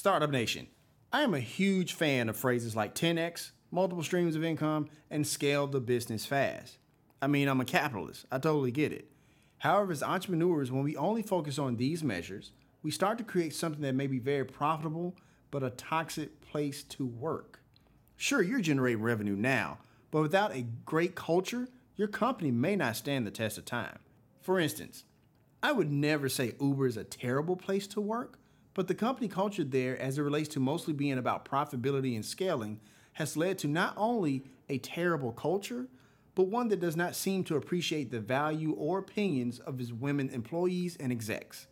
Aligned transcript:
Startup 0.00 0.30
Nation. 0.30 0.66
I 1.12 1.20
am 1.20 1.34
a 1.34 1.40
huge 1.40 1.92
fan 1.92 2.30
of 2.30 2.36
phrases 2.38 2.74
like 2.74 2.94
10x, 2.94 3.50
multiple 3.70 4.02
streams 4.02 4.34
of 4.34 4.42
income, 4.42 4.88
and 5.10 5.26
scale 5.26 5.66
the 5.66 5.78
business 5.78 6.24
fast. 6.24 6.78
I 7.20 7.26
mean, 7.26 7.48
I'm 7.48 7.60
a 7.60 7.66
capitalist. 7.66 8.24
I 8.32 8.38
totally 8.38 8.70
get 8.70 8.94
it. 8.94 9.10
However, 9.58 9.92
as 9.92 10.02
entrepreneurs, 10.02 10.72
when 10.72 10.84
we 10.84 10.96
only 10.96 11.20
focus 11.20 11.58
on 11.58 11.76
these 11.76 12.02
measures, 12.02 12.52
we 12.82 12.90
start 12.90 13.18
to 13.18 13.24
create 13.24 13.54
something 13.54 13.82
that 13.82 13.94
may 13.94 14.06
be 14.06 14.18
very 14.18 14.46
profitable, 14.46 15.16
but 15.50 15.62
a 15.62 15.68
toxic 15.68 16.40
place 16.40 16.82
to 16.84 17.04
work. 17.04 17.60
Sure, 18.16 18.40
you're 18.40 18.62
generating 18.62 19.02
revenue 19.02 19.36
now, 19.36 19.80
but 20.10 20.22
without 20.22 20.56
a 20.56 20.64
great 20.86 21.14
culture, 21.14 21.68
your 21.96 22.08
company 22.08 22.50
may 22.50 22.74
not 22.74 22.96
stand 22.96 23.26
the 23.26 23.30
test 23.30 23.58
of 23.58 23.66
time. 23.66 23.98
For 24.40 24.58
instance, 24.58 25.04
I 25.62 25.72
would 25.72 25.92
never 25.92 26.30
say 26.30 26.54
Uber 26.58 26.86
is 26.86 26.96
a 26.96 27.04
terrible 27.04 27.54
place 27.54 27.86
to 27.88 28.00
work, 28.00 28.38
but 28.74 28.88
the 28.88 28.94
company 28.94 29.28
culture 29.28 29.64
there, 29.64 29.98
as 30.00 30.18
it 30.18 30.22
relates 30.22 30.48
to 30.50 30.60
mostly 30.60 30.92
being 30.92 31.18
about 31.18 31.44
profitability 31.44 32.14
and 32.14 32.24
scaling, 32.24 32.80
has 33.14 33.36
led 33.36 33.58
to 33.58 33.68
not 33.68 33.94
only 33.96 34.44
a 34.68 34.78
terrible 34.78 35.32
culture, 35.32 35.88
but 36.34 36.46
one 36.46 36.68
that 36.68 36.80
does 36.80 36.96
not 36.96 37.16
seem 37.16 37.44
to 37.44 37.56
appreciate 37.56 38.10
the 38.10 38.20
value 38.20 38.72
or 38.72 38.98
opinions 38.98 39.58
of 39.58 39.80
its 39.80 39.92
women 39.92 40.30
employees 40.30 40.96
and 40.98 41.10
execs. 41.12 41.66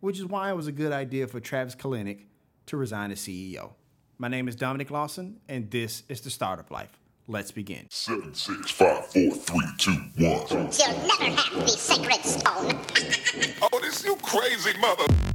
Which 0.00 0.18
is 0.18 0.26
why 0.26 0.50
it 0.50 0.56
was 0.56 0.66
a 0.66 0.72
good 0.72 0.92
idea 0.92 1.28
for 1.28 1.38
Travis 1.38 1.76
Kalanick 1.76 2.24
to 2.66 2.76
resign 2.76 3.12
as 3.12 3.20
CEO. 3.20 3.74
My 4.18 4.28
name 4.28 4.48
is 4.48 4.56
Dominic 4.56 4.90
Lawson, 4.90 5.40
and 5.48 5.70
this 5.70 6.02
is 6.08 6.20
the 6.22 6.30
Startup 6.30 6.68
Life. 6.70 6.98
Let's 7.28 7.52
begin. 7.52 7.86
Seven, 7.90 8.34
six, 8.34 8.70
five, 8.70 9.06
four, 9.06 9.30
three, 9.30 9.66
two, 9.78 9.92
one. 10.18 10.46
You'll 10.48 10.62
never 11.06 11.36
have 11.36 11.54
the 11.54 11.68
sacred 11.68 12.24
stone. 12.24 12.80
Oh, 13.62 13.80
this 13.80 14.04
you 14.04 14.16
crazy 14.16 14.76
mother. 14.78 15.31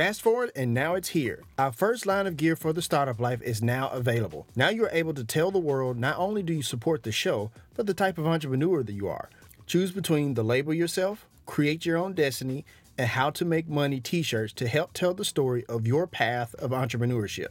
You 0.00 0.06
asked 0.06 0.22
for 0.22 0.44
it, 0.44 0.52
and 0.56 0.72
now 0.72 0.94
it's 0.94 1.10
here. 1.10 1.42
Our 1.58 1.72
first 1.72 2.06
line 2.06 2.26
of 2.26 2.38
gear 2.38 2.56
for 2.56 2.72
the 2.72 2.80
startup 2.80 3.20
life 3.20 3.42
is 3.42 3.60
now 3.60 3.90
available. 3.90 4.46
Now 4.56 4.70
you 4.70 4.86
are 4.86 4.90
able 4.94 5.12
to 5.12 5.24
tell 5.24 5.50
the 5.50 5.58
world 5.58 5.98
not 5.98 6.16
only 6.16 6.42
do 6.42 6.54
you 6.54 6.62
support 6.62 7.02
the 7.02 7.12
show, 7.12 7.50
but 7.74 7.84
the 7.84 7.92
type 7.92 8.16
of 8.16 8.26
entrepreneur 8.26 8.82
that 8.82 8.94
you 8.94 9.08
are. 9.08 9.28
Choose 9.66 9.92
between 9.92 10.32
the 10.32 10.42
label 10.42 10.72
yourself, 10.72 11.26
create 11.44 11.84
your 11.84 11.98
own 11.98 12.14
destiny, 12.14 12.64
and 12.96 13.08
how 13.08 13.28
to 13.28 13.44
make 13.44 13.68
money 13.68 14.00
t 14.00 14.22
shirts 14.22 14.54
to 14.54 14.68
help 14.68 14.94
tell 14.94 15.12
the 15.12 15.22
story 15.22 15.66
of 15.66 15.86
your 15.86 16.06
path 16.06 16.54
of 16.54 16.70
entrepreneurship. 16.70 17.48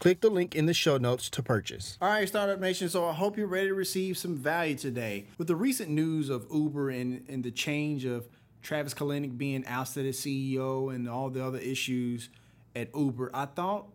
Click 0.00 0.22
the 0.22 0.28
link 0.28 0.56
in 0.56 0.66
the 0.66 0.74
show 0.74 0.96
notes 0.96 1.30
to 1.30 1.40
purchase. 1.40 1.98
All 2.02 2.08
right, 2.08 2.26
Startup 2.26 2.58
Nation. 2.58 2.88
So 2.88 3.06
I 3.06 3.12
hope 3.12 3.38
you're 3.38 3.46
ready 3.46 3.68
to 3.68 3.74
receive 3.74 4.18
some 4.18 4.34
value 4.34 4.74
today. 4.74 5.26
With 5.38 5.46
the 5.46 5.54
recent 5.54 5.88
news 5.88 6.30
of 6.30 6.48
Uber 6.52 6.90
and, 6.90 7.24
and 7.28 7.44
the 7.44 7.52
change 7.52 8.04
of 8.04 8.26
Travis 8.62 8.94
Kalanick 8.94 9.36
being 9.36 9.66
ousted 9.66 10.06
as 10.06 10.18
CEO 10.18 10.94
and 10.94 11.08
all 11.08 11.30
the 11.30 11.44
other 11.44 11.58
issues 11.58 12.28
at 12.74 12.88
Uber, 12.94 13.30
I 13.34 13.46
thought 13.46 13.88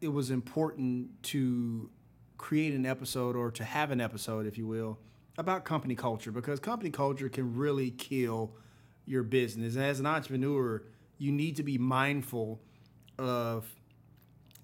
it 0.00 0.08
was 0.08 0.30
important 0.30 1.22
to 1.24 1.90
create 2.38 2.74
an 2.74 2.86
episode 2.86 3.36
or 3.36 3.50
to 3.50 3.64
have 3.64 3.90
an 3.90 4.00
episode, 4.00 4.46
if 4.46 4.56
you 4.56 4.66
will, 4.66 4.98
about 5.36 5.64
company 5.64 5.94
culture 5.94 6.32
because 6.32 6.58
company 6.58 6.90
culture 6.90 7.28
can 7.28 7.54
really 7.54 7.90
kill 7.90 8.52
your 9.04 9.22
business. 9.22 9.74
And 9.74 9.84
as 9.84 10.00
an 10.00 10.06
entrepreneur, 10.06 10.82
you 11.18 11.32
need 11.32 11.56
to 11.56 11.62
be 11.62 11.78
mindful 11.78 12.60
of 13.18 13.66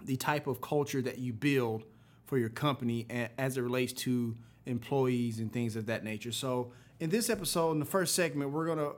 the 0.04 0.16
type 0.16 0.46
of 0.46 0.60
culture 0.60 1.02
that 1.02 1.18
you 1.18 1.32
build 1.32 1.84
for 2.26 2.38
your 2.38 2.48
company 2.48 3.06
as 3.38 3.56
it 3.56 3.62
relates 3.62 3.92
to 3.92 4.36
employees 4.66 5.38
and 5.38 5.52
things 5.52 5.76
of 5.76 5.86
that 5.86 6.04
nature. 6.04 6.32
So, 6.32 6.72
in 7.00 7.10
this 7.10 7.28
episode, 7.28 7.72
in 7.72 7.80
the 7.80 7.84
first 7.84 8.14
segment, 8.14 8.50
we're 8.50 8.66
going 8.66 8.78
to 8.78 8.92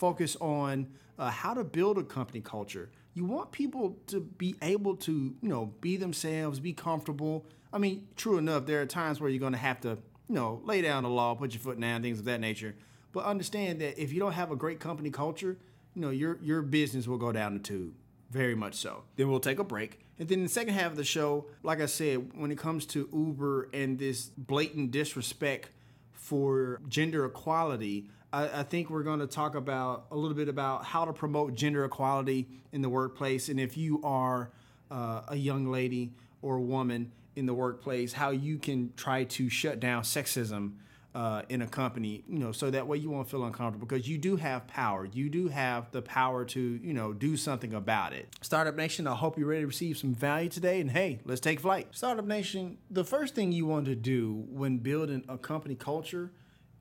focus 0.00 0.34
on 0.40 0.88
uh, 1.18 1.30
how 1.30 1.52
to 1.52 1.62
build 1.62 1.98
a 1.98 2.02
company 2.02 2.40
culture. 2.40 2.90
You 3.12 3.26
want 3.26 3.52
people 3.52 3.98
to 4.06 4.20
be 4.20 4.56
able 4.62 4.96
to, 4.96 5.12
you 5.12 5.48
know, 5.48 5.74
be 5.82 5.98
themselves, 5.98 6.58
be 6.58 6.72
comfortable. 6.72 7.44
I 7.70 7.78
mean, 7.78 8.08
true 8.16 8.38
enough, 8.38 8.64
there 8.64 8.80
are 8.80 8.86
times 8.86 9.20
where 9.20 9.28
you're 9.28 9.38
going 9.38 9.52
to 9.52 9.58
have 9.58 9.80
to, 9.82 9.98
you 10.28 10.34
know, 10.34 10.62
lay 10.64 10.80
down 10.80 11.02
the 11.02 11.10
law, 11.10 11.34
put 11.34 11.52
your 11.52 11.60
foot 11.60 11.78
down, 11.78 12.00
things 12.00 12.18
of 12.18 12.24
that 12.24 12.40
nature. 12.40 12.74
But 13.12 13.26
understand 13.26 13.80
that 13.82 14.00
if 14.02 14.12
you 14.12 14.20
don't 14.20 14.32
have 14.32 14.50
a 14.50 14.56
great 14.56 14.80
company 14.80 15.10
culture, 15.10 15.58
you 15.94 16.00
know, 16.00 16.10
your 16.10 16.38
your 16.40 16.62
business 16.62 17.06
will 17.06 17.18
go 17.18 17.32
down 17.32 17.54
the 17.54 17.60
tube. 17.60 17.92
Very 18.30 18.54
much 18.54 18.76
so. 18.76 19.02
Then 19.16 19.28
we'll 19.28 19.40
take 19.40 19.58
a 19.58 19.64
break. 19.64 19.98
And 20.18 20.28
then 20.28 20.42
the 20.44 20.48
second 20.48 20.74
half 20.74 20.92
of 20.92 20.96
the 20.96 21.04
show, 21.04 21.46
like 21.62 21.80
I 21.80 21.86
said, 21.86 22.30
when 22.34 22.52
it 22.52 22.58
comes 22.58 22.86
to 22.86 23.08
Uber 23.12 23.68
and 23.74 23.98
this 23.98 24.26
blatant 24.26 24.92
disrespect 24.92 25.70
for 26.12 26.80
gender 26.88 27.24
equality, 27.24 28.08
I, 28.32 28.60
I 28.60 28.62
think 28.62 28.90
we're 28.90 29.02
going 29.02 29.20
to 29.20 29.26
talk 29.26 29.54
about 29.54 30.06
a 30.10 30.16
little 30.16 30.36
bit 30.36 30.48
about 30.48 30.84
how 30.84 31.04
to 31.04 31.12
promote 31.12 31.54
gender 31.54 31.84
equality 31.84 32.48
in 32.72 32.82
the 32.82 32.88
workplace. 32.88 33.48
And 33.48 33.58
if 33.58 33.76
you 33.76 34.00
are 34.04 34.50
uh, 34.90 35.22
a 35.28 35.36
young 35.36 35.70
lady 35.70 36.12
or 36.42 36.60
woman 36.60 37.12
in 37.36 37.46
the 37.46 37.54
workplace, 37.54 38.12
how 38.12 38.30
you 38.30 38.58
can 38.58 38.92
try 38.96 39.24
to 39.24 39.48
shut 39.48 39.80
down 39.80 40.02
sexism 40.02 40.72
uh, 41.12 41.42
in 41.48 41.60
a 41.62 41.66
company, 41.66 42.22
you 42.28 42.38
know, 42.38 42.52
so 42.52 42.70
that 42.70 42.86
way 42.86 42.96
you 42.96 43.10
won't 43.10 43.28
feel 43.28 43.44
uncomfortable 43.44 43.84
because 43.84 44.08
you 44.08 44.16
do 44.16 44.36
have 44.36 44.66
power. 44.68 45.08
You 45.12 45.28
do 45.28 45.48
have 45.48 45.90
the 45.90 46.02
power 46.02 46.44
to, 46.44 46.60
you 46.60 46.92
know, 46.92 47.12
do 47.12 47.36
something 47.36 47.74
about 47.74 48.12
it. 48.12 48.28
Startup 48.42 48.76
Nation, 48.76 49.08
I 49.08 49.16
hope 49.16 49.36
you're 49.36 49.48
ready 49.48 49.62
to 49.62 49.66
receive 49.66 49.98
some 49.98 50.14
value 50.14 50.48
today. 50.48 50.80
And 50.80 50.88
hey, 50.88 51.18
let's 51.24 51.40
take 51.40 51.58
flight. 51.58 51.88
Startup 51.90 52.24
Nation, 52.24 52.78
the 52.90 53.04
first 53.04 53.34
thing 53.34 53.50
you 53.50 53.66
want 53.66 53.86
to 53.86 53.96
do 53.96 54.44
when 54.50 54.78
building 54.78 55.24
a 55.28 55.36
company 55.36 55.74
culture 55.74 56.30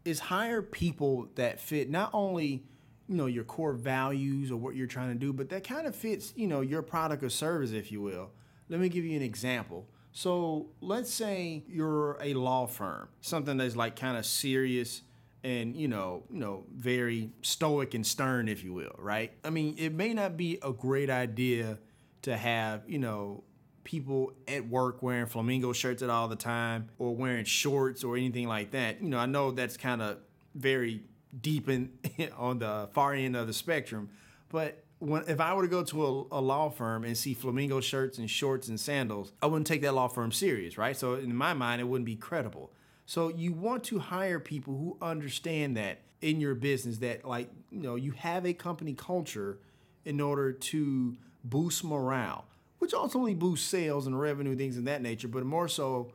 is 0.05 0.19
hire 0.19 0.61
people 0.61 1.29
that 1.35 1.59
fit 1.59 1.89
not 1.89 2.09
only 2.13 2.63
you 3.07 3.15
know 3.15 3.25
your 3.25 3.43
core 3.43 3.73
values 3.73 4.51
or 4.51 4.57
what 4.57 4.75
you're 4.75 4.87
trying 4.87 5.09
to 5.09 5.15
do 5.15 5.33
but 5.33 5.49
that 5.49 5.63
kind 5.63 5.87
of 5.87 5.95
fits 5.95 6.33
you 6.35 6.47
know 6.47 6.61
your 6.61 6.81
product 6.81 7.23
or 7.23 7.29
service 7.29 7.71
if 7.71 7.91
you 7.91 8.01
will. 8.01 8.31
Let 8.69 8.79
me 8.79 8.89
give 8.89 9.03
you 9.03 9.15
an 9.17 9.23
example. 9.23 9.87
So 10.11 10.67
let's 10.79 11.11
say 11.11 11.63
you're 11.67 12.17
a 12.21 12.33
law 12.33 12.67
firm 12.67 13.09
something 13.21 13.57
that's 13.57 13.75
like 13.75 13.95
kind 13.95 14.17
of 14.17 14.25
serious 14.25 15.01
and 15.43 15.75
you 15.75 15.87
know 15.87 16.23
you 16.31 16.39
know 16.39 16.65
very 16.75 17.31
stoic 17.41 17.93
and 17.93 18.05
stern 18.05 18.47
if 18.47 18.63
you 18.63 18.73
will 18.73 18.95
right? 18.97 19.31
I 19.43 19.49
mean 19.49 19.75
it 19.77 19.93
may 19.93 20.13
not 20.13 20.37
be 20.37 20.59
a 20.63 20.71
great 20.71 21.09
idea 21.09 21.79
to 22.23 22.35
have 22.35 22.83
you 22.87 22.99
know 22.99 23.43
people 23.83 24.33
at 24.47 24.67
work 24.67 25.01
wearing 25.01 25.25
flamingo 25.25 25.73
shirts 25.73 26.01
at 26.01 26.09
all 26.09 26.27
the 26.27 26.35
time 26.35 26.89
or 26.97 27.15
wearing 27.15 27.45
shorts 27.45 28.03
or 28.03 28.17
anything 28.17 28.47
like 28.47 28.71
that. 28.71 29.01
You 29.01 29.09
know, 29.09 29.17
I 29.17 29.25
know 29.25 29.51
that's 29.51 29.77
kind 29.77 30.01
of 30.01 30.17
very 30.55 31.03
deep 31.39 31.69
in 31.69 31.91
on 32.37 32.59
the 32.59 32.89
far 32.93 33.13
end 33.13 33.35
of 33.35 33.47
the 33.47 33.53
spectrum, 33.53 34.09
but 34.49 34.83
when 34.99 35.23
if 35.27 35.39
I 35.39 35.53
were 35.53 35.63
to 35.63 35.67
go 35.67 35.83
to 35.83 36.05
a, 36.31 36.39
a 36.39 36.41
law 36.41 36.69
firm 36.69 37.03
and 37.03 37.17
see 37.17 37.33
flamingo 37.33 37.79
shirts 37.79 38.17
and 38.17 38.29
shorts 38.29 38.67
and 38.67 38.79
sandals, 38.79 39.31
I 39.41 39.47
wouldn't 39.47 39.67
take 39.67 39.81
that 39.81 39.93
law 39.93 40.07
firm 40.07 40.31
serious, 40.31 40.77
right? 40.77 40.95
So 40.95 41.15
in 41.15 41.33
my 41.35 41.53
mind, 41.53 41.81
it 41.81 41.85
wouldn't 41.85 42.05
be 42.05 42.15
credible. 42.15 42.71
So 43.05 43.29
you 43.29 43.53
want 43.53 43.85
to 43.85 43.99
hire 43.99 44.39
people 44.39 44.73
who 44.77 44.97
understand 45.01 45.77
that 45.77 46.01
in 46.21 46.41
your 46.41 46.53
business 46.53 46.97
that 46.97 47.25
like, 47.25 47.49
you 47.71 47.81
know, 47.81 47.95
you 47.95 48.11
have 48.11 48.45
a 48.45 48.53
company 48.53 48.93
culture 48.93 49.59
in 50.05 50.19
order 50.19 50.51
to 50.51 51.15
boost 51.43 51.83
morale 51.83 52.45
which 52.79 52.93
ultimately 52.93 53.33
boosts 53.35 53.67
sales 53.67 54.07
and 54.07 54.19
revenue, 54.19 54.55
things 54.55 54.77
of 54.77 54.85
that 54.85 55.01
nature, 55.01 55.27
but 55.27 55.45
more 55.45 55.67
so 55.67 56.11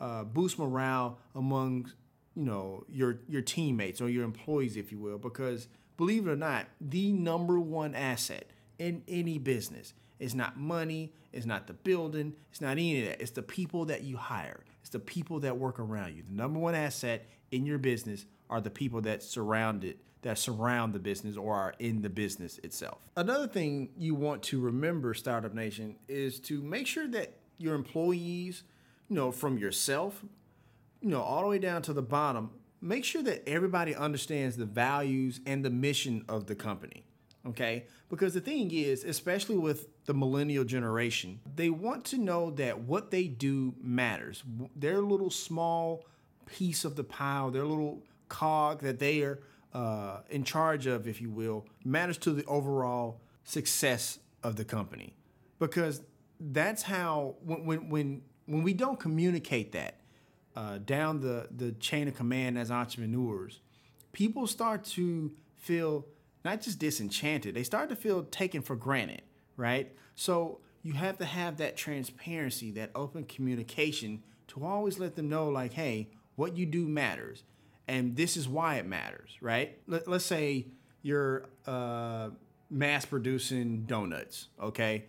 uh, 0.00 0.24
boost 0.24 0.58
morale 0.58 1.18
among 1.34 1.90
you 2.36 2.44
know 2.44 2.84
your 2.88 3.20
your 3.28 3.42
teammates 3.42 4.00
or 4.00 4.08
your 4.08 4.24
employees, 4.24 4.76
if 4.76 4.92
you 4.92 4.98
will, 4.98 5.18
because 5.18 5.68
believe 5.96 6.26
it 6.26 6.30
or 6.30 6.36
not, 6.36 6.66
the 6.80 7.12
number 7.12 7.58
one 7.58 7.94
asset 7.94 8.50
in 8.78 9.02
any 9.08 9.38
business 9.38 9.92
is 10.18 10.34
not 10.34 10.58
money, 10.58 11.12
it's 11.32 11.46
not 11.46 11.66
the 11.66 11.72
building, 11.72 12.34
it's 12.50 12.60
not 12.60 12.72
any 12.72 13.00
of 13.00 13.08
that. 13.08 13.20
It's 13.20 13.30
the 13.30 13.42
people 13.42 13.86
that 13.86 14.02
you 14.02 14.16
hire. 14.16 14.64
It's 14.80 14.90
the 14.90 14.98
people 14.98 15.40
that 15.40 15.58
work 15.58 15.78
around 15.78 16.16
you. 16.16 16.22
The 16.28 16.34
number 16.34 16.58
one 16.58 16.74
asset 16.74 17.28
in 17.50 17.66
your 17.66 17.78
business 17.78 18.26
are 18.48 18.60
the 18.60 18.70
people 18.70 19.00
that 19.02 19.22
surround 19.22 19.84
it 19.84 19.98
that 20.22 20.38
surround 20.38 20.92
the 20.92 20.98
business 20.98 21.36
or 21.36 21.54
are 21.54 21.74
in 21.78 22.02
the 22.02 22.10
business 22.10 22.58
itself. 22.58 22.98
Another 23.16 23.46
thing 23.46 23.90
you 23.96 24.14
want 24.14 24.42
to 24.44 24.60
remember, 24.60 25.14
Startup 25.14 25.54
Nation, 25.54 25.96
is 26.08 26.40
to 26.40 26.62
make 26.62 26.86
sure 26.86 27.08
that 27.08 27.36
your 27.56 27.74
employees, 27.74 28.62
you 29.08 29.16
know, 29.16 29.32
from 29.32 29.58
yourself, 29.58 30.22
you 31.00 31.08
know, 31.08 31.22
all 31.22 31.42
the 31.42 31.48
way 31.48 31.58
down 31.58 31.82
to 31.82 31.92
the 31.92 32.02
bottom, 32.02 32.50
make 32.80 33.04
sure 33.04 33.22
that 33.22 33.48
everybody 33.48 33.94
understands 33.94 34.56
the 34.56 34.64
values 34.64 35.40
and 35.46 35.64
the 35.64 35.70
mission 35.70 36.24
of 36.28 36.46
the 36.46 36.54
company. 36.54 37.04
Okay? 37.46 37.86
Because 38.10 38.34
the 38.34 38.40
thing 38.40 38.70
is, 38.70 39.04
especially 39.04 39.56
with 39.56 39.88
the 40.04 40.12
millennial 40.12 40.64
generation, 40.64 41.40
they 41.56 41.70
want 41.70 42.04
to 42.06 42.18
know 42.18 42.50
that 42.52 42.80
what 42.80 43.10
they 43.10 43.24
do 43.24 43.74
matters. 43.80 44.42
Their 44.76 45.00
little 45.00 45.30
small 45.30 46.04
piece 46.44 46.84
of 46.84 46.96
the 46.96 47.04
pile, 47.04 47.50
their 47.50 47.64
little 47.64 48.02
cog 48.28 48.80
that 48.80 48.98
they 48.98 49.22
are 49.22 49.40
uh, 49.72 50.18
in 50.30 50.44
charge 50.44 50.86
of, 50.86 51.06
if 51.06 51.20
you 51.20 51.30
will, 51.30 51.66
matters 51.84 52.18
to 52.18 52.32
the 52.32 52.44
overall 52.46 53.20
success 53.44 54.18
of 54.42 54.56
the 54.56 54.64
company. 54.64 55.14
Because 55.58 56.02
that's 56.38 56.82
how 56.82 57.36
when 57.44 57.64
when 57.64 57.88
when, 57.88 58.22
when 58.46 58.62
we 58.62 58.72
don't 58.72 58.98
communicate 58.98 59.72
that 59.72 60.00
uh, 60.56 60.78
down 60.78 61.20
the 61.20 61.48
the 61.50 61.72
chain 61.72 62.08
of 62.08 62.16
command 62.16 62.58
as 62.58 62.70
entrepreneurs, 62.70 63.60
people 64.12 64.46
start 64.46 64.84
to 64.84 65.32
feel 65.56 66.06
not 66.44 66.62
just 66.62 66.78
disenchanted, 66.78 67.54
they 67.54 67.62
start 67.62 67.90
to 67.90 67.96
feel 67.96 68.24
taken 68.24 68.62
for 68.62 68.74
granted, 68.74 69.22
right? 69.56 69.94
So 70.14 70.60
you 70.82 70.94
have 70.94 71.18
to 71.18 71.24
have 71.24 71.58
that 71.58 71.76
transparency, 71.76 72.70
that 72.72 72.90
open 72.94 73.24
communication 73.24 74.22
to 74.48 74.64
always 74.64 74.98
let 74.98 75.16
them 75.16 75.28
know, 75.28 75.48
like, 75.48 75.74
hey, 75.74 76.08
what 76.36 76.56
you 76.56 76.66
do 76.66 76.88
matters, 76.88 77.44
and 77.90 78.16
this 78.16 78.36
is 78.36 78.48
why 78.48 78.76
it 78.76 78.86
matters, 78.86 79.36
right? 79.40 79.78
Let, 79.86 80.08
let's 80.08 80.24
say 80.24 80.66
you're 81.02 81.46
uh, 81.66 82.30
mass 82.70 83.04
producing 83.04 83.84
donuts, 83.84 84.48
okay? 84.62 85.04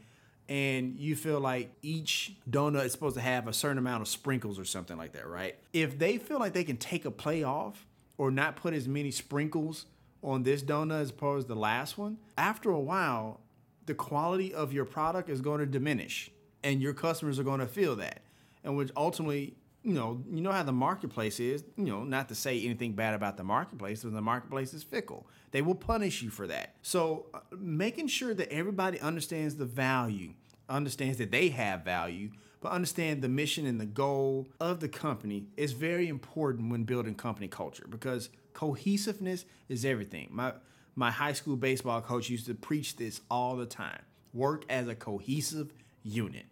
and 0.52 1.00
you 1.00 1.16
feel 1.16 1.40
like 1.40 1.74
each 1.82 2.36
donut 2.50 2.84
is 2.84 2.92
supposed 2.92 3.16
to 3.16 3.22
have 3.22 3.48
a 3.48 3.54
certain 3.54 3.78
amount 3.78 4.02
of 4.02 4.08
sprinkles 4.10 4.60
or 4.60 4.66
something 4.66 4.98
like 4.98 5.14
that, 5.14 5.26
right? 5.26 5.56
If 5.72 5.98
they 5.98 6.18
feel 6.18 6.40
like 6.40 6.52
they 6.52 6.66
can 6.66 6.76
take 6.76 7.06
a 7.06 7.12
play 7.12 7.42
off 7.42 7.86
or 8.18 8.32
not 8.32 8.58
put 8.58 8.74
as 8.74 8.86
many 8.86 9.12
sprinkles 9.12 9.86
on 10.22 10.44
this 10.44 10.62
donut 10.62 11.04
as 11.04 11.10
opposed 11.10 11.48
to 11.48 11.54
the 11.54 11.60
last 11.60 11.98
one, 11.98 12.18
after 12.38 12.70
a 12.70 12.80
while, 12.82 13.40
the 13.86 13.94
quality 13.94 14.54
of 14.54 14.74
your 14.74 14.84
product 14.84 15.30
is 15.30 15.40
going 15.40 15.60
to 15.60 15.66
diminish 15.66 16.30
and 16.66 16.82
your 16.82 16.94
customers 16.94 17.40
are 17.40 17.44
going 17.44 17.62
to 17.62 17.66
feel 17.66 17.96
that. 17.96 18.22
And 18.66 18.76
which 18.76 18.92
ultimately, 18.98 19.56
you 19.84 19.94
know, 19.94 20.24
you 20.32 20.42
know 20.42 20.52
how 20.52 20.64
the 20.64 20.72
marketplace 20.72 21.40
is, 21.40 21.64
you 21.76 21.86
know, 21.86 22.04
not 22.04 22.30
to 22.30 22.36
say 22.36 22.64
anything 22.64 22.94
bad 22.94 23.14
about 23.14 23.38
the 23.38 23.44
marketplace, 23.44 24.04
but 24.04 24.14
the 24.14 24.22
marketplace 24.22 24.74
is 24.74 24.84
fickle. 24.84 25.28
They 25.52 25.62
will 25.62 25.76
punish 25.76 26.22
you 26.22 26.30
for 26.30 26.48
that. 26.48 26.76
So, 26.82 27.26
uh, 27.34 27.40
making 27.58 28.08
sure 28.08 28.34
that 28.34 28.52
everybody 28.52 29.00
understands 29.00 29.56
the 29.56 29.66
value, 29.66 30.34
understands 30.70 31.18
that 31.18 31.32
they 31.32 31.50
have 31.50 31.84
value, 31.84 32.30
but 32.62 32.72
understand 32.72 33.24
the 33.24 33.30
mission 33.30 33.66
and 33.66 33.82
the 33.82 33.88
goal 33.88 34.50
of 34.60 34.80
the 34.80 34.88
company 34.88 35.48
is 35.58 35.72
very 35.72 36.08
important 36.08 36.72
when 36.72 36.84
building 36.84 37.16
company 37.16 37.48
culture 37.48 37.88
because 37.90 38.30
cohesiveness 38.54 39.46
is 39.68 39.84
everything. 39.84 40.30
My 40.32 40.54
my 40.94 41.10
high 41.10 41.34
school 41.34 41.56
baseball 41.56 42.02
coach 42.02 42.30
used 42.30 42.46
to 42.46 42.54
preach 42.54 42.98
this 42.98 43.22
all 43.32 43.56
the 43.56 43.66
time. 43.66 44.02
Work 44.34 44.66
as 44.70 44.88
a 44.88 44.96
cohesive 44.96 45.74
unit. 46.04 46.46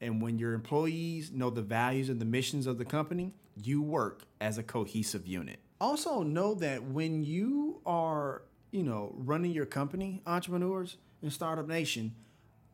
And 0.00 0.22
when 0.22 0.38
your 0.38 0.52
employees 0.52 1.32
know 1.32 1.50
the 1.50 1.62
values 1.62 2.08
and 2.08 2.20
the 2.20 2.24
missions 2.24 2.66
of 2.66 2.78
the 2.78 2.84
company, 2.84 3.32
you 3.56 3.82
work 3.82 4.22
as 4.40 4.58
a 4.58 4.62
cohesive 4.62 5.26
unit. 5.26 5.58
Also 5.80 6.22
know 6.22 6.54
that 6.54 6.82
when 6.82 7.22
you 7.22 7.80
are, 7.86 8.42
you 8.70 8.82
know, 8.82 9.14
running 9.16 9.52
your 9.52 9.66
company, 9.66 10.22
entrepreneurs 10.26 10.96
in 11.22 11.30
Startup 11.30 11.66
Nation, 11.66 12.14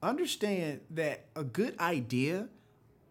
understand 0.03 0.81
that 0.91 1.27
a 1.35 1.45
good 1.45 1.79
idea 1.81 2.49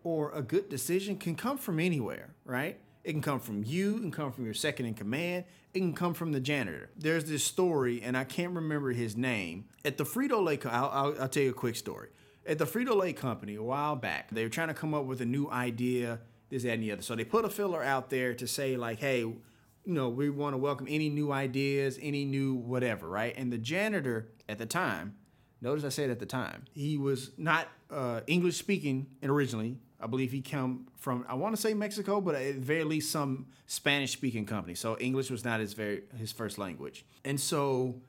or 0.04 0.32
a 0.32 0.42
good 0.42 0.70
decision 0.70 1.18
can 1.18 1.36
come 1.36 1.58
from 1.58 1.80
anywhere, 1.80 2.34
right? 2.46 2.80
It 3.04 3.12
can 3.12 3.22
come 3.22 3.40
from 3.40 3.64
you, 3.64 3.98
it 3.98 4.02
can 4.02 4.12
come 4.12 4.32
from 4.32 4.46
your 4.46 4.54
second 4.54 4.86
in 4.86 4.94
command, 4.94 5.46
it 5.74 5.80
can 5.80 5.94
come 5.94 6.14
from 6.14 6.32
the 6.32 6.40
janitor. 6.40 6.90
There's 6.96 7.26
this 7.26 7.44
story, 7.44 8.02
and 8.02 8.16
I 8.16 8.24
can't 8.24 8.54
remember 8.54 8.92
his 8.92 9.18
name. 9.18 9.66
At 9.84 9.98
the 9.98 10.06
Frito 10.06 10.60
Co- 10.60 10.70
I'll, 10.70 10.90
I'll, 10.90 11.22
I'll 11.24 11.28
tell 11.28 11.44
you 11.44 11.50
a 11.50 11.54
quick 11.54 11.76
story. 11.76 12.10
At 12.46 12.58
the 12.58 12.66
Frito 12.66 12.96
Lay 12.96 13.14
Company, 13.14 13.56
a 13.56 13.64
while 13.64 13.96
back, 13.96 14.30
they 14.32 14.44
were 14.44 14.50
trying 14.50 14.68
to 14.68 14.74
come 14.74 14.94
up 14.94 15.06
with 15.06 15.22
a 15.22 15.26
new 15.26 15.50
idea, 15.50 16.20
this, 16.50 16.64
that, 16.64 16.74
and 16.74 16.84
the 16.84 16.92
other. 16.92 17.02
So 17.02 17.16
they 17.16 17.24
put 17.24 17.46
a 17.46 17.50
filler 17.50 17.82
out 17.82 18.10
there 18.10 18.34
to 18.34 18.48
say, 18.48 18.76
like, 18.76 19.00
hey, 19.00 19.20
you 19.20 19.94
know, 19.94 20.10
we 20.10 20.30
want 20.30 20.54
to 20.54 20.58
welcome 20.58 20.88
any 20.90 21.10
new 21.10 21.32
ideas, 21.32 21.98
any 22.02 22.26
new 22.26 22.56
whatever, 22.56 23.08
right? 23.08 23.34
And 23.38 23.52
the 23.52 23.58
janitor 23.58 24.30
at 24.48 24.58
the 24.58 24.66
time, 24.66 25.16
notice 25.62 25.84
I 25.84 25.90
said 25.90 26.10
at 26.10 26.20
the 26.20 26.26
time, 26.26 26.66
he 26.74 26.98
was 26.98 27.32
not 27.38 27.68
uh, 27.90 28.22
English 28.28 28.58
speaking 28.58 29.08
originally. 29.24 29.78
I 30.00 30.08
believe 30.08 30.34
he 30.34 30.42
come 30.42 30.88
from 30.98 31.26
I 31.30 31.36
want 31.36 31.56
to 31.56 31.62
say 31.62 31.74
Mexico, 31.74 32.20
but 32.20 32.36
at 32.36 32.56
very 32.56 32.84
least 32.84 33.10
some 33.10 33.48
Spanish 33.68 34.12
speaking 34.12 34.46
company. 34.46 34.76
So 34.76 34.98
English 34.98 35.32
was 35.32 35.46
not 35.46 35.62
his 35.62 35.74
very 35.74 36.04
his 36.18 36.32
first 36.32 36.58
language. 36.58 37.06
And 37.24 37.40
so 37.40 38.02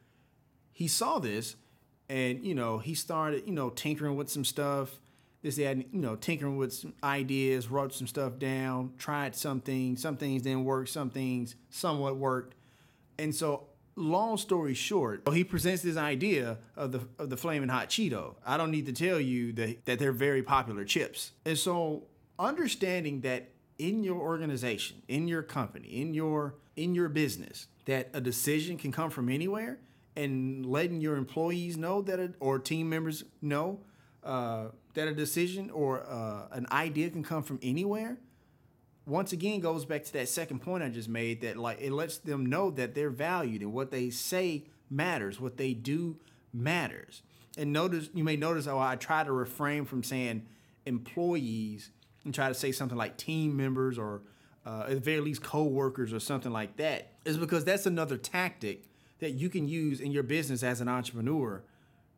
he 0.73 0.89
saw 0.89 1.21
this 1.21 1.55
and 2.09 2.45
you 2.45 2.55
know 2.55 2.79
he 2.79 2.95
started 2.95 3.45
you 3.47 3.53
know 3.53 3.71
tinkering 3.71 4.17
with 4.17 4.31
some 4.31 4.45
stuff. 4.45 4.99
This 5.43 5.59
and, 5.59 5.85
you 5.93 6.01
know 6.01 6.17
tinkering 6.17 6.57
with 6.57 6.73
some 6.73 6.95
ideas 7.03 7.69
wrote 7.69 7.93
some 7.93 8.07
stuff 8.07 8.39
down 8.39 8.93
tried 8.97 9.37
some 9.37 9.61
things 9.61 10.01
some 10.01 10.17
things 10.17 10.43
didn't 10.43 10.65
work 10.65 10.89
some 10.89 11.11
things 11.11 11.55
somewhat 11.71 12.17
worked. 12.17 12.55
And 13.19 13.35
so 13.35 13.69
long 13.97 14.37
story 14.39 14.75
short 14.75 15.23
he 15.33 15.45
presents 15.45 15.83
this 15.83 15.97
idea 15.97 16.59
of 16.77 16.93
the 16.93 17.01
of 17.19 17.31
the 17.31 17.37
flaming 17.37 17.69
hot 17.69 17.89
cheeto. 17.89 18.37
I 18.45 18.57
don't 18.57 18.71
need 18.71 18.87
to 18.87 18.93
tell 18.93 19.21
you 19.21 19.53
that 19.53 19.85
that 19.85 19.99
they're 19.99 20.13
very 20.13 20.43
popular 20.43 20.85
chips. 20.85 21.33
And 21.45 21.59
so 21.59 22.05
understanding 22.39 23.21
that 23.21 23.51
in 23.79 24.05
your 24.05 24.17
organization 24.17 25.03
in 25.09 25.29
your 25.29 25.43
company 25.43 26.01
in 26.01 26.15
your 26.15 26.55
in 26.77 26.95
your 26.95 27.09
business 27.09 27.67
that 27.87 28.09
a 28.13 28.21
decision 28.21 28.79
can 28.79 28.93
come 28.93 29.11
from 29.11 29.29
anywhere 29.29 29.79
and 30.17 30.65
letting 30.67 31.01
your 31.01 31.17
employees 31.17 31.77
know 31.77 32.03
that 32.03 32.19
it, 32.21 32.35
or 32.41 32.59
team 32.59 32.89
members 32.89 33.25
know 33.43 33.81
uh, 34.23 34.67
that 34.95 35.09
a 35.09 35.15
decision 35.15 35.71
or 35.71 36.05
uh, 36.09 36.47
an 36.53 36.67
idea 36.71 37.11
can 37.11 37.23
come 37.23 37.43
from 37.43 37.59
anywhere 37.63 38.19
once 39.07 39.33
again 39.33 39.61
goes 39.61 39.85
back 39.85 40.05
to 40.05 40.13
that 40.15 40.29
second 40.29 40.61
point 40.61 40.83
I 40.83 40.89
just 40.89 41.09
made 41.09 41.43
that 41.43 41.57
like 41.57 41.81
it 41.81 41.93
lets 41.93 42.19
them 42.19 42.47
know 42.47 42.71
that 42.73 42.95
they're 42.95 43.11
valued 43.11 43.63
and 43.63 43.73
what 43.73 43.91
they 43.91 44.11
say 44.11 44.65
matters, 44.91 45.41
what 45.41 45.57
they 45.57 45.75
do 45.75 46.17
matters. 46.53 47.23
And 47.57 47.73
notice 47.73 48.09
you 48.15 48.25
may 48.25 48.37
notice 48.37 48.67
how 48.67 48.79
I 48.79 48.97
try 48.97 49.25
to 49.25 49.33
refrain 49.33 49.85
from 49.85 50.03
saying 50.03 50.47
employees 50.87 51.91
and 52.25 52.35
try 52.35 52.49
to 52.49 52.55
say 52.55 52.73
something 52.73 52.97
like 52.97 53.17
team 53.17 53.57
members 53.57 53.99
or 53.99 54.23
uh, 54.65 54.85
at 54.89 54.95
the 54.95 55.01
very 55.01 55.21
least 55.21 55.43
co-workers 55.43 56.13
or 56.13 56.21
something 56.21 56.53
like 56.53 56.77
that 56.79 57.13
is 57.27 57.37
because 57.37 57.65
that's 57.65 57.85
another 57.85 58.17
tactic 58.17 58.85
that 59.25 59.33
you 59.33 59.49
can 59.49 59.67
use 59.67 60.01
in 60.01 60.13
your 60.13 60.23
business 60.23 60.63
as 60.63 60.83
an 60.83 60.89
entrepreneur 60.89 61.63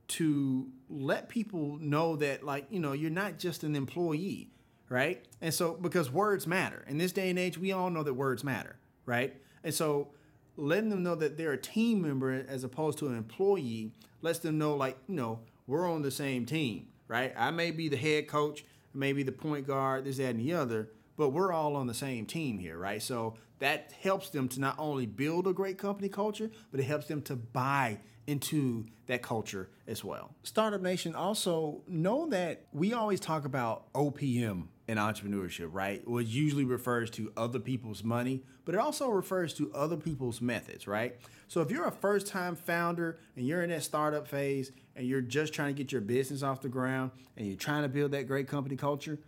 to 0.08 0.66
let 0.90 1.28
people 1.28 1.78
know 1.80 2.16
that 2.16 2.42
like 2.42 2.66
you 2.68 2.80
know 2.80 2.92
you're 2.92 3.10
not 3.10 3.38
just 3.38 3.62
an 3.62 3.76
employee 3.76 4.50
right? 4.88 5.24
And 5.40 5.52
so 5.52 5.74
because 5.74 6.12
words 6.12 6.46
matter. 6.46 6.84
In 6.86 6.96
this 6.98 7.12
day 7.12 7.30
and 7.30 7.38
age 7.38 7.58
we 7.58 7.70
all 7.70 7.90
know 7.90 8.02
that 8.02 8.14
words 8.14 8.42
matter 8.42 8.76
right? 9.04 9.36
And 9.62 9.72
so 9.72 10.08
letting 10.56 10.90
them 10.90 11.04
know 11.04 11.14
that 11.14 11.38
they're 11.38 11.52
a 11.52 11.60
team 11.60 12.02
member 12.02 12.44
as 12.48 12.64
opposed 12.64 12.98
to 12.98 13.06
an 13.06 13.16
employee 13.16 13.92
lets 14.20 14.40
them 14.40 14.58
know 14.58 14.74
like 14.74 14.98
you 15.06 15.14
know 15.14 15.38
we're 15.68 15.88
on 15.88 16.02
the 16.02 16.10
same 16.10 16.44
team 16.44 16.88
right? 17.06 17.32
I 17.36 17.52
may 17.52 17.70
be 17.70 17.88
the 17.88 17.96
head 17.96 18.26
coach 18.26 18.64
maybe 18.92 19.22
the 19.22 19.30
point 19.30 19.64
guard 19.64 20.06
this 20.06 20.16
that 20.16 20.30
and 20.30 20.40
the 20.40 20.54
other 20.54 20.88
but 21.16 21.30
we're 21.30 21.52
all 21.52 21.76
on 21.76 21.86
the 21.86 21.94
same 21.94 22.26
team 22.26 22.58
here 22.58 22.78
right 22.78 23.02
so 23.02 23.34
that 23.58 23.92
helps 24.00 24.30
them 24.30 24.48
to 24.48 24.60
not 24.60 24.74
only 24.78 25.06
build 25.06 25.46
a 25.46 25.52
great 25.52 25.78
company 25.78 26.08
culture 26.08 26.50
but 26.70 26.80
it 26.80 26.84
helps 26.84 27.06
them 27.06 27.22
to 27.22 27.36
buy 27.36 27.98
into 28.26 28.84
that 29.06 29.22
culture 29.22 29.68
as 29.86 30.02
well. 30.02 30.34
Startup 30.42 30.80
Nation 30.80 31.14
also 31.14 31.82
know 31.86 32.28
that 32.30 32.64
we 32.72 32.92
always 32.92 33.20
talk 33.20 33.44
about 33.44 33.92
OPM 33.92 34.66
in 34.88 34.98
entrepreneurship, 34.98 35.68
right? 35.72 36.06
Which 36.06 36.28
usually 36.28 36.64
refers 36.64 37.10
to 37.10 37.32
other 37.36 37.58
people's 37.58 38.02
money, 38.02 38.42
but 38.64 38.74
it 38.74 38.80
also 38.80 39.08
refers 39.08 39.54
to 39.54 39.72
other 39.74 39.96
people's 39.96 40.40
methods, 40.40 40.86
right? 40.86 41.16
So 41.48 41.60
if 41.60 41.70
you're 41.70 41.86
a 41.86 41.92
first 41.92 42.26
time 42.26 42.56
founder 42.56 43.18
and 43.36 43.46
you're 43.46 43.62
in 43.62 43.70
that 43.70 43.82
startup 43.84 44.26
phase 44.26 44.72
and 44.96 45.06
you're 45.06 45.20
just 45.20 45.52
trying 45.52 45.74
to 45.74 45.82
get 45.82 45.92
your 45.92 46.00
business 46.00 46.42
off 46.42 46.62
the 46.62 46.68
ground 46.68 47.12
and 47.36 47.46
you're 47.46 47.56
trying 47.56 47.82
to 47.82 47.88
build 47.88 48.12
that 48.12 48.26
great 48.26 48.48
company 48.48 48.76
culture, 48.76 49.18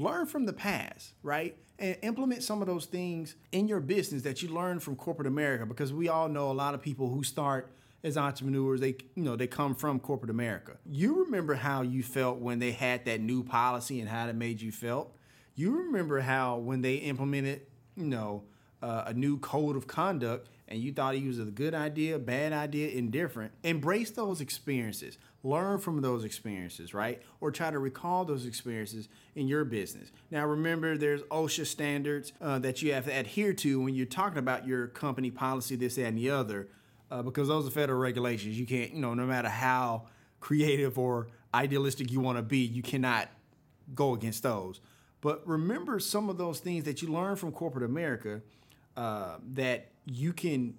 learn 0.00 0.26
from 0.26 0.46
the 0.46 0.52
past, 0.52 1.14
right? 1.22 1.56
And 1.78 1.96
implement 2.02 2.42
some 2.42 2.60
of 2.60 2.66
those 2.66 2.86
things 2.86 3.36
in 3.52 3.68
your 3.68 3.80
business 3.80 4.22
that 4.22 4.42
you 4.42 4.48
learned 4.48 4.82
from 4.82 4.96
corporate 4.96 5.28
America 5.28 5.64
because 5.66 5.92
we 5.92 6.08
all 6.08 6.28
know 6.28 6.50
a 6.50 6.52
lot 6.52 6.74
of 6.74 6.82
people 6.82 7.08
who 7.08 7.22
start 7.22 7.72
as 8.02 8.16
entrepreneurs 8.16 8.80
they 8.80 8.96
you 9.14 9.22
know 9.22 9.36
they 9.36 9.46
come 9.46 9.74
from 9.74 10.00
corporate 10.00 10.30
america 10.30 10.78
you 10.86 11.22
remember 11.22 11.52
how 11.52 11.82
you 11.82 12.02
felt 12.02 12.38
when 12.38 12.58
they 12.58 12.72
had 12.72 13.04
that 13.04 13.20
new 13.20 13.44
policy 13.44 14.00
and 14.00 14.08
how 14.08 14.26
it 14.26 14.34
made 14.34 14.58
you 14.58 14.72
felt 14.72 15.14
you 15.54 15.76
remember 15.76 16.18
how 16.20 16.56
when 16.56 16.80
they 16.80 16.94
implemented 16.94 17.60
you 17.96 18.06
know 18.06 18.42
uh, 18.82 19.04
a 19.06 19.12
new 19.12 19.38
code 19.38 19.76
of 19.76 19.86
conduct 19.86 20.48
and 20.68 20.80
you 20.80 20.92
thought 20.92 21.14
it 21.14 21.26
was 21.26 21.40
a 21.40 21.44
good 21.44 21.74
idea, 21.74 22.18
bad 22.18 22.52
idea, 22.52 22.90
indifferent, 22.90 23.52
embrace 23.64 24.10
those 24.12 24.40
experiences. 24.40 25.18
Learn 25.42 25.78
from 25.78 26.02
those 26.02 26.24
experiences, 26.24 26.92
right? 26.92 27.22
Or 27.40 27.50
try 27.50 27.70
to 27.70 27.78
recall 27.78 28.24
those 28.24 28.44
experiences 28.44 29.08
in 29.34 29.48
your 29.48 29.64
business. 29.64 30.10
Now, 30.30 30.44
remember, 30.46 30.98
there's 30.98 31.22
OSHA 31.22 31.66
standards 31.66 32.32
uh, 32.40 32.58
that 32.58 32.82
you 32.82 32.92
have 32.92 33.06
to 33.06 33.10
adhere 33.10 33.54
to 33.54 33.80
when 33.80 33.94
you're 33.94 34.06
talking 34.06 34.38
about 34.38 34.66
your 34.66 34.88
company 34.88 35.30
policy, 35.30 35.76
this, 35.76 35.94
that, 35.94 36.06
and 36.06 36.18
the 36.18 36.30
other, 36.30 36.68
uh, 37.10 37.22
because 37.22 37.48
those 37.48 37.66
are 37.66 37.70
federal 37.70 37.98
regulations. 37.98 38.58
You 38.58 38.66
can't, 38.66 38.92
you 38.92 39.00
know, 39.00 39.14
no 39.14 39.24
matter 39.24 39.48
how 39.48 40.08
creative 40.40 40.98
or 40.98 41.28
idealistic 41.54 42.10
you 42.10 42.20
want 42.20 42.36
to 42.38 42.42
be, 42.42 42.58
you 42.58 42.82
cannot 42.82 43.28
go 43.94 44.14
against 44.14 44.42
those. 44.42 44.80
But 45.20 45.46
remember 45.46 45.98
some 46.00 46.28
of 46.28 46.38
those 46.38 46.60
things 46.60 46.84
that 46.84 47.02
you 47.02 47.08
learn 47.08 47.36
from 47.36 47.52
corporate 47.52 47.84
America 47.84 48.40
uh, 48.96 49.36
that 49.52 49.88
you 50.06 50.32
can 50.32 50.74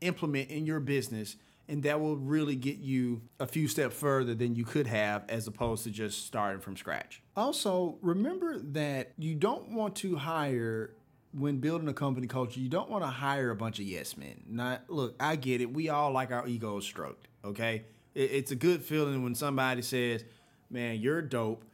implement 0.00 0.50
in 0.50 0.66
your 0.66 0.80
business, 0.80 1.36
and 1.68 1.82
that 1.82 2.00
will 2.00 2.16
really 2.16 2.56
get 2.56 2.78
you 2.78 3.20
a 3.38 3.46
few 3.46 3.68
steps 3.68 3.94
further 3.94 4.34
than 4.34 4.54
you 4.54 4.64
could 4.64 4.86
have 4.86 5.24
as 5.28 5.46
opposed 5.46 5.84
to 5.84 5.90
just 5.90 6.26
starting 6.26 6.60
from 6.60 6.76
scratch. 6.76 7.22
Also, 7.36 7.98
remember 8.00 8.58
that 8.58 9.12
you 9.18 9.34
don't 9.34 9.70
want 9.70 9.96
to 9.96 10.16
hire 10.16 10.94
when 11.32 11.58
building 11.58 11.88
a 11.88 11.92
company 11.92 12.26
culture, 12.26 12.58
you 12.58 12.68
don't 12.68 12.90
want 12.90 13.04
to 13.04 13.08
hire 13.08 13.50
a 13.50 13.56
bunch 13.56 13.78
of 13.78 13.84
yes 13.84 14.16
men. 14.16 14.42
Not 14.48 14.88
look, 14.88 15.14
I 15.20 15.36
get 15.36 15.60
it. 15.60 15.72
We 15.72 15.88
all 15.88 16.10
like 16.12 16.32
our 16.32 16.46
egos 16.46 16.84
stroked. 16.84 17.28
Okay, 17.44 17.84
it, 18.14 18.30
it's 18.32 18.50
a 18.50 18.56
good 18.56 18.82
feeling 18.82 19.22
when 19.22 19.34
somebody 19.34 19.82
says, 19.82 20.24
"Man, 20.70 20.96
you're 20.96 21.22
dope. 21.22 21.64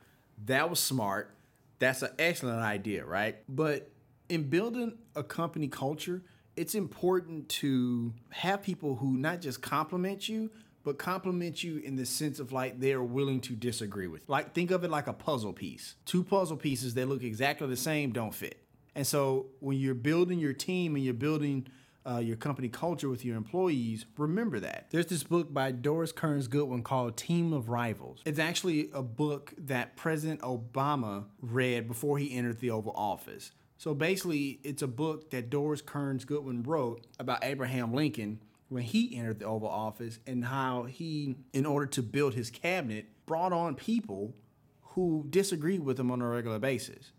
That 0.47 0.69
was 0.69 0.81
smart. 0.81 1.31
That's 1.79 2.03
an 2.03 2.11
excellent 2.19 2.61
idea, 2.61 3.05
right?" 3.05 3.37
But 3.49 3.91
in 4.29 4.49
building 4.51 4.99
a 5.15 5.23
company 5.23 5.69
culture, 5.69 6.23
it's 6.57 6.75
important 6.75 7.49
to 7.49 8.13
have 8.31 8.63
people 8.63 8.97
who 8.97 9.17
not 9.17 9.41
just 9.41 9.63
compliment 9.63 10.29
you, 10.29 10.51
but 10.85 10.99
compliment 10.99 11.65
you 11.65 11.79
in 11.79 11.97
the 11.97 12.07
sense 12.07 12.39
of 12.39 12.53
like 12.53 12.79
they 12.79 12.93
are 12.93 13.03
willing 13.03 13.41
to 13.41 13.55
disagree 13.55 14.07
with. 14.07 14.29
Like 14.29 14.53
think 14.53 14.71
of 14.71 14.85
it 14.85 14.91
like 14.91 15.07
a 15.07 15.13
puzzle 15.13 15.53
piece. 15.53 15.97
Two 16.05 16.23
puzzle 16.23 16.57
pieces 16.57 16.95
that 16.95 17.09
look 17.09 17.23
exactly 17.23 17.67
the 17.67 17.77
same 17.77 18.13
don't 18.13 18.35
fit. 18.35 18.61
And 18.95 19.07
so 19.07 19.47
when 19.61 19.79
you're 19.79 19.95
building 19.95 20.39
your 20.39 20.53
team 20.53 20.95
and 20.95 21.05
you're 21.05 21.15
building 21.15 21.67
uh, 22.07 22.19
your 22.19 22.37
company 22.37 22.69
culture 22.69 23.09
with 23.09 23.25
your 23.25 23.37
employees, 23.37 24.05
remember 24.19 24.61
that. 24.61 24.89
There's 24.91 25.07
this 25.07 25.25
book 25.25 25.53
by 25.53 25.73
Doris 25.73 26.13
Kearns 26.13 26.49
Goodwin 26.49 26.83
called 26.83 27.17
Team 27.17 27.53
of 27.53 27.71
Rivals. 27.71 28.21
It's 28.27 28.39
actually 28.39 28.91
a 28.93 29.03
book 29.03 29.55
that 29.59 29.97
President 29.97 30.43
Obama 30.43 31.25
read 31.41 31.89
before 31.89 32.19
he 32.19 32.37
entered 32.37 32.61
the 32.61 32.71
Oval 32.71 32.93
Office. 32.95 33.53
So 33.77 33.95
basically, 33.95 34.61
it's 34.63 34.83
a 34.83 34.87
book 34.87 35.31
that 35.31 35.51
Doris 35.51 35.83
Kearns 35.83 36.25
Goodwin 36.25 36.63
wrote 36.63 37.07
about 37.19 37.45
Abraham 37.45 37.93
Lincoln 37.93 38.41
when 38.69 38.83
he 38.83 39.17
entered 39.17 39.41
the 39.41 39.47
Oval 39.47 39.69
Office 39.69 40.19
and 40.27 40.45
how 40.45 40.85
he, 40.85 41.37
in 41.53 41.67
order 41.67 41.87
to 41.87 42.03
build 42.03 42.35
his 42.35 42.51
cabinet, 42.51 43.07
brought 43.27 43.53
on 43.53 43.75
people 43.75 44.35
who 44.81 45.27
disagreed 45.29 45.85
with 45.85 45.99
him 45.99 46.11
on 46.11 46.23
a 46.23 46.29
regular 46.29 46.59
basis. 46.59 47.13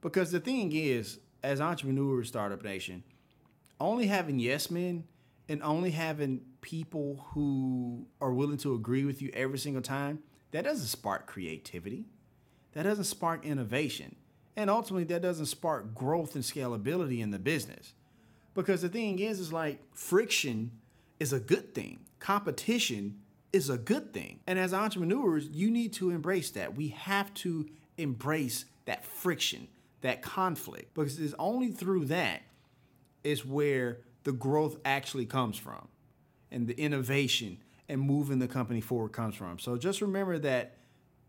Because 0.00 0.30
the 0.30 0.40
thing 0.40 0.72
is, 0.72 1.18
as 1.42 1.60
entrepreneurs, 1.60 2.28
Startup 2.28 2.62
Nation, 2.62 3.02
only 3.80 4.06
having 4.06 4.38
yes 4.38 4.70
men 4.70 5.04
and 5.48 5.62
only 5.62 5.90
having 5.90 6.42
people 6.60 7.26
who 7.32 8.06
are 8.20 8.32
willing 8.32 8.56
to 8.58 8.74
agree 8.74 9.04
with 9.04 9.20
you 9.20 9.30
every 9.34 9.58
single 9.58 9.82
time, 9.82 10.20
that 10.52 10.64
doesn't 10.64 10.86
spark 10.86 11.26
creativity. 11.26 12.06
That 12.72 12.84
doesn't 12.84 13.04
spark 13.04 13.44
innovation. 13.44 14.16
And 14.56 14.70
ultimately, 14.70 15.04
that 15.04 15.22
doesn't 15.22 15.46
spark 15.46 15.94
growth 15.94 16.34
and 16.34 16.44
scalability 16.44 17.20
in 17.20 17.30
the 17.30 17.38
business. 17.38 17.92
Because 18.54 18.82
the 18.82 18.88
thing 18.88 19.18
is, 19.18 19.40
is 19.40 19.52
like 19.52 19.80
friction 19.92 20.70
is 21.18 21.32
a 21.32 21.40
good 21.40 21.74
thing. 21.74 22.00
Competition 22.20 23.18
is 23.52 23.68
a 23.68 23.78
good 23.78 24.12
thing. 24.12 24.40
And 24.46 24.58
as 24.58 24.72
entrepreneurs, 24.72 25.48
you 25.48 25.70
need 25.70 25.92
to 25.94 26.10
embrace 26.10 26.50
that. 26.50 26.76
We 26.76 26.88
have 26.88 27.32
to 27.34 27.68
embrace 27.98 28.64
that 28.84 29.04
friction, 29.04 29.68
that 30.02 30.22
conflict, 30.22 30.94
because 30.94 31.18
it's 31.18 31.34
only 31.38 31.70
through 31.70 32.06
that 32.06 32.42
is 33.22 33.44
where 33.44 33.98
the 34.24 34.32
growth 34.32 34.76
actually 34.84 35.26
comes 35.26 35.56
from 35.56 35.88
and 36.50 36.66
the 36.66 36.78
innovation 36.78 37.58
and 37.88 38.00
moving 38.00 38.38
the 38.38 38.48
company 38.48 38.80
forward 38.80 39.12
comes 39.12 39.34
from. 39.34 39.58
So 39.58 39.76
just 39.76 40.00
remember 40.00 40.38
that 40.38 40.76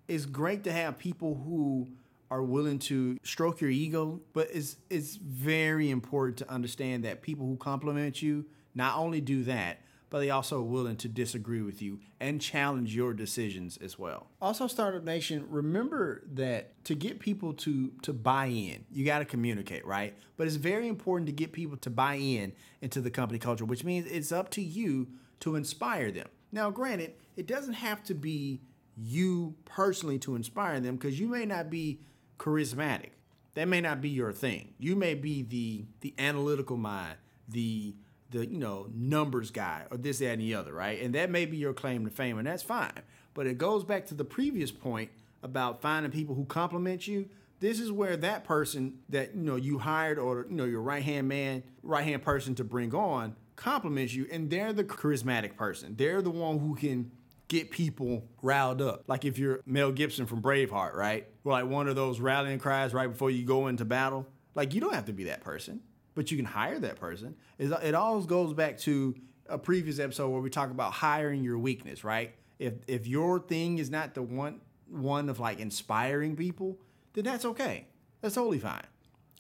it's 0.08 0.26
great 0.26 0.64
to 0.66 0.72
have 0.72 0.98
people 0.98 1.36
who 1.36 1.88
are 2.32 2.44
willing 2.44 2.80
to 2.80 3.18
stroke 3.24 3.62
your 3.62 3.70
ego, 3.70 4.22
but 4.34 4.50
it's 4.52 4.78
it's 4.90 5.16
very 5.16 5.90
important 5.90 6.38
to 6.38 6.50
understand 6.50 7.04
that 7.06 7.22
people 7.22 7.46
who 7.46 7.58
compliment 7.58 8.22
you 8.22 8.46
not 8.74 8.98
only 8.98 9.22
do 9.22 9.44
that, 9.44 9.80
but 10.10 10.20
they 10.20 10.30
also 10.30 10.60
are 10.60 10.64
willing 10.64 10.96
to 10.98 11.08
disagree 11.08 11.62
with 11.62 11.82
you 11.82 12.00
and 12.20 12.42
challenge 12.42 12.96
your 12.96 13.14
decisions 13.14 13.78
as 13.78 14.00
well. 14.00 14.28
Also, 14.42 14.68
Startup 14.68 15.04
Nation, 15.04 15.46
remember 15.50 16.24
that 16.34 16.84
to 16.86 16.96
get 16.96 17.20
people 17.20 17.54
to 17.54 17.92
to 18.02 18.14
buy 18.14 18.46
in, 18.46 18.86
you 18.92 19.06
got 19.06 19.20
to 19.20 19.26
communicate, 19.26 19.86
right? 19.86 20.16
But 20.38 20.48
it's 20.48 20.56
very 20.56 20.88
important 20.88 21.28
to 21.28 21.34
get 21.34 21.52
people 21.52 21.78
to 21.78 21.90
buy 21.90 22.16
in 22.16 22.54
into 22.82 23.02
the 23.02 23.12
company 23.12 23.40
culture, 23.40 23.66
which 23.66 23.84
means 23.84 24.08
it's 24.08 24.32
up 24.32 24.50
to 24.52 24.62
you 24.62 25.08
to 25.42 25.56
inspire 25.56 26.12
them. 26.12 26.28
Now, 26.52 26.70
granted, 26.72 27.14
it 27.36 27.48
doesn't 27.48 27.74
have 27.74 28.04
to 28.06 28.16
be 28.16 28.62
you 28.96 29.56
personally 29.66 30.20
to 30.20 30.36
inspire 30.36 30.80
them 30.80 30.96
because 30.96 31.20
you 31.20 31.28
may 31.28 31.46
not 31.46 31.70
be 31.70 32.00
charismatic. 32.38 33.12
That 33.56 33.68
may 33.68 33.82
not 33.82 34.02
be 34.02 34.10
your 34.10 34.34
thing. 34.34 34.74
You 34.78 34.96
may 34.96 35.14
be 35.14 35.42
the 35.42 35.86
the 36.02 36.14
analytical 36.20 36.78
mind, 36.78 37.18
the 37.48 37.96
the 38.32 38.46
you 38.46 38.58
know 38.58 38.88
numbers 38.94 39.52
guy, 39.52 39.84
or 39.90 39.98
this, 39.98 40.20
that, 40.20 40.32
and 40.32 40.42
the 40.42 40.56
other, 40.56 40.74
right? 40.74 41.02
And 41.02 41.16
that 41.16 41.30
may 41.30 41.46
be 41.46 41.58
your 41.58 41.74
claim 41.74 42.06
to 42.06 42.12
fame, 42.12 42.38
and 42.38 42.48
that's 42.48 42.64
fine. 42.64 43.02
But 43.34 43.48
it 43.48 43.58
goes 43.58 43.84
back 43.84 44.08
to 44.08 44.14
the 44.14 44.26
previous 44.26 44.72
point 44.72 45.10
about 45.42 45.82
finding 45.82 46.12
people 46.12 46.36
who 46.36 46.46
compliment 46.46 47.08
you. 47.08 47.30
This 47.60 47.80
is 47.80 47.92
where 47.92 48.18
that 48.18 48.44
person 48.44 49.00
that 49.10 49.36
you 49.36 49.42
know 49.42 49.56
you 49.56 49.80
hired 49.80 50.20
or 50.20 50.46
you 50.50 50.56
know 50.56 50.66
your 50.66 50.82
right 50.82 51.04
hand 51.04 51.30
man, 51.30 51.64
right 51.84 52.04
hand 52.04 52.24
person 52.24 52.56
to 52.56 52.64
bring 52.64 52.94
on 52.94 53.36
compliments 53.56 54.14
you, 54.14 54.28
and 54.32 54.50
they're 54.50 54.74
the 54.74 54.84
charismatic 54.84 55.56
person. 55.56 55.96
They're 55.96 56.22
the 56.22 56.32
one 56.32 56.60
who 56.60 56.76
can 56.76 57.12
get 57.48 57.72
people 57.72 58.28
riled 58.42 58.82
up. 58.82 59.04
Like 59.08 59.26
if 59.26 59.38
you're 59.38 59.62
Mel 59.66 59.92
Gibson 59.92 60.26
from 60.26 60.42
Braveheart, 60.42 60.96
right? 60.96 61.28
Or 61.44 61.52
like 61.52 61.66
one 61.66 61.88
of 61.88 61.96
those 61.96 62.20
rallying 62.20 62.60
cries 62.60 62.94
right 62.94 63.08
before 63.08 63.30
you 63.30 63.46
go 63.46 63.68
into 63.68 63.86
battle. 63.86 64.26
Like 64.56 64.74
you 64.74 64.82
don't 64.82 64.94
have 64.94 65.06
to 65.06 65.14
be 65.14 65.26
that 65.26 65.42
person, 65.42 65.82
but 66.16 66.32
you 66.32 66.38
can 66.38 66.46
hire 66.46 66.80
that 66.80 67.00
person. 67.00 67.36
It, 67.60 67.94
always 67.94 68.26
goes 68.26 68.54
back 68.54 68.80
to 68.80 69.16
a 69.48 69.58
previous 69.58 70.00
episode 70.00 70.30
where 70.30 70.42
we 70.42 70.50
talk 70.50 70.72
about 70.72 70.94
hiring 70.94 71.44
your 71.44 71.60
weakness, 71.60 72.04
right? 72.04 72.34
If 72.58 72.74
if 72.88 73.06
your 73.06 73.40
thing 73.40 73.80
is 73.80 73.90
not 73.90 74.16
the 74.16 74.22
one 74.22 74.62
one 74.88 75.30
of 75.30 75.40
like 75.40 75.60
inspiring 75.60 76.36
people, 76.36 76.80
then 77.14 77.26
that's 77.26 77.46
okay. 77.46 77.88
That's 78.22 78.36
totally 78.36 78.60
fine. 78.60 78.86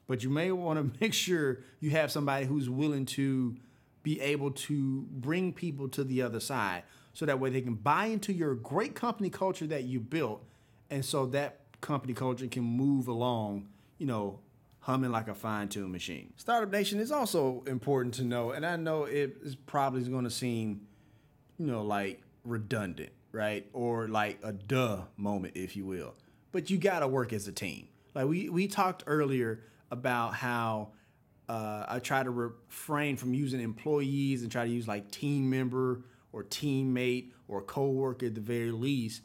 But 0.07 0.21
you 0.23 0.29
may 0.29 0.51
want 0.51 0.93
to 0.93 0.99
make 1.01 1.13
sure 1.13 1.59
you 1.79 1.91
have 1.91 2.11
somebody 2.11 2.45
who's 2.45 2.69
willing 2.69 3.05
to 3.05 3.55
be 4.03 4.19
able 4.21 4.51
to 4.51 5.07
bring 5.09 5.51
people 5.51 5.87
to 5.89 6.03
the 6.03 6.21
other 6.21 6.39
side 6.39 6.83
so 7.15 7.25
that 7.25 7.39
way 7.39 7.49
they 7.49 7.61
can 7.61 7.73
buy 7.73 8.07
into 8.07 8.31
your 8.31 8.53
great 8.53 8.93
company 8.93 9.29
culture 9.29 9.65
that 9.65 9.85
you 9.85 9.99
built 9.99 10.43
and 10.91 11.03
so 11.03 11.25
that 11.27 11.61
company 11.81 12.13
culture 12.13 12.45
can 12.47 12.63
move 12.63 13.07
along, 13.07 13.67
you 13.97 14.05
know, 14.05 14.39
humming 14.81 15.11
like 15.11 15.27
a 15.27 15.33
fine-tuned 15.33 15.91
machine. 15.91 16.33
Startup 16.35 16.69
Nation 16.71 16.99
is 16.99 17.11
also 17.11 17.63
important 17.67 18.13
to 18.15 18.23
know, 18.23 18.51
and 18.51 18.65
I 18.65 18.75
know 18.75 19.05
it 19.05 19.37
is 19.41 19.55
probably 19.55 20.03
going 20.03 20.25
to 20.25 20.29
seem, 20.29 20.81
you 21.57 21.65
know, 21.65 21.83
like 21.83 22.21
redundant, 22.43 23.11
right? 23.31 23.65
Or 23.73 24.07
like 24.09 24.37
a 24.43 24.51
duh 24.51 25.05
moment, 25.15 25.55
if 25.55 25.75
you 25.75 25.85
will. 25.85 26.13
But 26.51 26.69
you 26.69 26.77
got 26.77 26.99
to 26.99 27.07
work 27.07 27.33
as 27.33 27.47
a 27.47 27.51
team. 27.51 27.87
Like 28.13 28.27
we 28.27 28.49
we 28.49 28.67
talked 28.67 29.03
earlier 29.07 29.63
about 29.89 30.35
how 30.35 30.89
uh, 31.47 31.85
I 31.87 31.99
try 31.99 32.23
to 32.23 32.29
refrain 32.29 33.15
from 33.15 33.33
using 33.33 33.61
employees 33.61 34.43
and 34.43 34.51
try 34.51 34.65
to 34.65 34.71
use 34.71 34.87
like 34.87 35.11
team 35.11 35.49
member 35.49 36.01
or 36.35 36.43
teammate 36.43 37.31
or 37.47 37.61
coworker 37.61 38.25
at 38.25 38.35
the 38.35 38.41
very 38.41 38.69
least. 38.69 39.21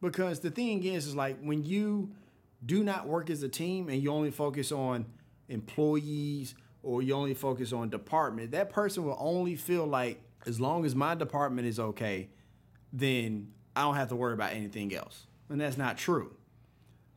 Because 0.00 0.40
the 0.40 0.50
thing 0.50 0.82
is, 0.82 1.06
is 1.06 1.14
like 1.14 1.38
when 1.42 1.62
you 1.62 2.10
do 2.64 2.82
not 2.82 3.06
work 3.06 3.28
as 3.28 3.42
a 3.42 3.48
team 3.50 3.90
and 3.90 4.02
you 4.02 4.10
only 4.10 4.30
focus 4.30 4.72
on 4.72 5.04
employees 5.50 6.54
or 6.82 7.02
you 7.02 7.12
only 7.12 7.34
focus 7.34 7.74
on 7.74 7.90
department, 7.90 8.52
that 8.52 8.70
person 8.70 9.04
will 9.04 9.18
only 9.20 9.56
feel 9.56 9.86
like 9.86 10.22
as 10.46 10.58
long 10.58 10.86
as 10.86 10.94
my 10.94 11.14
department 11.14 11.68
is 11.68 11.78
okay, 11.78 12.30
then 12.94 13.52
I 13.76 13.82
don't 13.82 13.96
have 13.96 14.08
to 14.08 14.16
worry 14.16 14.32
about 14.32 14.52
anything 14.52 14.94
else. 14.94 15.26
And 15.50 15.60
that's 15.60 15.76
not 15.76 15.98
true. 15.98 16.34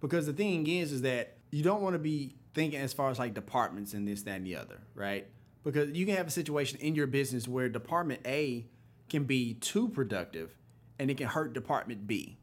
Because 0.02 0.26
the 0.26 0.34
thing 0.34 0.68
is, 0.68 0.92
is 0.92 1.04
that 1.04 1.38
you 1.52 1.64
don't 1.64 1.82
want 1.82 1.94
to 1.94 2.00
be 2.00 2.36
thinking 2.54 2.82
as 2.82 2.92
far 2.92 3.10
as 3.10 3.18
like 3.18 3.34
departments 3.34 3.94
and 3.94 4.06
this, 4.06 4.24
that, 4.24 4.38
and 4.38 4.46
the 4.46 4.58
other, 4.58 4.82
right? 4.94 5.26
Because 5.64 5.92
you 5.92 6.06
can 6.06 6.18
have 6.18 6.28
a 6.28 6.32
situation 6.32 6.80
in 6.82 6.96
your 6.96 7.08
business 7.08 7.48
where 7.48 7.70
department 7.70 8.20
A 8.26 8.66
can 9.12 9.26
be 9.26 9.54
too 9.54 9.90
productive 9.90 10.56
and 10.98 11.12
it 11.12 11.18
can 11.18 11.28
hurt 11.28 11.54
department 11.54 12.08
B. 12.08 12.38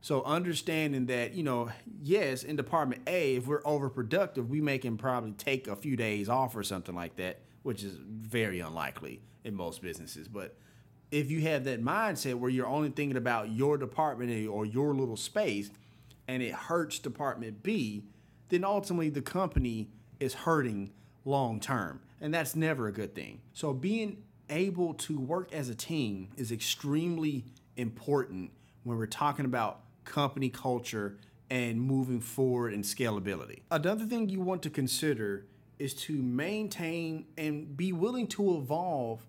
So 0.00 0.22
understanding 0.22 1.06
that, 1.06 1.34
you 1.34 1.42
know, 1.42 1.70
yes, 2.00 2.42
in 2.42 2.56
department 2.56 3.02
A, 3.06 3.36
if 3.36 3.46
we're 3.46 3.62
overproductive, 3.62 4.48
we 4.48 4.60
may 4.60 4.78
can 4.78 4.96
probably 4.96 5.32
take 5.32 5.68
a 5.68 5.76
few 5.76 5.96
days 5.96 6.28
off 6.28 6.56
or 6.56 6.62
something 6.62 6.94
like 6.94 7.16
that, 7.16 7.40
which 7.62 7.84
is 7.84 7.96
very 8.00 8.60
unlikely 8.60 9.20
in 9.44 9.54
most 9.54 9.82
businesses. 9.82 10.28
But 10.28 10.56
if 11.10 11.30
you 11.30 11.42
have 11.42 11.64
that 11.64 11.82
mindset 11.84 12.34
where 12.34 12.50
you're 12.50 12.66
only 12.66 12.90
thinking 12.90 13.16
about 13.16 13.50
your 13.50 13.76
department 13.76 14.48
or 14.48 14.64
your 14.64 14.94
little 14.94 15.16
space 15.16 15.70
and 16.26 16.42
it 16.42 16.54
hurts 16.54 16.98
department 16.98 17.62
B, 17.62 18.04
then 18.48 18.64
ultimately 18.64 19.10
the 19.10 19.22
company 19.22 19.90
is 20.18 20.34
hurting 20.34 20.92
long 21.24 21.60
term. 21.60 22.00
And 22.20 22.32
that's 22.32 22.56
never 22.56 22.86
a 22.88 22.92
good 22.92 23.14
thing. 23.14 23.40
So 23.52 23.72
being 23.72 24.22
able 24.52 24.94
to 24.94 25.18
work 25.18 25.52
as 25.52 25.68
a 25.68 25.74
team 25.74 26.28
is 26.36 26.52
extremely 26.52 27.44
important 27.76 28.52
when 28.84 28.98
we're 28.98 29.06
talking 29.06 29.44
about 29.44 29.80
company 30.04 30.48
culture 30.50 31.16
and 31.50 31.80
moving 31.80 32.20
forward 32.20 32.72
and 32.72 32.84
scalability. 32.84 33.60
Another 33.70 34.04
thing 34.04 34.28
you 34.28 34.40
want 34.40 34.62
to 34.62 34.70
consider 34.70 35.46
is 35.78 35.94
to 35.94 36.12
maintain 36.22 37.26
and 37.36 37.76
be 37.76 37.92
willing 37.92 38.26
to 38.28 38.56
evolve 38.56 39.20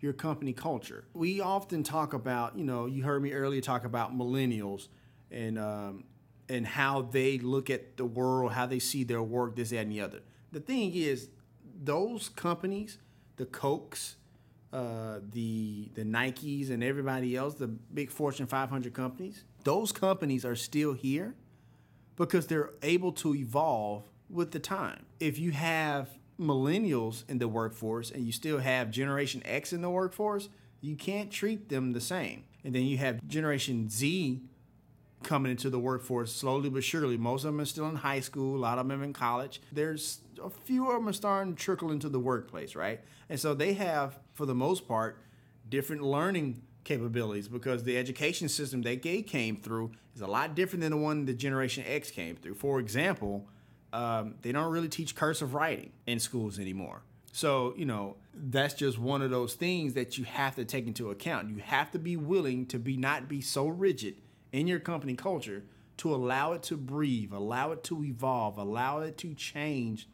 your 0.00 0.12
company 0.12 0.52
culture. 0.52 1.04
We 1.12 1.40
often 1.40 1.82
talk 1.82 2.14
about, 2.14 2.56
you 2.56 2.64
know, 2.64 2.86
you 2.86 3.02
heard 3.02 3.22
me 3.22 3.32
earlier 3.32 3.60
talk 3.60 3.84
about 3.84 4.16
millennials 4.16 4.88
and 5.30 5.58
um, 5.58 6.04
and 6.48 6.66
how 6.66 7.02
they 7.02 7.38
look 7.38 7.70
at 7.70 7.96
the 7.96 8.04
world, 8.04 8.52
how 8.52 8.66
they 8.66 8.80
see 8.80 9.04
their 9.04 9.22
work, 9.22 9.54
this, 9.54 9.70
that, 9.70 9.78
and 9.78 9.92
the 9.92 10.00
other. 10.00 10.20
The 10.50 10.58
thing 10.58 10.92
is, 10.94 11.28
those 11.82 12.28
companies, 12.28 12.98
the 13.36 13.46
Cokes, 13.46 14.16
uh, 14.72 15.18
the 15.32 15.90
the 15.94 16.02
Nikes, 16.02 16.70
and 16.70 16.82
everybody 16.82 17.36
else, 17.36 17.54
the 17.54 17.68
big 17.68 18.10
Fortune 18.10 18.46
500 18.46 18.94
companies, 18.94 19.44
those 19.64 19.92
companies 19.92 20.44
are 20.44 20.56
still 20.56 20.92
here 20.92 21.34
because 22.16 22.46
they're 22.46 22.70
able 22.82 23.12
to 23.12 23.34
evolve 23.34 24.04
with 24.28 24.52
the 24.52 24.58
time. 24.58 25.06
If 25.18 25.38
you 25.38 25.52
have 25.52 26.08
millennials 26.38 27.28
in 27.28 27.38
the 27.38 27.48
workforce 27.48 28.10
and 28.10 28.24
you 28.24 28.32
still 28.32 28.58
have 28.58 28.90
Generation 28.90 29.42
X 29.44 29.72
in 29.72 29.82
the 29.82 29.90
workforce, 29.90 30.48
you 30.80 30.96
can't 30.96 31.30
treat 31.30 31.68
them 31.68 31.92
the 31.92 32.00
same. 32.00 32.44
And 32.64 32.74
then 32.74 32.82
you 32.82 32.98
have 32.98 33.26
Generation 33.26 33.88
Z 33.88 34.42
coming 35.22 35.50
into 35.50 35.70
the 35.70 35.78
workforce 35.78 36.34
slowly 36.34 36.70
but 36.70 36.84
surely. 36.84 37.16
Most 37.16 37.44
of 37.44 37.52
them 37.52 37.60
are 37.60 37.66
still 37.66 37.88
in 37.88 37.96
high 37.96 38.20
school, 38.20 38.56
a 38.56 38.58
lot 38.58 38.78
of 38.78 38.88
them 38.88 39.02
in 39.02 39.12
college. 39.12 39.60
There's 39.72 40.20
a 40.42 40.50
few 40.50 40.88
of 40.88 40.94
them 40.94 41.08
are 41.08 41.12
starting 41.12 41.54
to 41.54 41.62
trickle 41.62 41.92
into 41.92 42.08
the 42.08 42.20
workplace, 42.20 42.74
right? 42.74 43.00
And 43.28 43.38
so 43.38 43.54
they 43.54 43.74
have, 43.74 44.18
for 44.34 44.46
the 44.46 44.54
most 44.54 44.88
part, 44.88 45.18
different 45.68 46.02
learning 46.02 46.62
capabilities 46.84 47.48
because 47.48 47.84
the 47.84 47.96
education 47.96 48.48
system 48.48 48.82
that 48.82 49.02
they 49.02 49.22
came 49.22 49.56
through 49.56 49.92
is 50.14 50.20
a 50.20 50.26
lot 50.26 50.54
different 50.54 50.82
than 50.82 50.90
the 50.90 50.96
one 50.96 51.26
that 51.26 51.34
Generation 51.34 51.84
X 51.86 52.10
came 52.10 52.36
through. 52.36 52.54
For 52.54 52.80
example, 52.80 53.46
um, 53.92 54.34
they 54.42 54.52
don't 54.52 54.72
really 54.72 54.88
teach 54.88 55.14
cursive 55.14 55.54
writing 55.54 55.90
in 56.06 56.18
schools 56.18 56.58
anymore. 56.58 57.02
So, 57.32 57.74
you 57.76 57.84
know, 57.84 58.16
that's 58.34 58.74
just 58.74 58.98
one 58.98 59.22
of 59.22 59.30
those 59.30 59.54
things 59.54 59.94
that 59.94 60.18
you 60.18 60.24
have 60.24 60.56
to 60.56 60.64
take 60.64 60.86
into 60.86 61.10
account. 61.10 61.48
You 61.48 61.58
have 61.58 61.90
to 61.92 61.98
be 61.98 62.16
willing 62.16 62.66
to 62.66 62.78
be 62.78 62.96
not 62.96 63.28
be 63.28 63.40
so 63.40 63.68
rigid 63.68 64.16
in 64.52 64.66
your 64.66 64.80
company 64.80 65.14
culture 65.14 65.64
to 65.98 66.14
allow 66.14 66.52
it 66.52 66.62
to 66.64 66.76
breathe, 66.76 67.32
allow 67.32 67.72
it 67.72 67.84
to 67.84 68.04
evolve, 68.04 68.58
allow 68.58 69.00
it 69.00 69.18
to 69.18 69.34
change 69.34 70.08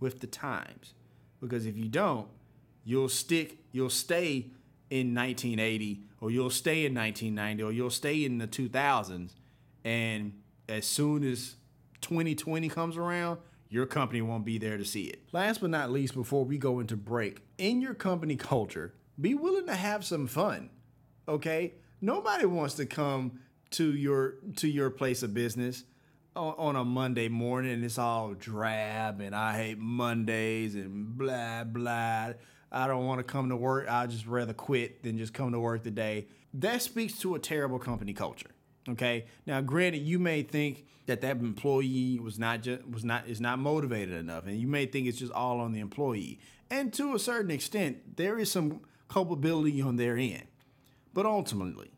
with 0.00 0.20
the 0.20 0.26
times. 0.26 0.94
Because 1.40 1.66
if 1.66 1.76
you 1.76 1.88
don't, 1.88 2.28
you'll 2.84 3.08
stick, 3.08 3.58
you'll 3.70 3.90
stay 3.90 4.50
in 4.90 5.14
1980 5.14 6.02
or 6.20 6.30
you'll 6.30 6.50
stay 6.50 6.86
in 6.86 6.94
1990 6.94 7.62
or 7.62 7.72
you'll 7.72 7.90
stay 7.90 8.24
in 8.24 8.38
the 8.38 8.46
2000s 8.46 9.32
and 9.84 10.32
as 10.68 10.86
soon 10.86 11.24
as 11.24 11.56
2020 12.02 12.68
comes 12.68 12.96
around, 12.96 13.38
your 13.70 13.86
company 13.86 14.22
won't 14.22 14.44
be 14.44 14.58
there 14.58 14.76
to 14.76 14.84
see 14.84 15.04
it. 15.04 15.22
Last 15.32 15.60
but 15.60 15.70
not 15.70 15.90
least, 15.90 16.14
before 16.14 16.44
we 16.44 16.58
go 16.58 16.80
into 16.80 16.96
break, 16.96 17.42
in 17.58 17.80
your 17.80 17.94
company 17.94 18.36
culture, 18.36 18.94
be 19.20 19.34
willing 19.34 19.66
to 19.66 19.74
have 19.74 20.04
some 20.04 20.26
fun. 20.26 20.70
Okay? 21.26 21.74
Nobody 22.00 22.46
wants 22.46 22.74
to 22.74 22.86
come 22.86 23.40
to 23.72 23.94
your 23.94 24.34
to 24.56 24.68
your 24.68 24.90
place 24.90 25.22
of 25.22 25.34
business 25.34 25.84
on, 26.36 26.76
a 26.76 26.84
Monday 26.84 27.28
morning 27.28 27.72
and 27.72 27.84
it's 27.84 27.98
all 27.98 28.32
drab 28.34 29.20
and 29.20 29.34
I 29.34 29.56
hate 29.56 29.78
Mondays 29.78 30.74
and 30.74 31.16
blah 31.16 31.64
blah. 31.64 32.32
I 32.70 32.86
don't 32.86 33.06
want 33.06 33.18
to 33.18 33.24
come 33.24 33.48
to 33.48 33.56
work. 33.56 33.88
I'd 33.88 34.10
just 34.10 34.26
rather 34.26 34.52
quit 34.52 35.02
than 35.02 35.18
just 35.18 35.34
come 35.34 35.52
to 35.52 35.60
work 35.60 35.82
today. 35.82 36.26
That 36.54 36.82
speaks 36.82 37.18
to 37.20 37.34
a 37.34 37.38
terrible 37.38 37.78
company 37.78 38.12
culture. 38.12 38.50
Okay. 38.88 39.26
Now, 39.46 39.60
granted, 39.60 40.02
you 40.02 40.18
may 40.18 40.42
think 40.42 40.86
that 41.06 41.20
that 41.22 41.38
employee 41.38 42.18
was 42.18 42.38
not 42.38 42.62
just 42.62 42.86
was 42.88 43.04
not 43.04 43.28
is 43.28 43.40
not 43.40 43.58
motivated 43.58 44.14
enough, 44.14 44.46
and 44.46 44.58
you 44.58 44.66
may 44.66 44.86
think 44.86 45.06
it's 45.06 45.18
just 45.18 45.32
all 45.32 45.60
on 45.60 45.72
the 45.72 45.80
employee. 45.80 46.38
And 46.70 46.92
to 46.94 47.14
a 47.14 47.18
certain 47.18 47.50
extent, 47.50 48.16
there 48.16 48.38
is 48.38 48.50
some 48.50 48.80
culpability 49.08 49.80
on 49.80 49.96
their 49.96 50.16
end. 50.16 50.46
But 51.14 51.26
ultimately, 51.26 51.90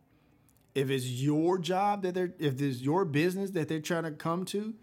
if 0.80 0.90
it's 0.90 1.06
your 1.06 1.58
job 1.58 2.02
that 2.02 2.14
they're 2.14 2.32
if 2.38 2.60
it's 2.60 2.80
your 2.80 3.04
business 3.04 3.50
that 3.50 3.68
they're 3.68 3.80
trying 3.80 4.04
to 4.04 4.12
come 4.12 4.46
to, 4.46 4.74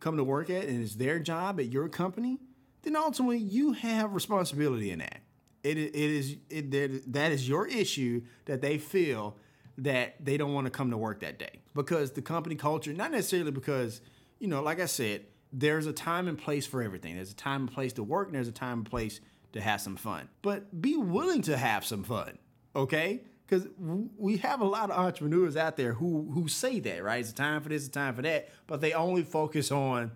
come 0.00 0.16
to 0.16 0.24
work 0.24 0.50
at, 0.50 0.64
and 0.64 0.82
it's 0.82 0.96
their 0.96 1.20
job 1.20 1.60
at 1.60 1.72
your 1.72 1.88
company, 1.88 2.40
then 2.82 2.96
ultimately 2.96 3.38
you 3.38 3.72
have 3.72 4.14
responsibility 4.14 4.90
in 4.90 4.98
that. 4.98 5.22
It, 5.62 5.78
it 5.78 5.94
is 5.94 6.36
it, 6.50 7.12
that 7.12 7.30
is 7.30 7.48
your 7.48 7.68
issue 7.68 8.22
that 8.46 8.60
they 8.62 8.78
feel 8.78 9.36
that 9.78 10.16
they 10.22 10.36
don't 10.36 10.52
want 10.52 10.66
to 10.66 10.72
come 10.72 10.90
to 10.90 10.96
work 10.96 11.20
that 11.20 11.38
day 11.38 11.60
because 11.72 12.12
the 12.12 12.22
company 12.22 12.56
culture, 12.56 12.92
not 12.92 13.12
necessarily 13.12 13.52
because 13.52 14.00
you 14.40 14.48
know, 14.48 14.60
like 14.60 14.80
I 14.80 14.86
said, 14.86 15.26
there's 15.52 15.86
a 15.86 15.92
time 15.92 16.26
and 16.26 16.36
place 16.36 16.66
for 16.66 16.82
everything. 16.82 17.14
There's 17.14 17.30
a 17.30 17.36
time 17.36 17.62
and 17.62 17.72
place 17.72 17.92
to 17.92 18.02
work, 18.02 18.26
and 18.26 18.34
there's 18.34 18.48
a 18.48 18.52
time 18.52 18.78
and 18.78 18.90
place 18.90 19.20
to 19.52 19.60
have 19.60 19.80
some 19.80 19.94
fun. 19.94 20.28
But 20.42 20.82
be 20.82 20.96
willing 20.96 21.42
to 21.42 21.56
have 21.56 21.84
some 21.84 22.02
fun, 22.02 22.38
okay? 22.74 23.22
Because 23.52 23.68
we 24.16 24.38
have 24.38 24.62
a 24.62 24.64
lot 24.64 24.90
of 24.90 24.98
entrepreneurs 24.98 25.58
out 25.58 25.76
there 25.76 25.92
who 25.92 26.30
who 26.32 26.48
say 26.48 26.80
that, 26.80 27.04
right? 27.04 27.20
It's 27.20 27.32
a 27.32 27.34
time 27.34 27.60
for 27.60 27.68
this, 27.68 27.82
it's 27.82 27.88
a 27.88 27.98
time 27.98 28.14
for 28.14 28.22
that, 28.22 28.48
but 28.66 28.80
they 28.80 28.94
only 28.94 29.24
focus 29.24 29.70
on 29.70 30.10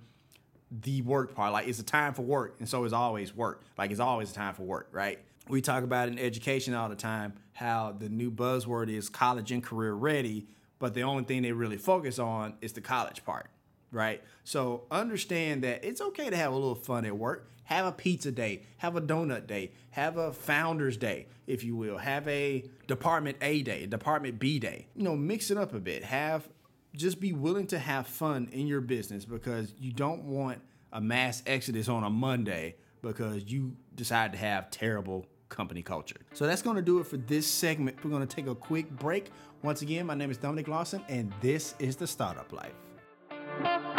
the 0.71 1.03
work 1.03 1.35
part. 1.35 1.53
Like 1.53 1.69
it's 1.69 1.79
a 1.79 1.85
time 1.85 2.15
for 2.15 2.23
work, 2.23 2.57
and 2.61 2.67
so 2.67 2.83
it's 2.85 2.95
always 2.95 3.37
work. 3.37 3.63
Like 3.77 3.91
it's 3.91 4.01
always 4.01 4.31
a 4.31 4.35
time 4.35 4.55
for 4.55 4.63
work, 4.63 4.89
right? 4.91 5.19
We 5.49 5.61
talk 5.61 5.85
about 5.85 6.09
in 6.09 6.19
education 6.19 6.73
all 6.73 6.89
the 6.89 6.97
time 6.97 7.35
how 7.53 7.95
the 7.99 8.09
new 8.09 8.31
buzzword 8.31 8.89
is 8.89 9.11
college 9.11 9.53
and 9.53 9.63
career 9.63 9.93
ready, 9.93 10.47
but 10.79 10.95
the 10.95 11.03
only 11.03 11.25
thing 11.25 11.43
they 11.43 11.53
really 11.53 11.77
focus 11.77 12.19
on 12.19 12.55
is 12.63 12.73
the 12.73 12.81
college 12.81 13.23
part, 13.23 13.51
right? 13.93 14.23
So 14.45 14.85
understand 14.91 15.63
that 15.63 15.85
it's 15.85 16.01
okay 16.01 16.31
to 16.31 16.37
have 16.39 16.53
a 16.53 16.55
little 16.55 16.75
fun 16.75 17.05
at 17.05 17.19
work. 17.19 17.53
Have 17.67 17.87
a 17.87 17.93
pizza 17.93 18.33
day, 18.33 18.63
have 18.79 18.97
a 18.97 19.01
donut 19.01 19.47
day, 19.47 19.73
have 19.91 20.17
a 20.17 20.33
founders 20.33 20.97
day, 20.97 21.27
if 21.47 21.65
you 21.65 21.77
will. 21.77 21.99
Have 21.99 22.27
a 22.29 22.65
department 22.87 23.37
A 23.41 23.63
day, 23.63 23.87
department 23.87 24.39
B 24.39 24.59
day. 24.59 24.87
You 24.95 25.03
know, 25.03 25.17
mix 25.17 25.51
it 25.51 25.59
up 25.59 25.75
a 25.75 25.81
bit. 25.81 26.05
Have 26.05 26.49
just 26.95 27.21
be 27.21 27.33
willing 27.33 27.67
to 27.69 27.79
have 27.79 28.07
fun 28.07 28.49
in 28.53 28.67
your 28.67 28.81
business 28.81 29.25
because 29.25 29.75
you 29.79 29.93
don't 29.93 30.25
want 30.25 30.61
a 30.93 31.01
mass 31.01 31.43
exodus 31.47 31.89
on 31.89 32.05
a 32.05 32.11
Monday 32.11 32.77
because 33.03 33.45
you 33.47 33.77
decide 33.95 34.33
to 34.33 34.39
have 34.39 34.71
terrible 34.71 35.27
company 35.49 35.83
culture. 35.83 36.17
So 36.33 36.47
that's 36.47 36.63
going 36.63 36.77
to 36.77 36.83
do 36.83 36.99
it 37.01 37.07
for 37.07 37.17
this 37.19 37.47
segment. 37.47 38.03
We're 38.03 38.11
going 38.11 38.27
to 38.27 38.35
take 38.35 38.47
a 38.47 38.55
quick 38.55 38.91
break. 38.91 39.31
Once 39.63 39.83
again, 39.83 40.07
my 40.07 40.15
name 40.15 40.31
is 40.31 40.39
Dominic 40.39 40.69
Lawson, 40.69 41.03
and 41.09 41.33
this 41.41 41.75
is 41.79 41.97
the 41.97 42.07
Startup 42.07 42.51
Life. 42.53 43.96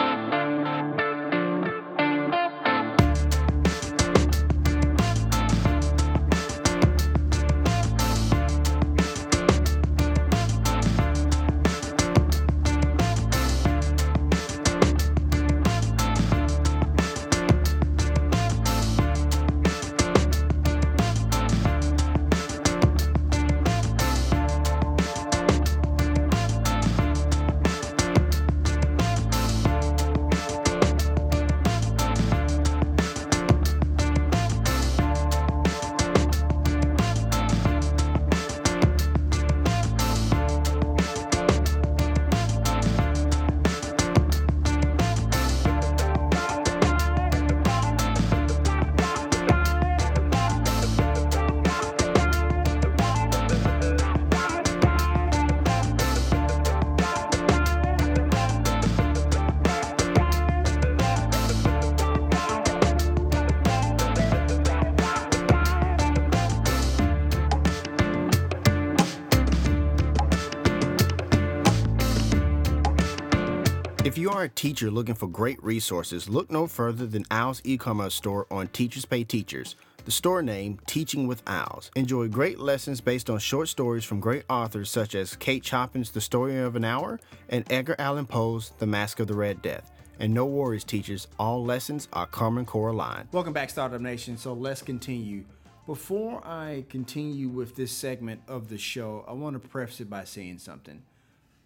You 74.16 74.32
are 74.32 74.44
a 74.44 74.50
teacher 74.50 74.90
looking 74.90 75.14
for 75.14 75.28
great 75.28 75.64
resources, 75.64 76.28
look 76.28 76.50
no 76.50 76.66
further 76.66 77.06
than 77.06 77.26
Owl's 77.30 77.62
e-commerce 77.64 78.16
store 78.16 78.48
on 78.50 78.68
Teachers 78.70 79.06
Pay 79.06 79.24
Teachers. 79.26 79.76
The 80.06 80.12
store 80.12 80.42
name, 80.42 80.80
Teaching 80.88 81.28
with 81.28 81.44
Owls. 81.46 81.92
Enjoy 81.96 82.28
great 82.28 82.58
lessons 82.58 83.00
based 83.00 83.30
on 83.30 83.38
short 83.38 83.68
stories 83.68 84.04
from 84.04 84.20
great 84.20 84.44
authors 84.50 84.90
such 84.90 85.14
as 85.14 85.36
Kate 85.36 85.64
Chopin's 85.64 86.10
The 86.10 86.22
Story 86.22 86.58
of 86.58 86.76
an 86.76 86.84
Hour 86.84 87.20
and 87.50 87.72
Edgar 87.72 87.96
Allan 88.00 88.26
Poe's 88.26 88.72
The 88.80 88.88
Masque 88.88 89.20
of 89.20 89.28
the 89.28 89.36
Red 89.36 89.62
Death. 89.62 89.92
And 90.20 90.34
no 90.34 90.46
worries, 90.46 90.84
teachers, 90.84 91.28
all 91.38 91.64
lessons 91.64 92.08
are 92.12 92.26
Common 92.26 92.66
Core 92.66 92.90
aligned. 92.90 93.28
Welcome 93.32 93.54
back, 93.54 93.70
Startup 93.70 94.02
Nation. 94.02 94.36
So 94.38 94.54
let's 94.54 94.82
continue. 94.82 95.44
Before 95.86 96.42
I 96.44 96.86
continue 96.90 97.50
with 97.50 97.76
this 97.76 97.92
segment 97.92 98.42
of 98.48 98.70
the 98.70 98.80
show, 98.80 99.26
I 99.28 99.34
want 99.34 99.62
to 99.62 99.70
preface 99.70 100.02
it 100.02 100.10
by 100.10 100.24
saying 100.24 100.58
something. 100.58 101.04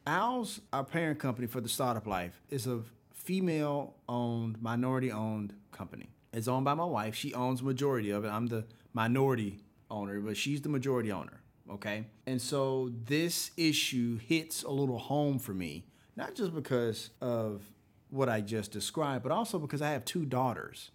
Owls, 0.08 0.62
our 0.74 0.84
parent 0.84 1.20
company 1.20 1.48
for 1.48 1.62
the 1.62 1.70
startup 1.70 2.08
life, 2.08 2.42
is 2.50 2.66
a 2.68 2.82
female 3.14 3.96
owned, 4.10 4.62
minority 4.62 5.12
owned 5.12 5.54
company. 5.72 6.10
It's 6.34 6.48
owned 6.48 6.66
by 6.66 6.74
my 6.74 6.86
wife. 6.86 7.14
She 7.16 7.34
owns 7.34 7.62
majority 7.62 8.10
of 8.10 8.26
it. 8.26 8.30
I'm 8.30 8.48
the 8.48 8.66
minority 8.94 9.60
owner, 9.90 10.20
but 10.20 10.38
she's 10.38 10.62
the 10.62 10.70
majority 10.70 11.12
owner. 11.12 11.42
Okay. 11.70 12.06
And 12.26 12.42
so 12.42 12.92
this 13.06 13.52
issue 13.58 14.18
hits 14.18 14.64
a 14.64 14.72
little 14.72 14.98
home 14.98 15.40
for 15.40 15.54
me, 15.54 15.86
not 16.16 16.36
just 16.36 16.54
because 16.54 17.12
of 17.22 17.62
what 18.10 18.28
I 18.28 18.42
just 18.42 18.72
described, 18.72 19.24
but 19.24 19.32
also 19.32 19.60
because 19.60 19.82
I 19.82 19.92
have 19.92 20.04
two 20.04 20.26
daughters 20.26 20.92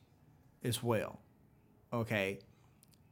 as 0.64 0.82
well. 0.82 1.20
Okay. 1.92 2.40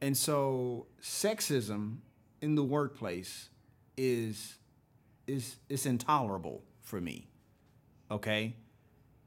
And 0.01 0.17
so 0.17 0.87
sexism 1.01 1.99
in 2.43 2.57
the 2.57 2.65
workplace 2.65 3.49
is 3.97 4.57
is 5.27 5.57
is 5.69 5.87
intolerable 5.87 6.63
for 6.83 7.01
me. 7.01 7.29
Okay? 8.11 8.57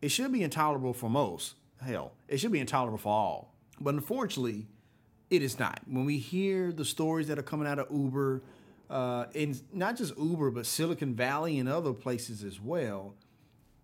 It 0.01 0.09
should 0.09 0.31
be 0.31 0.43
intolerable 0.43 0.93
for 0.93 1.09
most. 1.09 1.55
Hell, 1.81 2.13
it 2.27 2.39
should 2.39 2.51
be 2.51 2.59
intolerable 2.59 2.97
for 2.97 3.09
all. 3.09 3.53
But 3.79 3.93
unfortunately, 3.93 4.67
it 5.29 5.41
is 5.41 5.59
not. 5.59 5.81
When 5.87 6.05
we 6.05 6.17
hear 6.17 6.71
the 6.71 6.85
stories 6.85 7.27
that 7.27 7.37
are 7.37 7.43
coming 7.43 7.67
out 7.67 7.79
of 7.79 7.87
Uber, 7.91 8.41
uh, 8.89 9.25
and 9.35 9.61
not 9.73 9.97
just 9.97 10.17
Uber, 10.17 10.51
but 10.51 10.65
Silicon 10.65 11.13
Valley 11.13 11.59
and 11.59 11.67
other 11.67 11.93
places 11.93 12.43
as 12.43 12.59
well, 12.61 13.15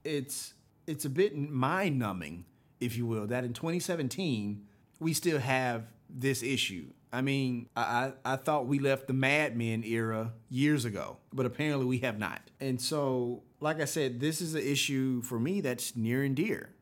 it's 0.04 0.54
it's 0.88 1.06
a 1.06 1.10
bit 1.10 1.38
mind 1.38 1.97
numbing, 1.99 2.45
if 2.80 2.97
you 2.97 3.06
will, 3.06 3.28
that 3.28 3.43
in 3.43 3.54
2017 3.54 4.65
we 4.99 5.13
still 5.13 5.39
have 5.39 5.84
this 6.10 6.43
issue. 6.43 6.86
I 7.13 7.21
mean, 7.21 7.69
I, 7.76 7.82
I, 8.26 8.34
I 8.34 8.36
thought 8.38 8.65
we 8.65 8.80
left 8.80 9.06
the 9.06 9.13
Mad 9.13 9.56
Men 9.56 9.84
era 9.84 10.34
years 10.49 10.84
ago, 10.84 11.17
but 11.32 11.45
apparently 11.45 11.86
we 11.86 11.99
have 11.99 12.17
not. 12.17 12.41
And 12.60 12.82
so, 12.82 13.43
like 13.60 13.80
I 13.80 13.86
said, 13.86 14.19
this 14.19 14.41
is 14.41 14.56
an 14.56 14.63
issue 14.63 15.21
for 15.21 15.39
me 15.39 15.62
that's 15.62 15.95
near 15.95 16.23
and 16.23 16.36
dear 16.36 16.73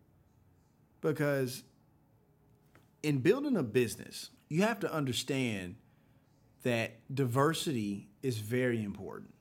because 1.01 1.63
in 3.03 3.19
building 3.19 3.57
a 3.57 3.63
business, 3.63 4.29
you 4.47 4.61
have 4.61 4.79
to 4.79 4.93
understand 4.93 5.75
that 6.63 6.99
diversity 7.13 8.07
is 8.23 8.37
very 8.37 8.83
important. 8.83 9.33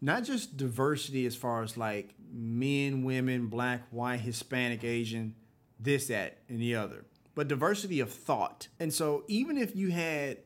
Not 0.00 0.22
just 0.22 0.56
diversity 0.56 1.26
as 1.26 1.34
far 1.34 1.64
as 1.64 1.76
like 1.76 2.14
men, 2.32 3.02
women, 3.02 3.48
black, 3.48 3.82
white, 3.90 4.20
Hispanic, 4.20 4.84
Asian, 4.84 5.34
this, 5.80 6.06
that, 6.08 6.38
and 6.48 6.60
the 6.60 6.76
other, 6.76 7.04
but 7.36 7.46
diversity 7.46 8.00
of 8.00 8.10
thought. 8.10 8.66
And 8.80 8.92
so 8.92 9.22
even 9.28 9.56
if 9.58 9.76
you 9.76 9.90
had 9.92 10.38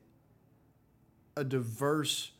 a 1.37 1.45
diverse, 1.45 2.33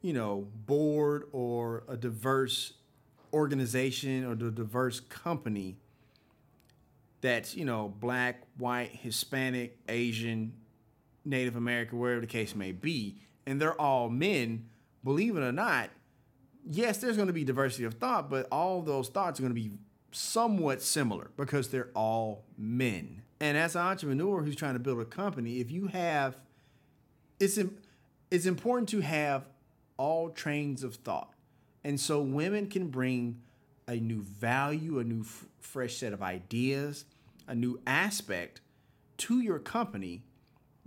you 0.00 0.14
know, 0.14 0.48
board 0.66 1.24
or 1.30 1.84
a 1.86 1.96
diverse 1.96 2.72
organization 3.32 4.24
or 4.24 4.34
the 4.34 4.50
diverse 4.50 4.98
company, 4.98 5.76
that's 7.20 7.54
you 7.54 7.64
know 7.64 7.94
black, 8.00 8.42
white, 8.56 8.90
Hispanic, 8.90 9.78
Asian, 9.88 10.54
Native 11.24 11.54
American, 11.54 11.98
wherever 12.00 12.20
the 12.20 12.26
case 12.26 12.56
may 12.56 12.72
be, 12.72 13.18
and 13.46 13.60
they're 13.60 13.80
all 13.80 14.08
men. 14.08 14.68
Believe 15.04 15.36
it 15.36 15.40
or 15.40 15.52
not, 15.52 15.90
yes, 16.64 16.98
there's 16.98 17.16
going 17.16 17.28
to 17.28 17.34
be 17.34 17.44
diversity 17.44 17.84
of 17.84 17.94
thought, 17.94 18.30
but 18.30 18.48
all 18.50 18.80
those 18.80 19.08
thoughts 19.08 19.38
are 19.38 19.42
going 19.42 19.54
to 19.54 19.60
be 19.60 19.72
somewhat 20.12 20.80
similar 20.80 21.30
because 21.36 21.68
they're 21.68 21.90
all 21.94 22.44
men. 22.56 23.21
And 23.42 23.56
as 23.56 23.74
an 23.74 23.82
entrepreneur 23.82 24.40
who's 24.44 24.54
trying 24.54 24.74
to 24.74 24.78
build 24.78 25.00
a 25.00 25.04
company, 25.04 25.58
if 25.58 25.68
you 25.68 25.88
have, 25.88 26.36
it's 27.40 27.58
it's 28.30 28.46
important 28.46 28.88
to 28.90 29.00
have 29.00 29.46
all 29.96 30.30
trains 30.30 30.84
of 30.84 30.94
thought, 30.94 31.34
and 31.82 31.98
so 31.98 32.22
women 32.22 32.68
can 32.68 32.86
bring 32.86 33.40
a 33.88 33.96
new 33.96 34.22
value, 34.22 35.00
a 35.00 35.04
new 35.04 35.22
f- 35.22 35.46
fresh 35.58 35.96
set 35.96 36.12
of 36.12 36.22
ideas, 36.22 37.04
a 37.48 37.54
new 37.56 37.80
aspect 37.84 38.60
to 39.16 39.40
your 39.40 39.58
company 39.58 40.22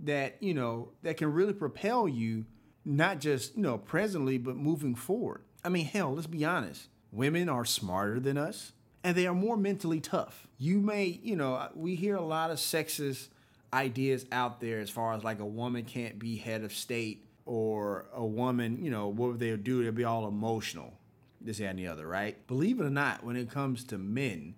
that 0.00 0.42
you 0.42 0.54
know 0.54 0.92
that 1.02 1.18
can 1.18 1.30
really 1.30 1.52
propel 1.52 2.08
you 2.08 2.46
not 2.86 3.20
just 3.20 3.54
you 3.54 3.62
know 3.64 3.76
presently 3.76 4.38
but 4.38 4.56
moving 4.56 4.94
forward. 4.94 5.42
I 5.62 5.68
mean 5.68 5.84
hell 5.84 6.14
let's 6.14 6.26
be 6.26 6.42
honest. 6.46 6.88
Women 7.12 7.50
are 7.50 7.66
smarter 7.66 8.18
than 8.18 8.38
us 8.38 8.72
and 9.06 9.16
they 9.16 9.26
are 9.26 9.34
more 9.34 9.56
mentally 9.56 10.00
tough 10.00 10.46
you 10.58 10.80
may 10.80 11.20
you 11.22 11.36
know 11.36 11.68
we 11.74 11.94
hear 11.94 12.16
a 12.16 12.24
lot 12.24 12.50
of 12.50 12.58
sexist 12.58 13.28
ideas 13.72 14.26
out 14.32 14.60
there 14.60 14.80
as 14.80 14.90
far 14.90 15.14
as 15.14 15.24
like 15.24 15.40
a 15.40 15.46
woman 15.46 15.84
can't 15.84 16.18
be 16.18 16.36
head 16.36 16.62
of 16.62 16.72
state 16.72 17.24
or 17.44 18.06
a 18.14 18.24
woman 18.24 18.82
you 18.82 18.90
know 18.90 19.08
what 19.08 19.30
would 19.30 19.38
they'll 19.38 19.56
do 19.56 19.82
they'll 19.82 19.92
be 19.92 20.04
all 20.04 20.26
emotional 20.26 20.92
this 21.40 21.60
and 21.60 21.78
the 21.78 21.86
other 21.86 22.06
right 22.06 22.46
believe 22.46 22.80
it 22.80 22.84
or 22.84 22.90
not 22.90 23.24
when 23.24 23.36
it 23.36 23.50
comes 23.50 23.84
to 23.84 23.96
men 23.96 24.54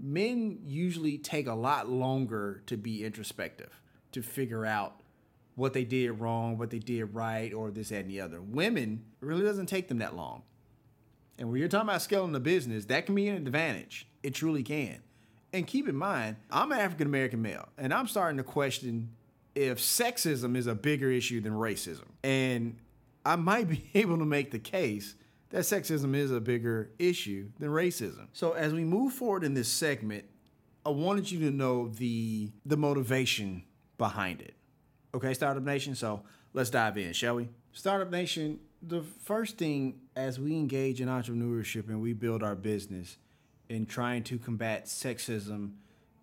men 0.00 0.58
usually 0.64 1.18
take 1.18 1.46
a 1.46 1.54
lot 1.54 1.88
longer 1.88 2.62
to 2.66 2.76
be 2.76 3.04
introspective, 3.04 3.80
to 4.12 4.22
figure 4.22 4.66
out 4.66 5.00
what 5.54 5.72
they 5.72 5.84
did 5.84 6.12
wrong, 6.12 6.58
what 6.58 6.70
they 6.70 6.78
did 6.78 7.14
right, 7.14 7.52
or 7.52 7.70
this, 7.70 7.88
that, 7.88 8.00
and 8.00 8.10
the 8.10 8.20
other. 8.20 8.40
Women, 8.40 9.04
really 9.20 9.42
doesn't 9.42 9.66
take 9.66 9.88
them 9.88 9.98
that 9.98 10.14
long. 10.14 10.42
And 11.38 11.50
when 11.50 11.58
you're 11.58 11.68
talking 11.68 11.88
about 11.88 12.02
scaling 12.02 12.32
the 12.32 12.40
business, 12.40 12.86
that 12.86 13.06
can 13.06 13.14
be 13.14 13.28
an 13.28 13.36
advantage. 13.36 14.06
It 14.22 14.34
truly 14.34 14.62
can. 14.62 15.00
And 15.52 15.66
keep 15.66 15.88
in 15.88 15.96
mind, 15.96 16.36
I'm 16.50 16.72
an 16.72 16.78
African 16.78 17.06
American 17.06 17.42
male, 17.42 17.68
and 17.78 17.92
I'm 17.94 18.08
starting 18.08 18.36
to 18.38 18.42
question 18.42 19.10
if 19.54 19.78
sexism 19.78 20.56
is 20.56 20.66
a 20.66 20.74
bigger 20.74 21.10
issue 21.10 21.40
than 21.40 21.52
racism. 21.52 22.04
And 22.22 22.76
I 23.24 23.36
might 23.36 23.68
be 23.68 23.84
able 23.94 24.18
to 24.18 24.24
make 24.24 24.50
the 24.50 24.58
case 24.58 25.14
that 25.50 25.60
sexism 25.60 26.14
is 26.14 26.30
a 26.30 26.40
bigger 26.40 26.90
issue 26.98 27.48
than 27.58 27.70
racism. 27.70 28.26
So 28.32 28.52
as 28.52 28.72
we 28.72 28.84
move 28.84 29.12
forward 29.12 29.44
in 29.44 29.54
this 29.54 29.68
segment, 29.68 30.24
I 30.84 30.90
wanted 30.90 31.30
you 31.30 31.40
to 31.40 31.50
know 31.50 31.88
the 31.88 32.52
the 32.64 32.76
motivation 32.76 33.64
behind 33.98 34.40
it. 34.40 34.54
Okay, 35.14 35.34
Startup 35.34 35.62
Nation. 35.62 35.94
So 35.94 36.22
let's 36.52 36.70
dive 36.70 36.98
in, 36.98 37.12
shall 37.12 37.36
we? 37.36 37.48
Startup 37.72 38.10
Nation, 38.10 38.60
the 38.86 39.02
first 39.24 39.58
thing 39.58 40.00
as 40.14 40.38
we 40.38 40.52
engage 40.52 41.00
in 41.00 41.08
entrepreneurship 41.08 41.88
and 41.88 42.00
we 42.00 42.12
build 42.12 42.42
our 42.42 42.54
business 42.54 43.16
in 43.68 43.86
trying 43.86 44.22
to 44.24 44.38
combat 44.38 44.86
sexism 44.86 45.72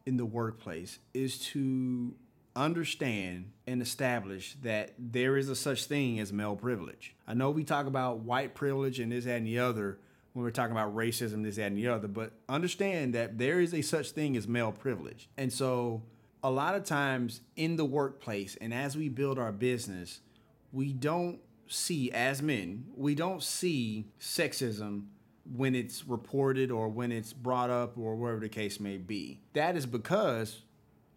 in 0.06 0.17
the 0.17 0.26
workplace 0.26 0.99
is 1.13 1.39
to 1.39 2.13
understand 2.56 3.52
and 3.67 3.82
establish 3.82 4.56
that 4.62 4.93
there 4.97 5.38
is 5.38 5.49
a 5.49 5.56
such 5.56 5.86
thing 5.86 6.19
as 6.19 6.32
male 6.32 6.56
privilege. 6.56 7.15
I 7.28 7.34
know 7.34 7.52
we 7.52 7.63
talk 7.63 7.86
about 7.86 8.19
white 8.19 8.54
privilege 8.54 8.99
and 8.99 9.12
this, 9.12 9.26
that, 9.26 9.38
and 9.38 9.47
the 9.47 9.60
other 9.60 9.99
when 10.34 10.43
we're 10.43 10.52
talking 10.52 10.71
about 10.71 10.95
racism, 10.95 11.43
this, 11.43 11.58
that, 11.58 11.67
and 11.67 11.78
the 11.78 11.88
other, 11.88 12.08
but 12.08 12.32
understand 12.49 13.13
that 13.13 13.38
there 13.38 13.60
is 13.60 13.73
a 13.73 13.82
such 13.82 14.12
thing 14.12 14.36
as 14.36 14.47
male 14.47 14.71
privilege. 14.71 15.30
And 15.38 15.52
so 15.52 16.02
a 16.43 16.49
lot 16.49 16.76
of 16.76 16.84
times 16.86 17.41
in 17.56 17.76
the 17.76 17.86
workplace 17.86 18.58
and 18.60 18.73
as 18.73 18.97
we 18.97 19.10
build 19.10 19.38
our 19.38 19.52
business, 19.52 20.21
we 20.71 20.91
don't 20.91 21.39
see 21.67 22.12
as 22.12 22.41
men, 22.41 22.86
we 22.95 23.15
don't 23.15 23.41
see 23.41 24.06
sexism 24.19 25.06
when 25.56 25.76
it's 25.76 26.08
reported 26.08 26.71
or 26.71 26.88
when 26.88 27.12
it's 27.12 27.34
brought 27.34 27.69
up 27.69 27.97
or 27.97 28.15
wherever 28.15 28.39
the 28.39 28.49
case 28.49 28.80
may 28.80 28.97
be. 28.97 29.39
That 29.54 29.76
is 29.76 29.86
because 29.86 30.62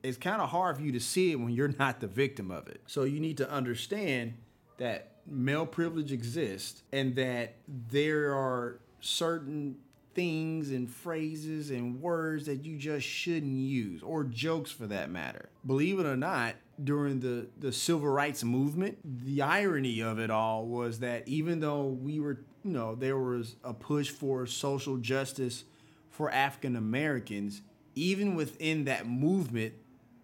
it's 0.02 0.18
kind 0.18 0.40
of 0.40 0.50
hard 0.50 0.76
for 0.76 0.82
you 0.82 0.92
to 0.92 1.00
see 1.00 1.32
it 1.32 1.36
when 1.36 1.50
you're 1.50 1.68
not 1.78 2.00
the 2.00 2.06
victim 2.06 2.50
of 2.50 2.68
it. 2.68 2.80
So 2.86 3.04
you 3.04 3.20
need 3.20 3.36
to 3.38 3.50
understand 3.50 4.34
that 4.78 5.12
male 5.26 5.66
privilege 5.66 6.12
exists 6.12 6.82
and 6.92 7.14
that 7.16 7.56
there 7.90 8.34
are 8.34 8.80
certain 9.00 9.76
things 10.16 10.70
and 10.72 10.90
phrases 10.90 11.70
and 11.70 12.00
words 12.00 12.46
that 12.46 12.64
you 12.64 12.78
just 12.78 13.06
shouldn't 13.06 13.58
use 13.58 14.02
or 14.02 14.24
jokes 14.24 14.72
for 14.72 14.86
that 14.86 15.10
matter. 15.10 15.50
Believe 15.64 16.00
it 16.00 16.06
or 16.06 16.16
not, 16.16 16.54
during 16.82 17.20
the 17.20 17.46
the 17.58 17.70
civil 17.70 18.08
rights 18.08 18.42
movement, 18.42 18.98
the 19.04 19.42
irony 19.42 20.00
of 20.00 20.18
it 20.18 20.30
all 20.30 20.66
was 20.66 20.98
that 21.00 21.28
even 21.28 21.60
though 21.60 21.84
we 21.84 22.18
were, 22.18 22.40
you 22.64 22.72
know, 22.72 22.94
there 22.94 23.18
was 23.18 23.56
a 23.62 23.74
push 23.74 24.10
for 24.10 24.46
social 24.46 24.96
justice 24.96 25.64
for 26.10 26.30
African 26.30 26.76
Americans, 26.76 27.60
even 27.94 28.34
within 28.34 28.84
that 28.84 29.06
movement, 29.06 29.74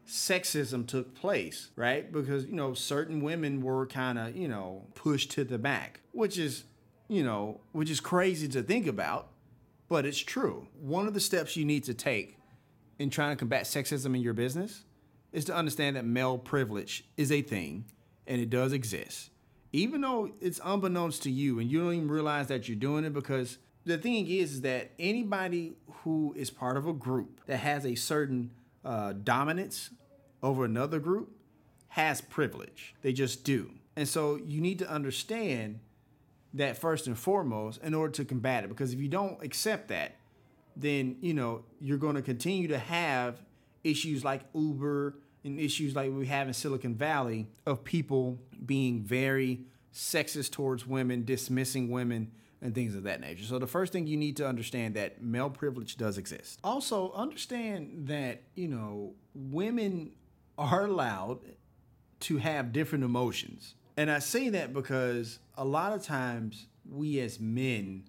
sexism 0.06 0.86
took 0.86 1.14
place, 1.14 1.68
right? 1.76 2.10
Because, 2.10 2.46
you 2.46 2.54
know, 2.54 2.72
certain 2.72 3.22
women 3.22 3.60
were 3.60 3.86
kind 3.86 4.18
of, 4.18 4.34
you 4.34 4.48
know, 4.48 4.86
pushed 4.94 5.30
to 5.32 5.44
the 5.44 5.58
back, 5.58 6.00
which 6.12 6.38
is, 6.38 6.64
you 7.08 7.22
know, 7.22 7.60
which 7.72 7.90
is 7.90 8.00
crazy 8.00 8.48
to 8.48 8.62
think 8.62 8.86
about 8.86 9.31
but 9.88 10.06
it's 10.06 10.18
true. 10.18 10.66
One 10.80 11.06
of 11.06 11.14
the 11.14 11.20
steps 11.20 11.56
you 11.56 11.64
need 11.64 11.84
to 11.84 11.94
take 11.94 12.38
in 12.98 13.10
trying 13.10 13.30
to 13.30 13.36
combat 13.36 13.64
sexism 13.64 14.14
in 14.14 14.22
your 14.22 14.34
business 14.34 14.84
is 15.32 15.44
to 15.46 15.54
understand 15.54 15.96
that 15.96 16.04
male 16.04 16.38
privilege 16.38 17.04
is 17.16 17.32
a 17.32 17.42
thing 17.42 17.84
and 18.26 18.40
it 18.40 18.50
does 18.50 18.72
exist. 18.72 19.30
Even 19.72 20.02
though 20.02 20.32
it's 20.40 20.60
unbeknownst 20.64 21.22
to 21.22 21.30
you 21.30 21.58
and 21.58 21.70
you 21.70 21.80
don't 21.80 21.94
even 21.94 22.08
realize 22.08 22.48
that 22.48 22.68
you're 22.68 22.76
doing 22.76 23.04
it 23.04 23.12
because 23.12 23.58
the 23.84 23.98
thing 23.98 24.26
is, 24.28 24.54
is 24.54 24.60
that 24.60 24.90
anybody 24.98 25.72
who 26.04 26.34
is 26.36 26.50
part 26.50 26.76
of 26.76 26.86
a 26.86 26.92
group 26.92 27.40
that 27.46 27.58
has 27.58 27.84
a 27.84 27.94
certain 27.94 28.50
uh, 28.84 29.12
dominance 29.12 29.90
over 30.42 30.64
another 30.64 30.98
group 30.98 31.30
has 31.88 32.20
privilege. 32.20 32.94
They 33.02 33.12
just 33.12 33.44
do. 33.44 33.70
And 33.96 34.08
so 34.08 34.36
you 34.36 34.60
need 34.60 34.78
to 34.78 34.90
understand 34.90 35.80
that 36.54 36.76
first 36.76 37.06
and 37.06 37.18
foremost 37.18 37.82
in 37.82 37.94
order 37.94 38.12
to 38.12 38.24
combat 38.24 38.64
it. 38.64 38.68
Because 38.68 38.92
if 38.92 39.00
you 39.00 39.08
don't 39.08 39.42
accept 39.42 39.88
that, 39.88 40.16
then 40.76 41.16
you 41.20 41.34
know 41.34 41.64
you're 41.80 41.98
going 41.98 42.14
to 42.14 42.22
continue 42.22 42.68
to 42.68 42.78
have 42.78 43.40
issues 43.84 44.24
like 44.24 44.42
Uber 44.54 45.16
and 45.44 45.58
issues 45.58 45.94
like 45.94 46.10
we 46.12 46.26
have 46.26 46.46
in 46.46 46.54
Silicon 46.54 46.94
Valley 46.94 47.48
of 47.66 47.84
people 47.84 48.38
being 48.64 49.02
very 49.02 49.64
sexist 49.92 50.52
towards 50.52 50.86
women, 50.86 51.24
dismissing 51.24 51.90
women, 51.90 52.30
and 52.62 52.74
things 52.74 52.94
of 52.94 53.02
that 53.02 53.20
nature. 53.20 53.44
So 53.44 53.58
the 53.58 53.66
first 53.66 53.92
thing 53.92 54.06
you 54.06 54.16
need 54.16 54.36
to 54.36 54.46
understand 54.46 54.94
that 54.94 55.22
male 55.22 55.50
privilege 55.50 55.96
does 55.96 56.16
exist. 56.16 56.60
Also, 56.62 57.12
understand 57.12 58.06
that 58.06 58.42
you 58.54 58.68
know 58.68 59.14
women 59.34 60.12
are 60.56 60.84
allowed 60.84 61.40
to 62.20 62.36
have 62.36 62.72
different 62.72 63.04
emotions. 63.04 63.74
And 63.96 64.10
I 64.10 64.18
say 64.20 64.48
that 64.50 64.72
because 64.72 65.38
a 65.56 65.64
lot 65.64 65.92
of 65.92 66.02
times 66.02 66.66
we 66.90 67.20
as 67.20 67.38
men, 67.38 68.04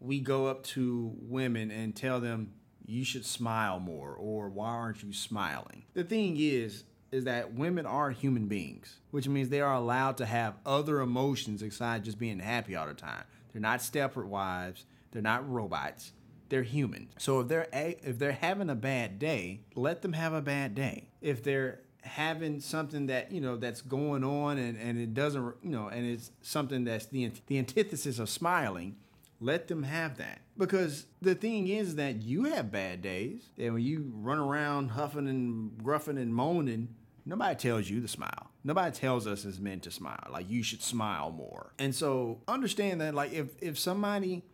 we 0.00 0.20
go 0.20 0.46
up 0.46 0.62
to 0.64 1.12
women 1.20 1.70
and 1.70 1.94
tell 1.94 2.20
them, 2.20 2.52
you 2.86 3.04
should 3.04 3.24
smile 3.24 3.80
more, 3.80 4.12
or 4.12 4.50
why 4.50 4.68
aren't 4.68 5.02
you 5.02 5.12
smiling? 5.12 5.84
The 5.94 6.04
thing 6.04 6.36
is, 6.38 6.84
is 7.10 7.24
that 7.24 7.54
women 7.54 7.86
are 7.86 8.10
human 8.10 8.46
beings, 8.46 8.98
which 9.10 9.28
means 9.28 9.48
they 9.48 9.60
are 9.60 9.72
allowed 9.72 10.18
to 10.18 10.26
have 10.26 10.54
other 10.66 11.00
emotions 11.00 11.62
aside 11.62 12.04
just 12.04 12.18
being 12.18 12.40
happy 12.40 12.76
all 12.76 12.86
the 12.86 12.94
time. 12.94 13.24
They're 13.52 13.62
not 13.62 13.80
Stepford 13.80 14.26
wives, 14.26 14.84
they're 15.12 15.22
not 15.22 15.48
robots. 15.48 16.12
They're 16.50 16.62
human. 16.62 17.08
So 17.18 17.40
if 17.40 17.48
they're 17.48 17.68
a, 17.72 17.96
if 18.02 18.18
they're 18.18 18.32
having 18.32 18.68
a 18.68 18.74
bad 18.74 19.18
day, 19.18 19.62
let 19.74 20.02
them 20.02 20.12
have 20.12 20.34
a 20.34 20.42
bad 20.42 20.74
day. 20.74 21.08
If 21.22 21.42
they're 21.42 21.80
having 22.04 22.60
something 22.60 23.06
that 23.06 23.32
you 23.32 23.40
know 23.40 23.56
that's 23.56 23.80
going 23.80 24.22
on 24.22 24.58
and, 24.58 24.78
and 24.78 24.98
it 24.98 25.14
doesn't 25.14 25.42
you 25.62 25.70
know 25.70 25.88
and 25.88 26.06
it's 26.06 26.30
something 26.42 26.84
that's 26.84 27.06
the 27.06 27.30
the 27.46 27.58
antithesis 27.58 28.18
of 28.18 28.28
smiling 28.28 28.96
let 29.40 29.68
them 29.68 29.82
have 29.82 30.16
that. 30.16 30.40
Because 30.56 31.06
the 31.20 31.34
thing 31.34 31.68
is 31.68 31.96
that 31.96 32.22
you 32.22 32.44
have 32.44 32.72
bad 32.72 33.02
days 33.02 33.42
and 33.58 33.74
when 33.74 33.82
you 33.82 34.10
run 34.14 34.38
around 34.38 34.90
huffing 34.90 35.28
and 35.28 35.72
gruffing 35.82 36.16
and 36.20 36.34
moaning 36.34 36.88
nobody 37.26 37.54
tells 37.54 37.88
you 37.88 38.00
to 38.00 38.08
smile. 38.08 38.50
Nobody 38.62 38.92
tells 38.92 39.26
us 39.26 39.44
as 39.44 39.60
men 39.60 39.80
to 39.80 39.90
smile 39.90 40.26
like 40.30 40.48
you 40.48 40.62
should 40.62 40.82
smile 40.82 41.30
more. 41.30 41.72
And 41.78 41.94
so 41.94 42.40
understand 42.48 43.00
that 43.00 43.14
like 43.14 43.32
if 43.32 43.48
if 43.62 43.78
somebody 43.78 44.44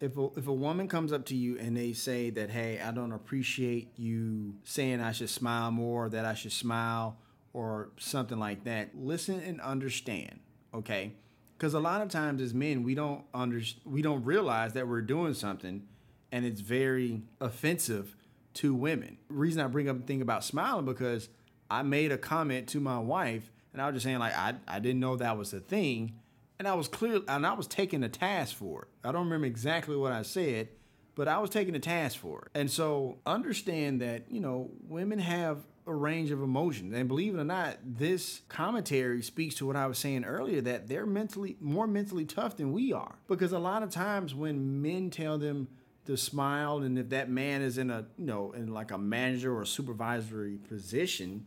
if 0.00 0.16
a, 0.16 0.28
if 0.36 0.46
a 0.46 0.52
woman 0.52 0.88
comes 0.88 1.12
up 1.12 1.24
to 1.26 1.36
you 1.36 1.58
and 1.58 1.76
they 1.76 1.92
say 1.92 2.30
that 2.30 2.50
hey 2.50 2.80
i 2.80 2.90
don't 2.90 3.12
appreciate 3.12 3.92
you 3.96 4.54
saying 4.64 5.00
i 5.00 5.12
should 5.12 5.30
smile 5.30 5.70
more 5.70 6.08
that 6.08 6.24
i 6.24 6.34
should 6.34 6.52
smile 6.52 7.16
or 7.52 7.90
something 7.98 8.38
like 8.38 8.64
that 8.64 8.90
listen 8.94 9.40
and 9.40 9.60
understand 9.60 10.38
okay? 10.74 11.12
Because 11.56 11.74
a 11.74 11.80
lot 11.80 12.02
of 12.02 12.08
times 12.08 12.40
as 12.40 12.54
men 12.54 12.82
we 12.82 12.94
don't 12.94 13.24
under 13.34 13.60
we 13.84 14.02
don't 14.02 14.24
realize 14.24 14.72
that 14.74 14.88
we're 14.88 15.02
doing 15.02 15.34
something 15.34 15.82
and 16.30 16.44
it's 16.44 16.60
very 16.60 17.22
offensive 17.40 18.14
to 18.54 18.74
women. 18.74 19.18
The 19.28 19.34
reason 19.34 19.60
i 19.60 19.66
bring 19.66 19.88
up 19.88 19.98
the 19.98 20.06
thing 20.06 20.22
about 20.22 20.44
smiling 20.44 20.84
because 20.84 21.28
i 21.70 21.82
made 21.82 22.12
a 22.12 22.18
comment 22.18 22.68
to 22.68 22.80
my 22.80 22.98
wife 22.98 23.50
and 23.72 23.82
i 23.82 23.86
was 23.86 23.94
just 23.94 24.04
saying 24.04 24.18
like 24.18 24.36
i, 24.36 24.54
I 24.66 24.78
didn't 24.78 25.00
know 25.00 25.16
that 25.16 25.36
was 25.36 25.52
a 25.52 25.60
thing 25.60 26.14
and 26.58 26.66
I 26.66 26.74
was 26.74 26.88
clear, 26.88 27.20
and 27.28 27.46
I 27.46 27.52
was 27.52 27.66
taking 27.66 28.02
a 28.02 28.08
task 28.08 28.56
for 28.56 28.82
it. 28.82 28.88
I 29.06 29.12
don't 29.12 29.24
remember 29.24 29.46
exactly 29.46 29.96
what 29.96 30.12
I 30.12 30.22
said, 30.22 30.68
but 31.14 31.28
I 31.28 31.38
was 31.38 31.50
taking 31.50 31.74
a 31.74 31.80
task 31.80 32.18
for 32.18 32.42
it. 32.42 32.58
And 32.58 32.70
so 32.70 33.18
understand 33.26 34.00
that, 34.00 34.30
you 34.30 34.40
know, 34.40 34.70
women 34.88 35.18
have 35.18 35.64
a 35.86 35.94
range 35.94 36.30
of 36.30 36.42
emotions. 36.42 36.94
And 36.94 37.08
believe 37.08 37.34
it 37.34 37.40
or 37.40 37.44
not, 37.44 37.78
this 37.82 38.42
commentary 38.48 39.22
speaks 39.22 39.54
to 39.56 39.66
what 39.66 39.74
I 39.74 39.86
was 39.86 39.98
saying 39.98 40.24
earlier 40.24 40.60
that 40.60 40.86
they're 40.86 41.06
mentally 41.06 41.56
more 41.60 41.86
mentally 41.86 42.26
tough 42.26 42.56
than 42.56 42.72
we 42.72 42.92
are. 42.92 43.16
Because 43.26 43.52
a 43.52 43.58
lot 43.58 43.82
of 43.82 43.90
times 43.90 44.34
when 44.34 44.82
men 44.82 45.10
tell 45.10 45.38
them 45.38 45.68
to 46.04 46.16
smile 46.16 46.78
and 46.78 46.98
if 46.98 47.08
that 47.10 47.30
man 47.30 47.62
is 47.62 47.78
in 47.78 47.90
a, 47.90 48.06
you 48.16 48.26
know, 48.26 48.52
in 48.52 48.72
like 48.72 48.90
a 48.90 48.98
manager 48.98 49.56
or 49.56 49.64
supervisory 49.64 50.58
position, 50.68 51.46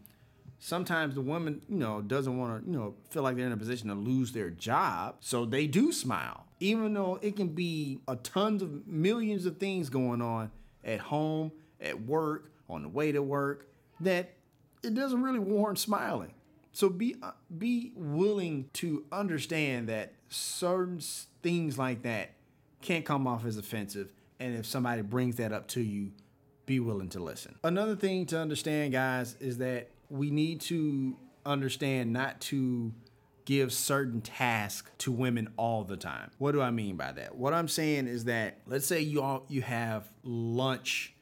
sometimes 0.61 1.15
the 1.15 1.21
woman, 1.21 1.61
you 1.67 1.77
know, 1.77 2.01
doesn't 2.01 2.37
want 2.37 2.63
to, 2.63 2.71
you 2.71 2.77
know, 2.77 2.93
feel 3.09 3.23
like 3.23 3.35
they're 3.35 3.47
in 3.47 3.51
a 3.51 3.57
position 3.57 3.89
to 3.89 3.95
lose 3.95 4.31
their 4.31 4.51
job. 4.51 5.15
So 5.19 5.43
they 5.43 5.67
do 5.67 5.91
smile, 5.91 6.45
even 6.59 6.93
though 6.93 7.19
it 7.21 7.35
can 7.35 7.49
be 7.49 7.99
a 8.07 8.15
tons 8.15 8.61
of 8.61 8.87
millions 8.87 9.45
of 9.45 9.57
things 9.57 9.89
going 9.89 10.21
on 10.21 10.51
at 10.83 10.99
home, 10.99 11.51
at 11.81 12.01
work, 12.03 12.51
on 12.69 12.83
the 12.83 12.89
way 12.89 13.11
to 13.11 13.21
work, 13.21 13.67
that 13.99 14.33
it 14.83 14.93
doesn't 14.93 15.21
really 15.21 15.39
warrant 15.39 15.79
smiling. 15.79 16.33
So 16.73 16.89
be 16.89 17.15
uh, 17.21 17.31
be 17.57 17.91
willing 17.95 18.69
to 18.73 19.03
understand 19.11 19.89
that 19.89 20.13
certain 20.29 21.01
things 21.43 21.77
like 21.77 22.03
that 22.03 22.31
can't 22.81 23.03
come 23.03 23.27
off 23.27 23.45
as 23.45 23.57
offensive, 23.57 24.13
and 24.39 24.55
if 24.55 24.65
somebody 24.65 25.01
brings 25.01 25.35
that 25.35 25.51
up 25.51 25.67
to 25.69 25.81
you, 25.81 26.11
be 26.65 26.79
willing 26.79 27.09
to 27.09 27.19
listen. 27.19 27.55
Another 27.63 27.95
thing 27.95 28.25
to 28.27 28.39
understand, 28.39 28.93
guys, 28.93 29.35
is 29.41 29.57
that 29.57 29.89
we 30.11 30.29
need 30.29 30.59
to 30.59 31.15
understand 31.45 32.11
not 32.11 32.39
to 32.41 32.93
give 33.45 33.73
certain 33.73 34.21
tasks 34.21 34.91
to 34.99 35.11
women 35.11 35.49
all 35.57 35.83
the 35.83 35.97
time. 35.97 36.29
What 36.37 36.51
do 36.51 36.61
I 36.61 36.69
mean 36.69 36.97
by 36.97 37.13
that? 37.13 37.35
What 37.35 37.53
I'm 37.53 37.67
saying 37.67 38.07
is 38.07 38.25
that 38.25 38.59
let's 38.67 38.85
say 38.85 39.01
you 39.01 39.21
all 39.21 39.45
you 39.47 39.61
have 39.61 40.11
lunch 40.23 41.15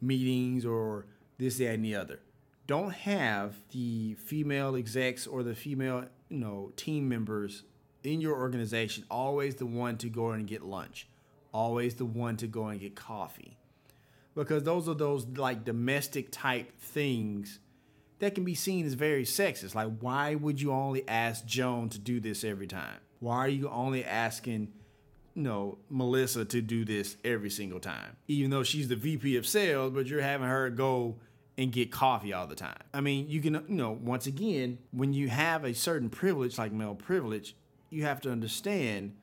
meetings 0.00 0.64
or 0.64 1.06
this, 1.38 1.58
that, 1.58 1.74
and 1.74 1.84
the 1.84 1.96
other. 1.96 2.20
Don't 2.66 2.92
have 2.92 3.54
the 3.72 4.14
female 4.14 4.74
execs 4.76 5.26
or 5.26 5.42
the 5.42 5.54
female, 5.54 6.06
you 6.28 6.38
know, 6.38 6.72
team 6.76 7.08
members 7.08 7.64
in 8.02 8.20
your 8.20 8.36
organization 8.36 9.04
always 9.10 9.56
the 9.56 9.66
one 9.66 9.98
to 9.98 10.08
go 10.08 10.30
and 10.30 10.46
get 10.46 10.62
lunch, 10.62 11.08
always 11.52 11.96
the 11.96 12.04
one 12.04 12.36
to 12.36 12.46
go 12.46 12.68
and 12.68 12.80
get 12.80 12.94
coffee 12.94 13.58
because 14.36 14.62
those 14.62 14.88
are 14.88 14.94
those 14.94 15.26
like 15.36 15.64
domestic 15.64 16.28
type 16.30 16.78
things 16.78 17.58
that 18.18 18.34
can 18.34 18.44
be 18.44 18.54
seen 18.54 18.86
as 18.86 18.94
very 18.94 19.24
sexist. 19.24 19.74
Like, 19.74 19.98
why 20.00 20.34
would 20.34 20.60
you 20.60 20.72
only 20.72 21.06
ask 21.08 21.44
Joan 21.44 21.88
to 21.90 21.98
do 21.98 22.20
this 22.20 22.44
every 22.44 22.66
time? 22.66 22.98
Why 23.20 23.38
are 23.38 23.48
you 23.48 23.68
only 23.68 24.04
asking, 24.04 24.72
you 25.34 25.42
know, 25.42 25.78
Melissa 25.90 26.44
to 26.44 26.60
do 26.60 26.84
this 26.84 27.16
every 27.24 27.50
single 27.50 27.80
time? 27.80 28.16
Even 28.28 28.50
though 28.50 28.62
she's 28.62 28.88
the 28.88 28.96
VP 28.96 29.36
of 29.36 29.46
sales, 29.46 29.92
but 29.92 30.06
you're 30.06 30.22
having 30.22 30.48
her 30.48 30.70
go 30.70 31.16
and 31.58 31.72
get 31.72 31.90
coffee 31.90 32.32
all 32.32 32.46
the 32.46 32.54
time. 32.54 32.76
I 32.92 33.00
mean, 33.00 33.28
you 33.28 33.40
can, 33.40 33.54
you 33.54 33.76
know, 33.76 33.90
once 33.90 34.26
again, 34.26 34.78
when 34.90 35.12
you 35.12 35.28
have 35.28 35.64
a 35.64 35.74
certain 35.74 36.10
privilege 36.10 36.58
like 36.58 36.72
male 36.72 36.94
privilege, 36.94 37.56
you 37.90 38.04
have 38.04 38.20
to 38.22 38.30
understand 38.30 39.14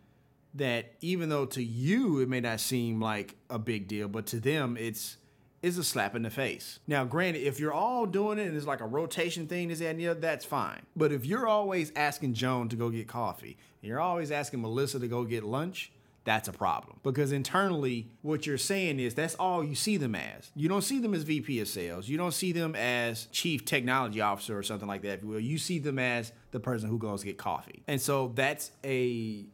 that 0.56 0.94
even 1.02 1.30
though 1.30 1.46
to 1.46 1.64
you 1.64 2.20
it 2.20 2.30
may 2.30 2.40
not 2.40 2.60
seem 2.60 3.02
like 3.02 3.36
a 3.50 3.60
big 3.60 3.88
deal, 3.88 4.08
but 4.08 4.26
to 4.28 4.40
them 4.40 4.78
it's 4.80 5.18
it's 5.64 5.78
a 5.78 5.84
slap 5.84 6.14
in 6.14 6.24
the 6.24 6.30
face. 6.30 6.80
Now, 6.88 7.06
granted, 7.06 7.40
if 7.40 7.58
you're 7.58 7.74
all 7.74 8.06
doing 8.06 8.38
it 8.38 8.48
and 8.48 8.56
it's 8.56 8.68
like 8.68 8.82
a 8.82 8.86
rotation 8.86 9.48
thing, 9.48 9.70
this 9.70 9.80
that, 9.80 9.98
the 9.98 10.10
other, 10.10 10.20
that's 10.20 10.44
fine. 10.44 10.82
But 10.94 11.14
if 11.14 11.26
you're 11.26 11.48
always 11.48 11.94
asking 11.96 12.34
Joan 12.34 12.68
to 12.70 12.76
go 12.76 12.90
get 12.90 13.08
coffee, 13.08 13.58
and 13.82 13.90
you're 13.90 14.02
always 14.02 14.30
asking 14.30 14.62
Melissa 14.62 15.00
to 15.00 15.08
go 15.08 15.24
get 15.24 15.44
lunch, 15.44 15.94
that's 16.26 16.50
a 16.50 16.52
problem. 16.52 17.00
Because 17.02 17.32
internally, 17.32 18.10
what 18.22 18.46
you're 18.46 18.58
saying 18.58 19.00
is 19.00 19.14
that's 19.14 19.36
all 19.36 19.64
you 19.64 19.74
see 19.74 19.96
them 19.96 20.16
as. 20.16 20.52
You 20.54 20.68
don't 20.68 20.82
see 20.82 21.00
them 21.00 21.14
as 21.14 21.24
VP 21.24 21.62
of 21.62 21.70
sales. 21.70 22.10
You 22.10 22.18
don't 22.18 22.34
see 22.34 22.52
them 22.52 22.76
as 22.76 23.28
chief 23.28 23.64
technology 23.64 24.20
officer 24.20 24.58
or 24.58 24.64
something 24.64 24.88
like 24.88 25.02
that, 25.04 25.20
if 25.20 25.24
you 25.24 25.30
will. 25.30 25.40
You 25.40 25.58
see 25.58 25.80
them 25.80 25.98
as 25.98 26.34
the 26.52 26.60
person 26.60 26.90
who 26.90 26.98
goes 26.98 27.24
get 27.24 27.38
coffee. 27.38 27.84
And 27.88 28.02
so 28.02 28.34
that's 28.36 28.72
a 28.84 29.46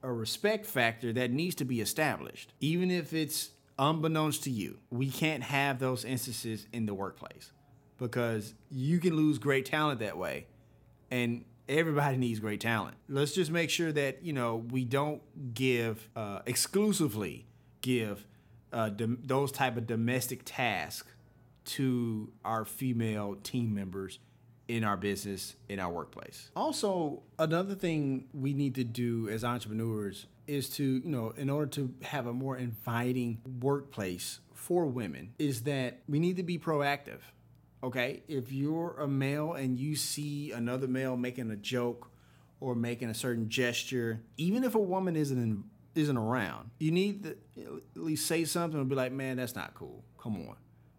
a 0.00 0.12
respect 0.12 0.64
factor 0.64 1.12
that 1.12 1.32
needs 1.32 1.56
to 1.56 1.64
be 1.64 1.80
established, 1.80 2.52
even 2.60 2.88
if 2.88 3.12
it's 3.12 3.50
unbeknownst 3.78 4.44
to 4.44 4.50
you. 4.50 4.78
We 4.90 5.10
can't 5.10 5.42
have 5.42 5.78
those 5.78 6.04
instances 6.04 6.66
in 6.72 6.86
the 6.86 6.94
workplace 6.94 7.52
because 7.98 8.54
you 8.70 8.98
can 8.98 9.14
lose 9.14 9.38
great 9.38 9.66
talent 9.66 10.00
that 10.00 10.16
way. 10.16 10.46
And 11.10 11.44
everybody 11.68 12.16
needs 12.16 12.40
great 12.40 12.60
talent. 12.60 12.96
Let's 13.08 13.32
just 13.32 13.50
make 13.50 13.70
sure 13.70 13.92
that, 13.92 14.24
you 14.24 14.32
know, 14.32 14.56
we 14.70 14.84
don't 14.84 15.22
give 15.54 16.08
uh, 16.16 16.40
exclusively 16.46 17.46
give 17.80 18.26
uh, 18.72 18.90
dom- 18.90 19.18
those 19.22 19.52
type 19.52 19.76
of 19.76 19.86
domestic 19.86 20.42
tasks 20.44 21.12
to 21.64 22.32
our 22.44 22.64
female 22.64 23.36
team 23.42 23.74
members 23.74 24.18
in 24.68 24.84
our 24.84 24.96
business, 24.96 25.56
in 25.68 25.80
our 25.80 25.90
workplace. 25.90 26.50
Also, 26.54 27.22
another 27.38 27.74
thing 27.74 28.28
we 28.34 28.52
need 28.52 28.74
to 28.74 28.84
do 28.84 29.28
as 29.30 29.42
entrepreneurs 29.42 30.26
is 30.46 30.68
to, 30.70 30.84
you 30.84 31.10
know, 31.10 31.32
in 31.36 31.50
order 31.50 31.66
to 31.66 31.94
have 32.02 32.26
a 32.26 32.32
more 32.32 32.56
inviting 32.56 33.38
workplace 33.60 34.40
for 34.52 34.86
women, 34.86 35.32
is 35.38 35.62
that 35.62 36.00
we 36.08 36.18
need 36.18 36.36
to 36.36 36.42
be 36.42 36.58
proactive. 36.58 37.20
Okay? 37.82 38.22
If 38.28 38.52
you're 38.52 38.96
a 38.98 39.08
male 39.08 39.54
and 39.54 39.78
you 39.78 39.96
see 39.96 40.52
another 40.52 40.86
male 40.86 41.16
making 41.16 41.50
a 41.50 41.56
joke 41.56 42.10
or 42.60 42.74
making 42.74 43.08
a 43.08 43.14
certain 43.14 43.48
gesture, 43.48 44.20
even 44.36 44.64
if 44.64 44.74
a 44.74 44.80
woman 44.80 45.16
isn't 45.16 45.40
in, 45.40 45.64
isn't 45.94 46.16
around, 46.16 46.70
you 46.78 46.90
need 46.90 47.22
to 47.24 47.36
at 47.56 48.02
least 48.02 48.26
say 48.26 48.44
something 48.44 48.80
and 48.80 48.88
be 48.88 48.94
like, 48.94 49.12
"Man, 49.12 49.36
that's 49.36 49.54
not 49.54 49.74
cool. 49.74 50.04
Come 50.18 50.36
on." 50.48 50.56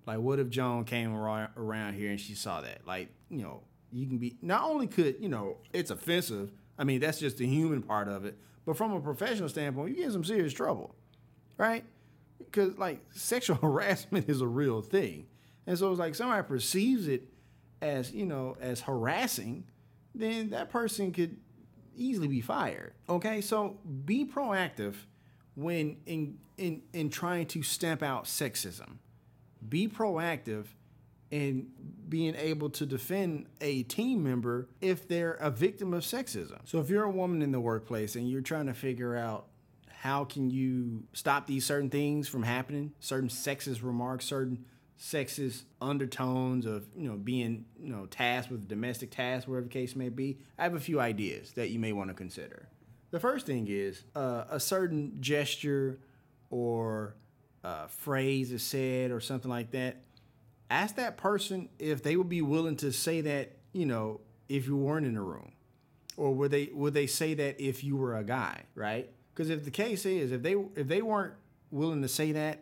Like, 0.10 0.22
what 0.22 0.40
if 0.40 0.50
Joan 0.50 0.86
came 0.86 1.14
around, 1.14 1.94
here 1.94 2.10
and 2.10 2.20
she 2.20 2.34
saw 2.34 2.62
that? 2.62 2.88
Like, 2.88 3.10
you 3.30 3.44
know, 3.44 3.62
you 3.92 4.08
can 4.08 4.18
be 4.18 4.38
not 4.42 4.64
only 4.64 4.88
could 4.88 5.18
you 5.20 5.30
know 5.30 5.58
it's 5.72 5.92
offensive. 5.92 6.52
I 6.80 6.84
mean, 6.84 7.00
that's 7.00 7.20
just 7.20 7.38
the 7.38 7.46
human 7.46 7.84
part 7.84 8.08
of 8.08 8.26
it. 8.26 8.36
But 8.66 8.76
from 8.76 8.92
a 8.94 9.00
professional 9.02 9.50
standpoint, 9.50 9.92
you 9.92 9.98
get 9.98 10.06
in 10.06 10.12
some 10.12 10.24
serious 10.24 10.52
trouble, 10.52 10.96
right? 11.58 11.84
Because 12.40 12.76
like 12.80 13.02
sexual 13.12 13.56
harassment 13.62 14.28
is 14.28 14.42
a 14.42 14.48
real 14.48 14.82
thing, 14.82 15.28
and 15.68 15.78
so 15.78 15.92
it's 15.92 16.00
like 16.00 16.16
somebody 16.16 16.42
perceives 16.42 17.08
it 17.08 17.28
as 17.80 18.12
you 18.12 18.26
know 18.26 18.58
as 18.60 18.82
harassing, 18.82 19.64
then 20.16 20.50
that 20.50 20.72
person 20.72 21.12
could 21.12 21.38
easily 21.96 22.28
be 22.28 22.42
fired. 22.42 22.94
Okay, 23.08 23.42
so 23.42 23.78
be 24.06 24.26
proactive 24.26 24.96
when 25.54 25.98
in 26.08 26.40
in 26.58 26.82
in 26.94 27.12
trying 27.12 27.46
to 27.46 27.62
stamp 27.62 28.02
out 28.02 28.24
sexism 28.24 28.98
be 29.68 29.88
proactive 29.88 30.66
in 31.32 31.68
being 32.08 32.36
able 32.36 32.70
to 32.72 32.86
defend 32.86 33.46
a 33.62 33.84
team 33.84 34.24
member 34.24 34.68
if 34.82 35.08
they're 35.08 35.34
a 35.34 35.52
victim 35.52 35.94
of 35.94 36.04
sexism. 36.04 36.58
So 36.66 36.80
if 36.80 36.90
you're 36.90 37.04
a 37.04 37.10
woman 37.10 37.42
in 37.42 37.52
the 37.52 37.60
workplace 37.60 38.16
and 38.16 38.30
you're 38.30 38.42
trying 38.42 38.66
to 38.66 38.74
figure 38.74 39.16
out 39.16 39.46
how 39.90 40.24
can 40.24 40.50
you 40.50 41.04
stop 41.14 41.46
these 41.46 41.66
certain 41.66 41.90
things 41.90 42.28
from 42.28 42.44
happening, 42.44 42.94
certain 43.00 43.30
sexist 43.30 43.84
remarks, 43.84 44.26
certain 44.26 44.66
sexist 45.00 45.64
undertones 45.82 46.66
of, 46.66 46.88
you 46.96 47.08
know, 47.08 47.16
being, 47.16 47.66
you 47.80 47.92
know, 47.92 48.06
tasked 48.06 48.52
with 48.52 48.68
domestic 48.68 49.12
tasks, 49.12 49.48
whatever 49.48 49.66
the 49.66 49.72
case 49.72 49.96
may 49.96 50.10
be, 50.10 50.40
I 50.58 50.64
have 50.64 50.74
a 50.74 50.80
few 50.80 51.00
ideas 51.00 51.52
that 51.54 51.70
you 51.70 51.80
may 51.80 51.94
want 51.94 52.10
to 52.10 52.14
consider. 52.14 52.68
The 53.12 53.20
first 53.20 53.46
thing 53.46 53.68
is 53.70 54.04
uh, 54.16 54.46
a 54.50 54.60
certain 54.60 55.18
gesture 55.20 56.00
or 56.50 57.16
phrase 57.88 58.52
is 58.52 58.64
said 58.64 59.12
or 59.12 59.20
something 59.20 59.50
like 59.50 59.72
that, 59.72 59.98
ask 60.70 60.96
that 60.96 61.18
person 61.18 61.70
if 61.80 62.04
they 62.04 62.16
would 62.16 62.30
be 62.30 62.42
willing 62.42 62.76
to 62.78 62.92
say 62.92 63.22
that, 63.22 63.58
you 63.74 63.86
know, 63.86 64.22
if 64.48 64.68
you 64.68 64.76
weren't 64.76 65.06
in 65.06 65.14
the 65.14 65.22
room. 65.22 65.52
Or 66.18 66.34
would 66.34 66.52
they 66.52 66.70
would 66.74 66.94
they 66.94 67.08
say 67.08 67.34
that 67.36 67.62
if 67.64 67.82
you 67.84 67.96
were 67.96 68.18
a 68.18 68.24
guy, 68.26 68.64
right? 68.76 69.10
Because 69.34 69.50
if 69.50 69.64
the 69.64 69.72
case 69.72 70.06
is 70.06 70.34
if 70.34 70.44
they 70.44 70.56
if 70.76 70.88
they 70.88 71.02
weren't 71.02 71.34
willing 71.72 72.02
to 72.02 72.10
say 72.10 72.34
that, 72.34 72.60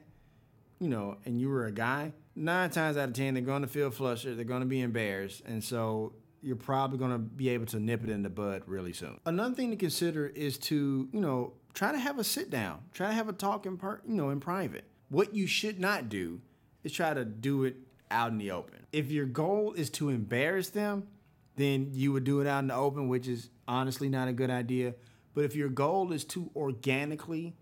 you 0.80 0.88
know, 0.88 1.18
and 1.26 1.42
you 1.42 1.50
were 1.50 1.66
a 1.66 1.72
guy, 1.72 2.14
nine 2.36 2.70
times 2.70 2.98
out 2.98 3.10
of 3.10 3.14
ten 3.16 3.34
they're 3.34 3.42
going 3.42 3.64
to 3.64 3.68
feel 3.68 3.90
flustered, 3.90 4.38
they're 4.38 4.46
going 4.46 4.62
to 4.62 4.68
be 4.68 4.82
embarrassed, 4.82 5.42
and 5.48 5.64
so 5.64 6.14
you're 6.44 6.56
probably 6.56 7.00
going 7.00 7.12
to 7.12 7.18
be 7.18 7.50
able 7.50 7.66
to 7.66 7.80
nip 7.80 8.04
it 8.04 8.12
in 8.12 8.22
the 8.22 8.30
bud 8.30 8.62
really 8.68 8.94
soon. 8.94 9.20
Another 9.26 9.56
thing 9.56 9.72
to 9.72 9.76
consider 9.76 10.28
is 10.28 10.60
to, 10.60 11.10
you 11.12 11.20
know, 11.20 11.54
try 11.78 11.92
to 11.92 12.00
have 12.00 12.18
a 12.18 12.24
sit 12.24 12.50
down, 12.50 12.80
try 12.92 13.10
to 13.10 13.14
have 13.14 13.30
a 13.30 13.34
talk 13.34 13.68
in 13.68 13.78
part, 13.78 14.02
you 14.08 14.16
know, 14.16 14.32
in 14.32 14.40
private. 14.40 14.84
What 15.10 15.36
you 15.36 15.46
should 15.46 15.80
not 15.80 16.10
do 16.10 16.42
is 16.84 16.92
try 16.92 17.14
to 17.14 17.24
do 17.24 17.66
it 17.66 17.76
out 18.10 18.32
in 18.32 18.40
the 18.40 18.50
open. 18.50 18.88
If 18.92 19.12
your 19.12 19.28
goal 19.28 19.74
is 19.74 19.92
to 19.92 20.10
embarrass 20.10 20.70
them, 20.70 21.08
then 21.56 21.92
you 21.94 22.12
would 22.14 22.24
do 22.24 22.42
it 22.42 22.48
out 22.48 22.60
in 22.60 22.68
the 22.70 22.74
open, 22.74 23.08
which 23.08 23.28
is 23.28 23.52
honestly 23.68 24.10
not 24.10 24.28
a 24.28 24.34
good 24.34 24.50
idea. 24.50 24.96
But 25.36 25.46
if 25.46 25.56
your 25.56 25.70
goal 25.70 26.12
is 26.14 26.26
to 26.26 26.50
organically 26.56 27.56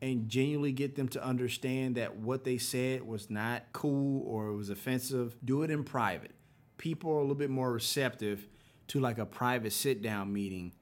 and 0.00 0.28
genuinely 0.28 0.70
get 0.70 0.94
them 0.94 1.08
to 1.08 1.24
understand 1.24 1.96
that 1.96 2.18
what 2.18 2.44
they 2.44 2.56
said 2.56 3.02
was 3.02 3.30
not 3.30 3.64
cool 3.72 4.22
or 4.28 4.46
it 4.46 4.54
was 4.54 4.70
offensive, 4.70 5.34
do 5.44 5.64
it 5.64 5.72
in 5.72 5.82
private. 5.82 6.30
People 6.78 7.10
are 7.10 7.18
a 7.18 7.22
little 7.22 7.34
bit 7.34 7.50
more 7.50 7.72
receptive 7.72 8.46
to 8.86 9.00
like 9.00 9.18
a 9.18 9.26
private 9.26 9.72
sit 9.72 10.02
down 10.02 10.32
meeting 10.32 10.72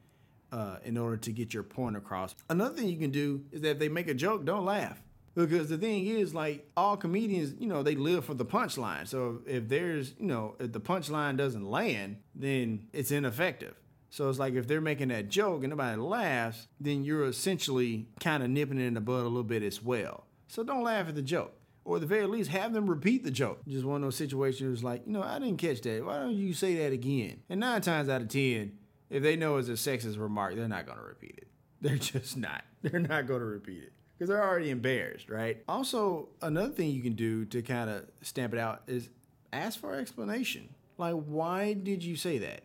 uh, 0.53 0.77
in 0.85 0.97
order 0.97 1.17
to 1.17 1.33
get 1.33 1.55
your 1.55 1.63
point 1.63 1.97
across. 1.97 2.35
Another 2.49 2.75
thing 2.75 2.89
you 2.89 2.99
can 2.99 3.11
do 3.11 3.43
is 3.53 3.61
that 3.63 3.71
if 3.71 3.79
they 3.79 3.89
make 3.89 4.09
a 4.09 4.15
joke, 4.15 4.45
don't 4.45 4.65
laugh. 4.65 5.01
Because 5.35 5.69
the 5.69 5.79
thing 5.79 6.07
is, 6.07 6.35
like 6.35 6.69
all 6.77 6.97
comedians, 6.97 7.55
you 7.61 7.69
know, 7.69 7.85
they 7.85 7.95
live 7.95 8.25
for 8.25 8.35
the 8.35 8.45
punchline. 8.45 9.07
So 9.07 9.41
if 9.47 9.69
there's, 9.69 10.15
you 10.19 10.27
know, 10.27 10.57
if 10.59 10.73
the 10.73 10.81
punchline 10.81 11.37
doesn't 11.37 11.65
land, 11.65 12.17
then 12.35 12.89
it's 12.93 13.13
ineffective. 13.13 13.75
So 14.11 14.29
it's 14.29 14.39
like 14.39 14.55
if 14.55 14.67
they're 14.67 14.81
making 14.81 15.09
that 15.09 15.29
joke 15.29 15.63
and 15.63 15.71
nobody 15.71 16.01
laughs, 16.01 16.67
then 16.81 17.05
you're 17.05 17.27
essentially 17.27 18.09
kind 18.19 18.43
of 18.43 18.51
nipping 18.51 18.81
it 18.81 18.85
in 18.85 18.95
the 18.95 19.01
bud 19.01 19.21
a 19.21 19.25
little 19.25 19.45
bit 19.45 19.63
as 19.63 19.83
well. 19.83 20.25
So 20.49 20.65
don't 20.65 20.83
laugh 20.83 21.09
at 21.09 21.15
the 21.15 21.23
joke. 21.23 21.53
Or 21.85 21.97
at 21.97 22.01
the 22.01 22.07
very 22.07 22.27
least, 22.27 22.51
have 22.51 22.73
them 22.73 22.89
repeat 22.89 23.23
the 23.23 23.31
joke. 23.31 23.61
Just 23.67 23.85
one 23.85 23.97
of 23.97 24.03
those 24.03 24.17
situations 24.17 24.83
like, 24.83 25.07
you 25.07 25.13
know, 25.13 25.23
I 25.23 25.39
didn't 25.39 25.59
catch 25.59 25.81
that. 25.83 26.05
Why 26.05 26.19
don't 26.19 26.35
you 26.35 26.53
say 26.53 26.75
that 26.77 26.93
again? 26.93 27.43
And 27.49 27.61
nine 27.61 27.81
times 27.81 28.09
out 28.09 28.23
of 28.23 28.29
ten, 28.29 28.73
if 29.11 29.23
they 29.23 29.37
know 29.37 29.57
it's 29.57 29.69
a 29.69 29.73
sexist 29.73 30.19
remark, 30.19 30.55
they're 30.57 30.69
not 30.69 30.87
going 30.87 30.99
to 30.99 31.05
repeat 31.05 31.35
it. 31.39 31.49
They're 31.81 31.97
just 31.97 32.37
not. 32.37 32.65
They're 32.83 32.99
not 32.99 33.29
going 33.29 33.39
to 33.39 33.47
repeat 33.47 33.85
it 33.85 33.93
because 34.17 34.29
they're 34.29 34.43
already 34.43 34.71
embarrassed, 34.71 35.29
right? 35.29 35.63
Also, 35.69 36.29
another 36.43 36.73
thing 36.73 36.91
you 36.91 37.03
can 37.03 37.13
do 37.13 37.45
to 37.45 37.63
kind 37.63 37.89
of 37.89 38.05
stamp 38.21 38.53
it 38.53 38.59
out 38.59 38.83
is 38.89 39.11
ask 39.53 39.79
for 39.79 39.95
explanation. 39.95 40.71
Like, 40.97 41.15
why 41.15 41.75
did 41.75 42.03
you 42.03 42.17
say 42.17 42.39
that? 42.39 42.65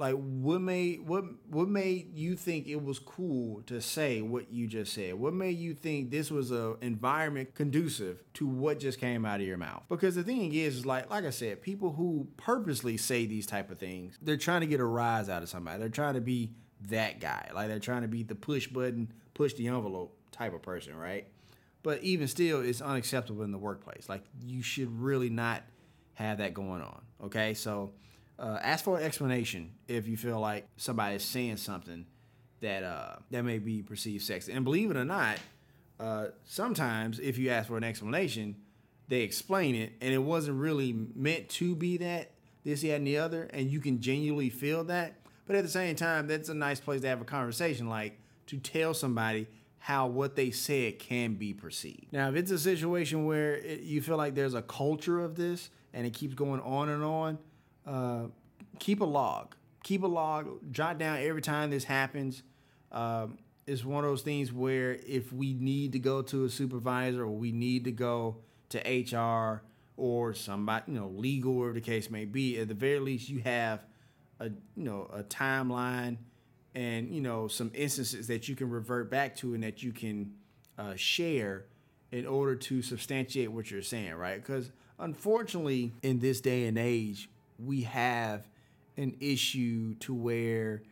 Like, 0.00 0.14
what 0.14 0.62
made 0.62 1.06
what 1.06 1.24
what 1.50 1.68
made 1.68 2.16
you 2.16 2.34
think 2.34 2.66
it 2.66 2.82
was 2.82 2.98
cool 2.98 3.60
to 3.66 3.82
say 3.82 4.22
what 4.22 4.50
you 4.50 4.66
just 4.66 4.94
said? 4.94 5.12
What 5.12 5.34
made 5.34 5.58
you 5.58 5.74
think 5.74 6.10
this 6.10 6.30
was 6.30 6.50
a 6.50 6.76
environment 6.80 7.54
conducive 7.54 8.24
to 8.34 8.46
what 8.46 8.80
just 8.80 8.98
came 8.98 9.26
out 9.26 9.42
of 9.42 9.46
your 9.46 9.58
mouth? 9.58 9.82
Because 9.90 10.14
the 10.14 10.22
thing 10.22 10.54
is, 10.54 10.76
is 10.76 10.86
like 10.86 11.10
like 11.10 11.26
I 11.26 11.30
said, 11.30 11.60
people 11.60 11.92
who 11.92 12.26
purposely 12.38 12.96
say 12.96 13.26
these 13.26 13.44
type 13.44 13.70
of 13.70 13.78
things, 13.78 14.18
they're 14.22 14.38
trying 14.38 14.62
to 14.62 14.66
get 14.66 14.80
a 14.80 14.86
rise 14.86 15.28
out 15.28 15.42
of 15.42 15.50
somebody. 15.50 15.78
They're 15.78 15.90
trying 15.90 16.14
to 16.14 16.22
be 16.22 16.54
that 16.88 17.20
guy. 17.20 17.50
Like 17.54 17.68
they're 17.68 17.78
trying 17.78 18.00
to 18.00 18.08
be 18.08 18.22
the 18.22 18.34
push 18.34 18.68
button, 18.68 19.12
push 19.34 19.52
the 19.52 19.68
envelope 19.68 20.16
type 20.32 20.54
of 20.54 20.62
person, 20.62 20.96
right? 20.96 21.26
But 21.82 22.02
even 22.02 22.26
still, 22.26 22.62
it's 22.62 22.80
unacceptable 22.80 23.42
in 23.42 23.52
the 23.52 23.58
workplace. 23.58 24.08
Like 24.08 24.24
you 24.42 24.62
should 24.62 24.98
really 24.98 25.28
not 25.28 25.62
have 26.14 26.38
that 26.38 26.54
going 26.54 26.80
on. 26.80 27.02
Okay, 27.22 27.52
so 27.52 27.92
uh, 28.40 28.58
ask 28.62 28.84
for 28.84 28.98
an 28.98 29.04
explanation 29.04 29.72
if 29.86 30.08
you 30.08 30.16
feel 30.16 30.40
like 30.40 30.66
somebody 30.76 31.16
is 31.16 31.22
saying 31.22 31.58
something 31.58 32.06
that 32.60 32.82
uh, 32.82 33.16
that 33.30 33.42
may 33.44 33.58
be 33.58 33.82
perceived 33.82 34.24
sexist. 34.24 34.54
And 34.54 34.64
believe 34.64 34.90
it 34.90 34.96
or 34.96 35.04
not, 35.04 35.38
uh, 35.98 36.26
sometimes 36.44 37.20
if 37.20 37.38
you 37.38 37.50
ask 37.50 37.68
for 37.68 37.76
an 37.76 37.84
explanation, 37.84 38.56
they 39.08 39.20
explain 39.20 39.74
it, 39.74 39.92
and 40.00 40.12
it 40.12 40.18
wasn't 40.18 40.58
really 40.58 40.92
meant 41.14 41.48
to 41.50 41.76
be 41.76 41.98
that 41.98 42.30
this, 42.64 42.82
that, 42.82 42.94
and 42.94 43.06
the 43.06 43.18
other, 43.18 43.48
and 43.52 43.70
you 43.70 43.80
can 43.80 44.00
genuinely 44.00 44.50
feel 44.50 44.84
that. 44.84 45.14
But 45.46 45.56
at 45.56 45.62
the 45.62 45.70
same 45.70 45.96
time, 45.96 46.26
that's 46.26 46.48
a 46.48 46.54
nice 46.54 46.80
place 46.80 47.00
to 47.02 47.08
have 47.08 47.20
a 47.20 47.24
conversation, 47.24 47.88
like 47.88 48.18
to 48.46 48.58
tell 48.58 48.94
somebody 48.94 49.48
how 49.78 50.06
what 50.06 50.36
they 50.36 50.50
said 50.50 50.98
can 50.98 51.34
be 51.34 51.52
perceived. 51.52 52.12
Now, 52.12 52.28
if 52.28 52.36
it's 52.36 52.50
a 52.50 52.58
situation 52.58 53.24
where 53.24 53.54
it, 53.56 53.80
you 53.80 54.00
feel 54.02 54.16
like 54.16 54.34
there's 54.34 54.54
a 54.54 54.62
culture 54.62 55.20
of 55.20 55.36
this 55.36 55.70
and 55.92 56.06
it 56.06 56.12
keeps 56.12 56.34
going 56.34 56.60
on 56.60 56.88
and 56.90 57.02
on, 57.02 57.38
uh, 57.86 58.24
keep 58.78 59.00
a 59.00 59.04
log. 59.04 59.54
Keep 59.82 60.02
a 60.02 60.06
log. 60.06 60.72
Jot 60.72 60.98
down 60.98 61.18
every 61.18 61.42
time 61.42 61.70
this 61.70 61.84
happens. 61.84 62.42
Um, 62.92 63.38
it's 63.66 63.84
one 63.84 64.04
of 64.04 64.10
those 64.10 64.22
things 64.22 64.52
where 64.52 64.98
if 65.06 65.32
we 65.32 65.54
need 65.54 65.92
to 65.92 65.98
go 65.98 66.22
to 66.22 66.44
a 66.44 66.50
supervisor 66.50 67.22
or 67.22 67.30
we 67.30 67.52
need 67.52 67.84
to 67.84 67.92
go 67.92 68.38
to 68.70 68.78
HR 68.78 69.62
or 69.96 70.34
somebody, 70.34 70.92
you 70.92 70.98
know, 70.98 71.08
legal, 71.08 71.54
whatever 71.54 71.74
the 71.74 71.80
case 71.80 72.10
may 72.10 72.24
be, 72.24 72.58
at 72.58 72.68
the 72.68 72.74
very 72.74 72.98
least, 72.98 73.28
you 73.28 73.40
have 73.40 73.84
a 74.40 74.46
you 74.74 74.84
know 74.84 75.08
a 75.12 75.22
timeline 75.22 76.16
and 76.74 77.14
you 77.14 77.20
know 77.20 77.46
some 77.46 77.70
instances 77.74 78.26
that 78.26 78.48
you 78.48 78.56
can 78.56 78.70
revert 78.70 79.10
back 79.10 79.36
to 79.36 79.54
and 79.54 79.62
that 79.62 79.82
you 79.82 79.92
can 79.92 80.32
uh, 80.78 80.94
share 80.96 81.66
in 82.10 82.26
order 82.26 82.56
to 82.56 82.82
substantiate 82.82 83.52
what 83.52 83.70
you're 83.70 83.82
saying, 83.82 84.14
right? 84.14 84.42
Because 84.42 84.72
unfortunately, 84.98 85.92
in 86.02 86.18
this 86.18 86.40
day 86.40 86.66
and 86.66 86.76
age, 86.78 87.28
we 87.64 87.82
have 87.82 88.46
an 88.96 89.16
issue 89.20 89.94
to 89.94 90.14
where 90.14 90.82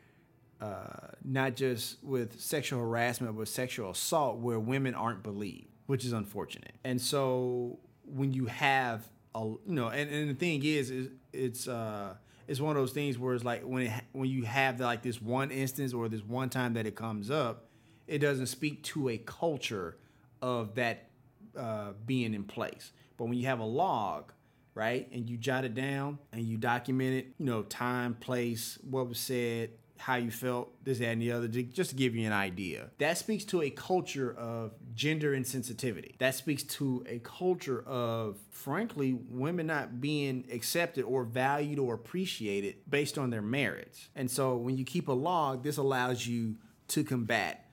uh, 0.60 1.08
not 1.24 1.54
just 1.54 2.02
with 2.02 2.40
sexual 2.40 2.80
harassment, 2.80 3.36
but 3.36 3.48
sexual 3.48 3.90
assault, 3.90 4.38
where 4.38 4.58
women 4.58 4.94
aren't 4.94 5.22
believed, 5.22 5.68
which 5.86 6.04
is 6.04 6.12
unfortunate. 6.12 6.74
And 6.84 7.00
so 7.00 7.78
when 8.04 8.32
you 8.32 8.46
have 8.46 9.08
a, 9.34 9.40
you 9.40 9.60
know, 9.66 9.88
and, 9.88 10.10
and 10.10 10.30
the 10.30 10.34
thing 10.34 10.64
is, 10.64 10.90
is 10.90 11.10
it's 11.32 11.68
uh, 11.68 12.14
it's 12.48 12.60
one 12.60 12.76
of 12.76 12.82
those 12.82 12.92
things 12.92 13.18
where 13.18 13.34
it's 13.34 13.44
like 13.44 13.62
when 13.62 13.84
it 13.84 13.92
when 14.12 14.28
you 14.28 14.44
have 14.44 14.80
like 14.80 15.02
this 15.02 15.22
one 15.22 15.50
instance 15.50 15.92
or 15.92 16.08
this 16.08 16.22
one 16.22 16.48
time 16.48 16.74
that 16.74 16.86
it 16.86 16.96
comes 16.96 17.30
up, 17.30 17.66
it 18.06 18.18
doesn't 18.18 18.46
speak 18.46 18.82
to 18.84 19.10
a 19.10 19.18
culture 19.18 19.96
of 20.42 20.74
that 20.74 21.10
uh, 21.56 21.92
being 22.06 22.34
in 22.34 22.44
place. 22.44 22.92
But 23.16 23.26
when 23.26 23.34
you 23.34 23.46
have 23.46 23.60
a 23.60 23.64
log, 23.64 24.32
right? 24.78 25.08
And 25.12 25.28
you 25.28 25.36
jot 25.36 25.64
it 25.64 25.74
down 25.74 26.20
and 26.32 26.42
you 26.42 26.56
document 26.56 27.16
it, 27.16 27.26
you 27.38 27.46
know, 27.46 27.62
time, 27.62 28.14
place, 28.14 28.78
what 28.88 29.08
was 29.08 29.18
said, 29.18 29.70
how 29.96 30.14
you 30.14 30.30
felt, 30.30 30.72
this, 30.84 31.00
that, 31.00 31.08
and 31.08 31.20
the 31.20 31.32
other, 31.32 31.48
just 31.48 31.90
to 31.90 31.96
give 31.96 32.14
you 32.14 32.24
an 32.24 32.32
idea. 32.32 32.88
That 32.98 33.18
speaks 33.18 33.44
to 33.46 33.62
a 33.62 33.70
culture 33.70 34.32
of 34.38 34.74
gender 34.94 35.32
insensitivity. 35.32 36.16
That 36.18 36.36
speaks 36.36 36.62
to 36.62 37.04
a 37.08 37.18
culture 37.18 37.82
of, 37.88 38.38
frankly, 38.52 39.18
women 39.28 39.66
not 39.66 40.00
being 40.00 40.44
accepted 40.52 41.02
or 41.02 41.24
valued 41.24 41.80
or 41.80 41.94
appreciated 41.94 42.76
based 42.88 43.18
on 43.18 43.30
their 43.30 43.42
merits. 43.42 44.10
And 44.14 44.30
so 44.30 44.56
when 44.56 44.78
you 44.78 44.84
keep 44.84 45.08
a 45.08 45.12
log, 45.12 45.64
this 45.64 45.78
allows 45.78 46.24
you 46.24 46.54
to 46.88 47.02
combat 47.02 47.67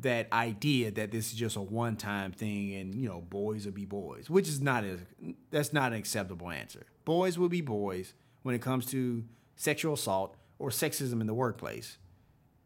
that 0.00 0.32
idea 0.32 0.90
that 0.90 1.10
this 1.10 1.32
is 1.32 1.38
just 1.38 1.56
a 1.56 1.60
one-time 1.60 2.32
thing 2.32 2.74
and 2.74 2.94
you 2.94 3.08
know 3.08 3.20
boys 3.20 3.66
will 3.66 3.72
be 3.72 3.84
boys 3.84 4.30
which 4.30 4.46
is 4.46 4.60
not 4.60 4.84
a 4.84 4.98
that's 5.50 5.72
not 5.72 5.92
an 5.92 5.98
acceptable 5.98 6.50
answer. 6.50 6.86
Boys 7.04 7.38
will 7.38 7.48
be 7.48 7.60
boys 7.60 8.14
when 8.42 8.54
it 8.54 8.62
comes 8.62 8.86
to 8.86 9.24
sexual 9.56 9.94
assault 9.94 10.36
or 10.58 10.70
sexism 10.70 11.20
in 11.20 11.26
the 11.26 11.34
workplace. 11.34 11.98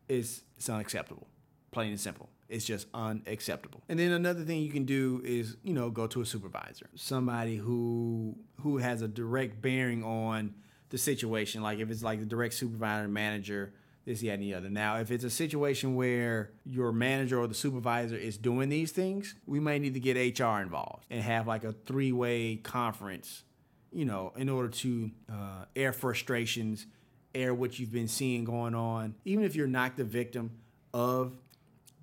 Is 0.09 0.43
it's 0.57 0.69
unacceptable 0.69 1.27
plain 1.75 1.91
and 1.91 2.01
simple. 2.01 2.31
It's 2.49 2.65
just 2.65 2.87
unacceptable. 2.95 3.83
And 3.89 3.99
then 3.99 4.13
another 4.13 4.45
thing 4.45 4.63
you 4.63 4.71
can 4.71 4.85
do 4.85 5.21
is 5.25 5.57
you 5.63 5.75
know 5.75 5.91
go 5.91 6.07
to 6.07 6.23
a 6.23 6.27
supervisor 6.27 6.89
somebody 6.95 7.57
who 7.57 8.37
who 8.61 8.79
has 8.79 9.03
a 9.03 9.09
direct 9.09 9.61
bearing 9.61 10.03
on 10.03 10.55
the 10.89 10.97
situation. 10.97 11.63
Like 11.63 11.81
if 11.81 11.91
it's 11.91 12.03
like 12.03 12.21
the 12.21 12.27
direct 12.27 12.55
supervisor 12.55 13.09
manager 13.09 13.75
this, 14.05 14.21
that, 14.21 14.31
and 14.31 14.43
the 14.43 14.55
other. 14.55 14.69
Now, 14.69 14.99
if 14.99 15.11
it's 15.11 15.25
a 15.25 15.31
situation 15.31 15.95
where 15.95 16.51
your 16.65 16.93
manager 16.93 17.39
or 17.39 17.47
the 17.47 17.55
supervisor 17.55 18.17
is 18.17 18.37
doing 18.37 18.69
these 18.69 18.93
things, 18.93 19.35
we 19.47 19.61
may 19.61 19.79
need 19.79 19.95
to 19.95 20.01
get 20.01 20.17
HR 20.17 20.61
involved 20.61 21.07
and 21.11 21.23
have 21.23 21.47
like 21.47 21.65
a 21.65 21.73
three 21.73 22.13
way 22.13 22.57
conference, 22.57 23.45
you 23.93 24.05
know, 24.05 24.33
in 24.37 24.49
order 24.49 24.69
to 24.69 25.11
uh, 25.33 25.65
air 25.75 25.93
frustrations, 25.93 26.87
air 27.35 27.55
what 27.55 27.79
you've 27.79 27.93
been 27.93 28.09
seeing 28.09 28.45
going 28.45 28.75
on. 28.75 29.15
Even 29.25 29.45
if 29.45 29.57
you're 29.57 29.67
not 29.67 29.97
the 29.97 30.05
victim 30.05 30.51
of 30.93 31.33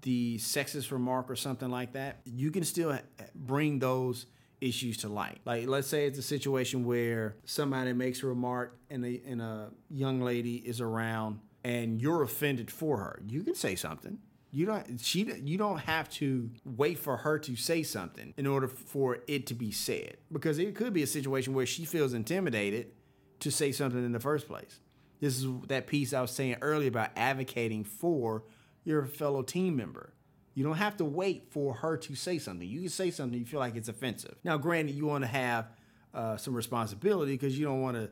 the 0.01 0.37
sexist 0.39 0.91
remark 0.91 1.29
or 1.29 1.35
something 1.35 1.69
like 1.69 1.93
that, 1.93 2.21
you 2.25 2.49
can 2.51 2.63
still 2.63 2.97
bring 3.35 3.79
those 3.79 4.25
issues 4.59 4.97
to 4.97 5.09
light. 5.09 5.39
Like, 5.45 5.67
let's 5.67 5.87
say 5.87 6.05
it's 6.05 6.19
a 6.19 6.23
situation 6.23 6.85
where 6.85 7.35
somebody 7.45 7.93
makes 7.93 8.23
a 8.23 8.27
remark 8.27 8.77
and 8.89 9.05
a, 9.05 9.21
and 9.27 9.41
a 9.41 9.69
young 9.89 10.21
lady 10.21 10.55
is 10.55 10.81
around 10.81 11.39
and 11.63 12.01
you're 12.01 12.23
offended 12.23 12.71
for 12.71 12.97
her. 12.97 13.21
You 13.27 13.43
can 13.43 13.55
say 13.55 13.75
something. 13.75 14.19
You 14.51 14.65
don't. 14.65 14.99
She. 14.99 15.31
You 15.43 15.57
don't 15.57 15.79
have 15.79 16.09
to 16.11 16.49
wait 16.65 16.99
for 16.99 17.17
her 17.17 17.39
to 17.39 17.55
say 17.55 17.83
something 17.83 18.33
in 18.35 18.45
order 18.45 18.67
for 18.67 19.19
it 19.27 19.47
to 19.47 19.53
be 19.53 19.71
said. 19.71 20.17
Because 20.31 20.59
it 20.59 20.75
could 20.75 20.93
be 20.93 21.03
a 21.03 21.07
situation 21.07 21.53
where 21.53 21.65
she 21.65 21.85
feels 21.85 22.13
intimidated 22.13 22.91
to 23.39 23.51
say 23.51 23.71
something 23.71 24.03
in 24.03 24.11
the 24.11 24.19
first 24.19 24.47
place. 24.47 24.81
This 25.21 25.37
is 25.37 25.47
that 25.67 25.87
piece 25.87 26.13
I 26.13 26.21
was 26.21 26.31
saying 26.31 26.57
earlier 26.61 26.89
about 26.89 27.11
advocating 27.15 27.83
for 27.83 28.43
your 28.83 29.05
fellow 29.05 29.41
team 29.41 29.75
member. 29.75 30.13
You 30.53 30.65
don't 30.65 30.77
have 30.77 30.97
to 30.97 31.05
wait 31.05 31.47
for 31.51 31.75
her 31.75 31.95
to 31.97 32.15
say 32.15 32.37
something. 32.37 32.67
You 32.67 32.81
can 32.81 32.89
say 32.89 33.11
something 33.11 33.39
you 33.39 33.45
feel 33.45 33.59
like 33.59 33.75
it's 33.75 33.87
offensive. 33.87 34.35
Now, 34.43 34.57
granted, 34.57 34.95
you 34.95 35.05
want 35.05 35.23
to 35.23 35.29
have 35.29 35.67
uh, 36.13 36.35
some 36.37 36.53
responsibility 36.53 37.33
because 37.33 37.57
you 37.57 37.65
don't 37.65 37.81
want 37.81 37.95
to, 37.95 38.09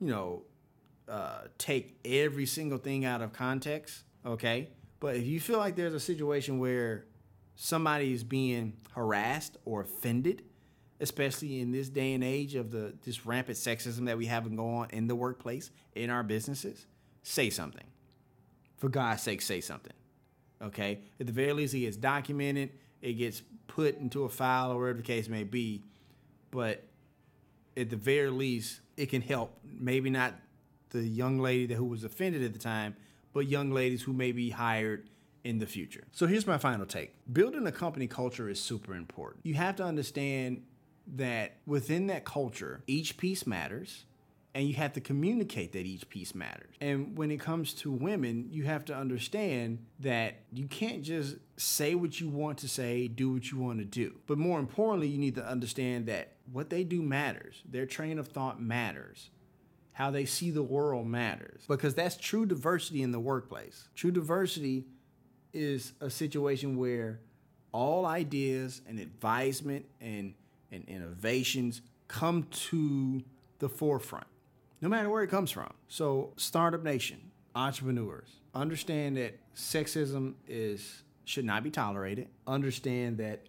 you 0.00 0.08
know, 0.08 0.42
uh, 1.08 1.42
take 1.56 1.98
every 2.04 2.46
single 2.46 2.78
thing 2.78 3.04
out 3.04 3.22
of 3.22 3.32
context. 3.32 4.04
Okay, 4.26 4.68
but 5.00 5.16
if 5.16 5.26
you 5.26 5.40
feel 5.40 5.58
like 5.58 5.76
there's 5.76 5.94
a 5.94 6.00
situation 6.00 6.58
where 6.58 7.04
somebody 7.54 8.12
is 8.12 8.24
being 8.24 8.74
harassed 8.92 9.56
or 9.64 9.82
offended, 9.82 10.42
especially 11.00 11.60
in 11.60 11.72
this 11.72 11.88
day 11.88 12.14
and 12.14 12.24
age 12.24 12.54
of 12.54 12.70
the 12.70 12.94
this 13.04 13.24
rampant 13.24 13.56
sexism 13.56 14.06
that 14.06 14.18
we 14.18 14.26
have 14.26 14.44
going 14.44 14.58
on 14.58 14.90
in 14.90 15.06
the 15.06 15.14
workplace, 15.14 15.70
in 15.94 16.10
our 16.10 16.22
businesses, 16.22 16.86
say 17.22 17.50
something. 17.50 17.84
For 18.76 18.88
God's 18.88 19.22
sake, 19.22 19.42
say 19.42 19.60
something. 19.60 19.92
Okay? 20.62 21.00
At 21.18 21.26
the 21.26 21.32
very 21.32 21.52
least, 21.52 21.74
it 21.74 21.80
gets 21.80 21.96
documented, 21.96 22.70
it 23.02 23.14
gets 23.14 23.42
put 23.66 23.98
into 23.98 24.24
a 24.24 24.28
file 24.28 24.72
or 24.72 24.80
whatever 24.80 24.98
the 24.98 25.04
case 25.04 25.28
may 25.28 25.44
be. 25.44 25.82
But 26.50 26.84
at 27.76 27.90
the 27.90 27.96
very 27.96 28.30
least, 28.30 28.80
it 28.96 29.06
can 29.06 29.22
help. 29.22 29.58
Maybe 29.64 30.10
not 30.10 30.34
the 30.90 31.02
young 31.02 31.38
lady 31.38 31.66
that 31.66 31.74
who 31.74 31.84
was 31.84 32.04
offended 32.04 32.42
at 32.42 32.52
the 32.52 32.58
time, 32.58 32.96
but 33.32 33.46
young 33.46 33.70
ladies 33.70 34.02
who 34.02 34.12
may 34.12 34.32
be 34.32 34.50
hired 34.50 35.08
in 35.44 35.58
the 35.58 35.66
future. 35.66 36.04
So 36.12 36.26
here's 36.26 36.46
my 36.46 36.58
final 36.58 36.86
take. 36.86 37.14
Building 37.32 37.66
a 37.66 37.72
company 37.72 38.06
culture 38.06 38.48
is 38.48 38.60
super 38.60 38.94
important. 38.94 39.46
You 39.46 39.54
have 39.54 39.76
to 39.76 39.84
understand 39.84 40.62
that 41.16 41.56
within 41.66 42.08
that 42.08 42.24
culture, 42.24 42.82
each 42.86 43.16
piece 43.16 43.46
matters 43.46 44.04
and 44.54 44.66
you 44.66 44.74
have 44.74 44.92
to 44.94 45.00
communicate 45.00 45.72
that 45.72 45.86
each 45.86 46.08
piece 46.08 46.34
matters. 46.34 46.74
And 46.80 47.16
when 47.16 47.30
it 47.30 47.38
comes 47.38 47.74
to 47.74 47.92
women, 47.92 48.48
you 48.50 48.64
have 48.64 48.84
to 48.86 48.96
understand 48.96 49.78
that 50.00 50.40
you 50.52 50.66
can't 50.66 51.02
just 51.02 51.36
say 51.56 51.94
what 51.94 52.20
you 52.20 52.28
want 52.28 52.58
to 52.58 52.68
say, 52.68 53.08
do 53.08 53.32
what 53.32 53.50
you 53.50 53.58
want 53.58 53.78
to 53.78 53.84
do. 53.84 54.16
But 54.26 54.38
more 54.38 54.58
importantly, 54.58 55.08
you 55.08 55.18
need 55.18 55.36
to 55.36 55.46
understand 55.46 56.06
that 56.06 56.32
what 56.50 56.70
they 56.70 56.82
do 56.82 57.02
matters. 57.02 57.62
Their 57.70 57.86
train 57.86 58.18
of 58.18 58.28
thought 58.28 58.60
matters. 58.60 59.30
How 59.98 60.12
they 60.12 60.26
see 60.26 60.52
the 60.52 60.62
world 60.62 61.08
matters. 61.08 61.64
Because 61.66 61.92
that's 61.92 62.16
true 62.16 62.46
diversity 62.46 63.02
in 63.02 63.10
the 63.10 63.18
workplace. 63.18 63.88
True 63.96 64.12
diversity 64.12 64.84
is 65.52 65.92
a 66.00 66.08
situation 66.08 66.76
where 66.76 67.18
all 67.72 68.06
ideas 68.06 68.80
and 68.86 69.00
advisement 69.00 69.86
and, 70.00 70.34
and 70.70 70.84
innovations 70.86 71.82
come 72.06 72.44
to 72.44 73.24
the 73.58 73.68
forefront, 73.68 74.28
no 74.80 74.88
matter 74.88 75.10
where 75.10 75.24
it 75.24 75.30
comes 75.30 75.50
from. 75.50 75.74
So, 75.88 76.32
Startup 76.36 76.84
Nation, 76.84 77.32
entrepreneurs, 77.56 78.28
understand 78.54 79.16
that 79.16 79.36
sexism 79.56 80.34
is 80.46 81.02
should 81.24 81.44
not 81.44 81.64
be 81.64 81.72
tolerated. 81.72 82.28
Understand 82.46 83.18
that 83.18 83.48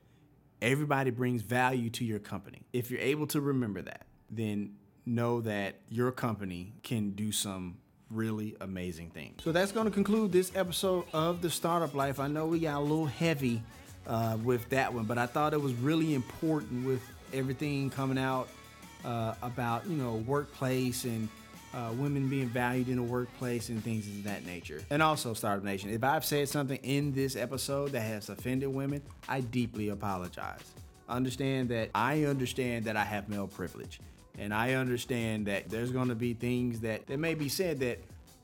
everybody 0.63 1.11
brings 1.11 1.43
value 1.43 1.91
to 1.91 2.03
your 2.03 2.17
company. 2.17 2.63
If 2.73 2.89
you're 2.89 3.01
able 3.01 3.27
to 3.27 3.39
remember 3.39 3.83
that, 3.83 4.07
then 4.31 4.78
know 5.10 5.41
that 5.41 5.76
your 5.89 6.12
company 6.12 6.74
can 6.84 7.12
do 7.12 7.32
some 7.32 7.78
really 8.10 8.55
amazing 8.62 9.10
things. 9.10 9.43
So 9.43 9.51
that's 9.51 9.72
going 9.72 9.86
to 9.86 9.91
conclude 9.91 10.32
this 10.32 10.51
episode 10.55 11.05
of 11.14 11.41
the 11.41 11.49
Startup 11.49 11.93
Life. 11.93 12.20
I 12.20 12.28
know 12.28 12.47
we 12.47 12.60
got 12.60 12.78
a 12.78 12.80
little 12.80 13.05
heavy 13.05 13.62
uh, 14.07 14.38
with 14.43 14.68
that 14.70 14.93
one, 14.93 15.05
but 15.05 15.18
I 15.18 15.26
thought 15.26 15.53
it 15.53 15.62
was 15.62 15.74
really 15.74 16.14
important 16.14 16.86
with 16.86 17.01
everything 17.34 17.89
coming 17.89 18.18
out 18.18 18.49
uh, 19.05 19.36
about 19.41 19.88
you 19.88 19.95
know 19.95 20.16
workplace 20.16 21.05
and 21.05 21.30
uh, 21.74 21.91
women 21.93 22.28
being 22.28 22.47
valued 22.47 22.89
in 22.89 22.95
the 22.95 23.03
workplace 23.03 23.70
and 23.70 23.84
things 23.84 24.07
of 24.07 24.24
that 24.24 24.45
nature. 24.45 24.82
And 24.89 25.03
also, 25.03 25.34
Startup 25.34 25.64
Nation, 25.64 25.91
if 25.91 26.03
I've 26.03 26.26
said 26.26 26.49
something 26.49 26.80
in 26.82 27.14
this 27.14 27.36
episode 27.36 27.91
that 27.91 28.01
has 28.01 28.30
offended 28.30 28.70
women, 28.70 29.01
I 29.28 29.41
deeply 29.41 29.89
apologize. 29.89 30.64
Understand 31.07 31.70
that 31.70 31.89
I 31.93 32.24
understand 32.24 32.86
that 32.86 32.97
I 32.97 33.03
have 33.03 33.30
male 33.30 33.47
privilege. 33.47 33.99
And 34.39 34.53
I 34.53 34.73
understand 34.73 35.47
that 35.47 35.69
there's 35.69 35.91
going 35.91 36.07
to 36.07 36.15
be 36.15 36.33
things 36.33 36.79
that, 36.79 37.07
that 37.07 37.19
may 37.19 37.35
be 37.35 37.49
said 37.49 37.79
that 37.81 37.99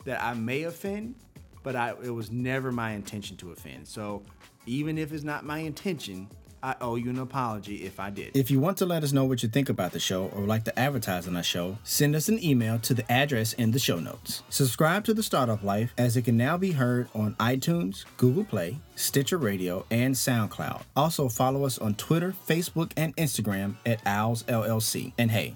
that 0.05 0.23
I 0.23 0.33
may 0.35 0.63
offend, 0.63 1.15
but 1.63 1.75
I, 1.75 1.95
it 2.03 2.11
was 2.11 2.31
never 2.31 2.71
my 2.71 2.91
intention 2.91 3.37
to 3.37 3.51
offend. 3.51 3.87
So 3.87 4.21
even 4.67 4.97
if 4.97 5.11
it's 5.11 5.23
not 5.23 5.45
my 5.45 5.59
intention, 5.59 6.29
I 6.63 6.75
owe 6.81 6.95
you 6.95 7.11
an 7.11 7.19
apology 7.19 7.85
if 7.85 7.99
I 7.99 8.09
did. 8.09 8.35
If 8.35 8.49
you 8.49 8.59
want 8.59 8.77
to 8.79 8.87
let 8.87 9.03
us 9.03 9.13
know 9.13 9.25
what 9.25 9.43
you 9.43 9.49
think 9.49 9.69
about 9.69 9.91
the 9.91 9.99
show 9.99 10.25
or 10.29 10.41
would 10.41 10.49
like 10.49 10.63
to 10.63 10.79
advertise 10.79 11.27
on 11.27 11.35
our 11.35 11.43
show, 11.43 11.77
send 11.83 12.15
us 12.15 12.27
an 12.27 12.43
email 12.43 12.79
to 12.79 12.95
the 12.95 13.11
address 13.11 13.53
in 13.53 13.71
the 13.71 13.77
show 13.77 13.99
notes. 13.99 14.41
Subscribe 14.49 15.03
to 15.05 15.13
The 15.13 15.21
Startup 15.21 15.61
Life 15.61 15.93
as 15.97 16.17
it 16.17 16.23
can 16.23 16.37
now 16.37 16.57
be 16.57 16.71
heard 16.71 17.07
on 17.13 17.35
iTunes, 17.35 18.05
Google 18.17 18.45
Play, 18.45 18.79
Stitcher 18.95 19.37
Radio, 19.37 19.85
and 19.91 20.15
SoundCloud. 20.15 20.81
Also 20.95 21.29
follow 21.29 21.65
us 21.65 21.77
on 21.77 21.93
Twitter, 21.95 22.33
Facebook, 22.47 22.91
and 22.97 23.15
Instagram 23.15 23.75
at 23.85 24.01
Owls 24.07 24.41
LLC. 24.43 25.13
And 25.19 25.29
hey, 25.29 25.55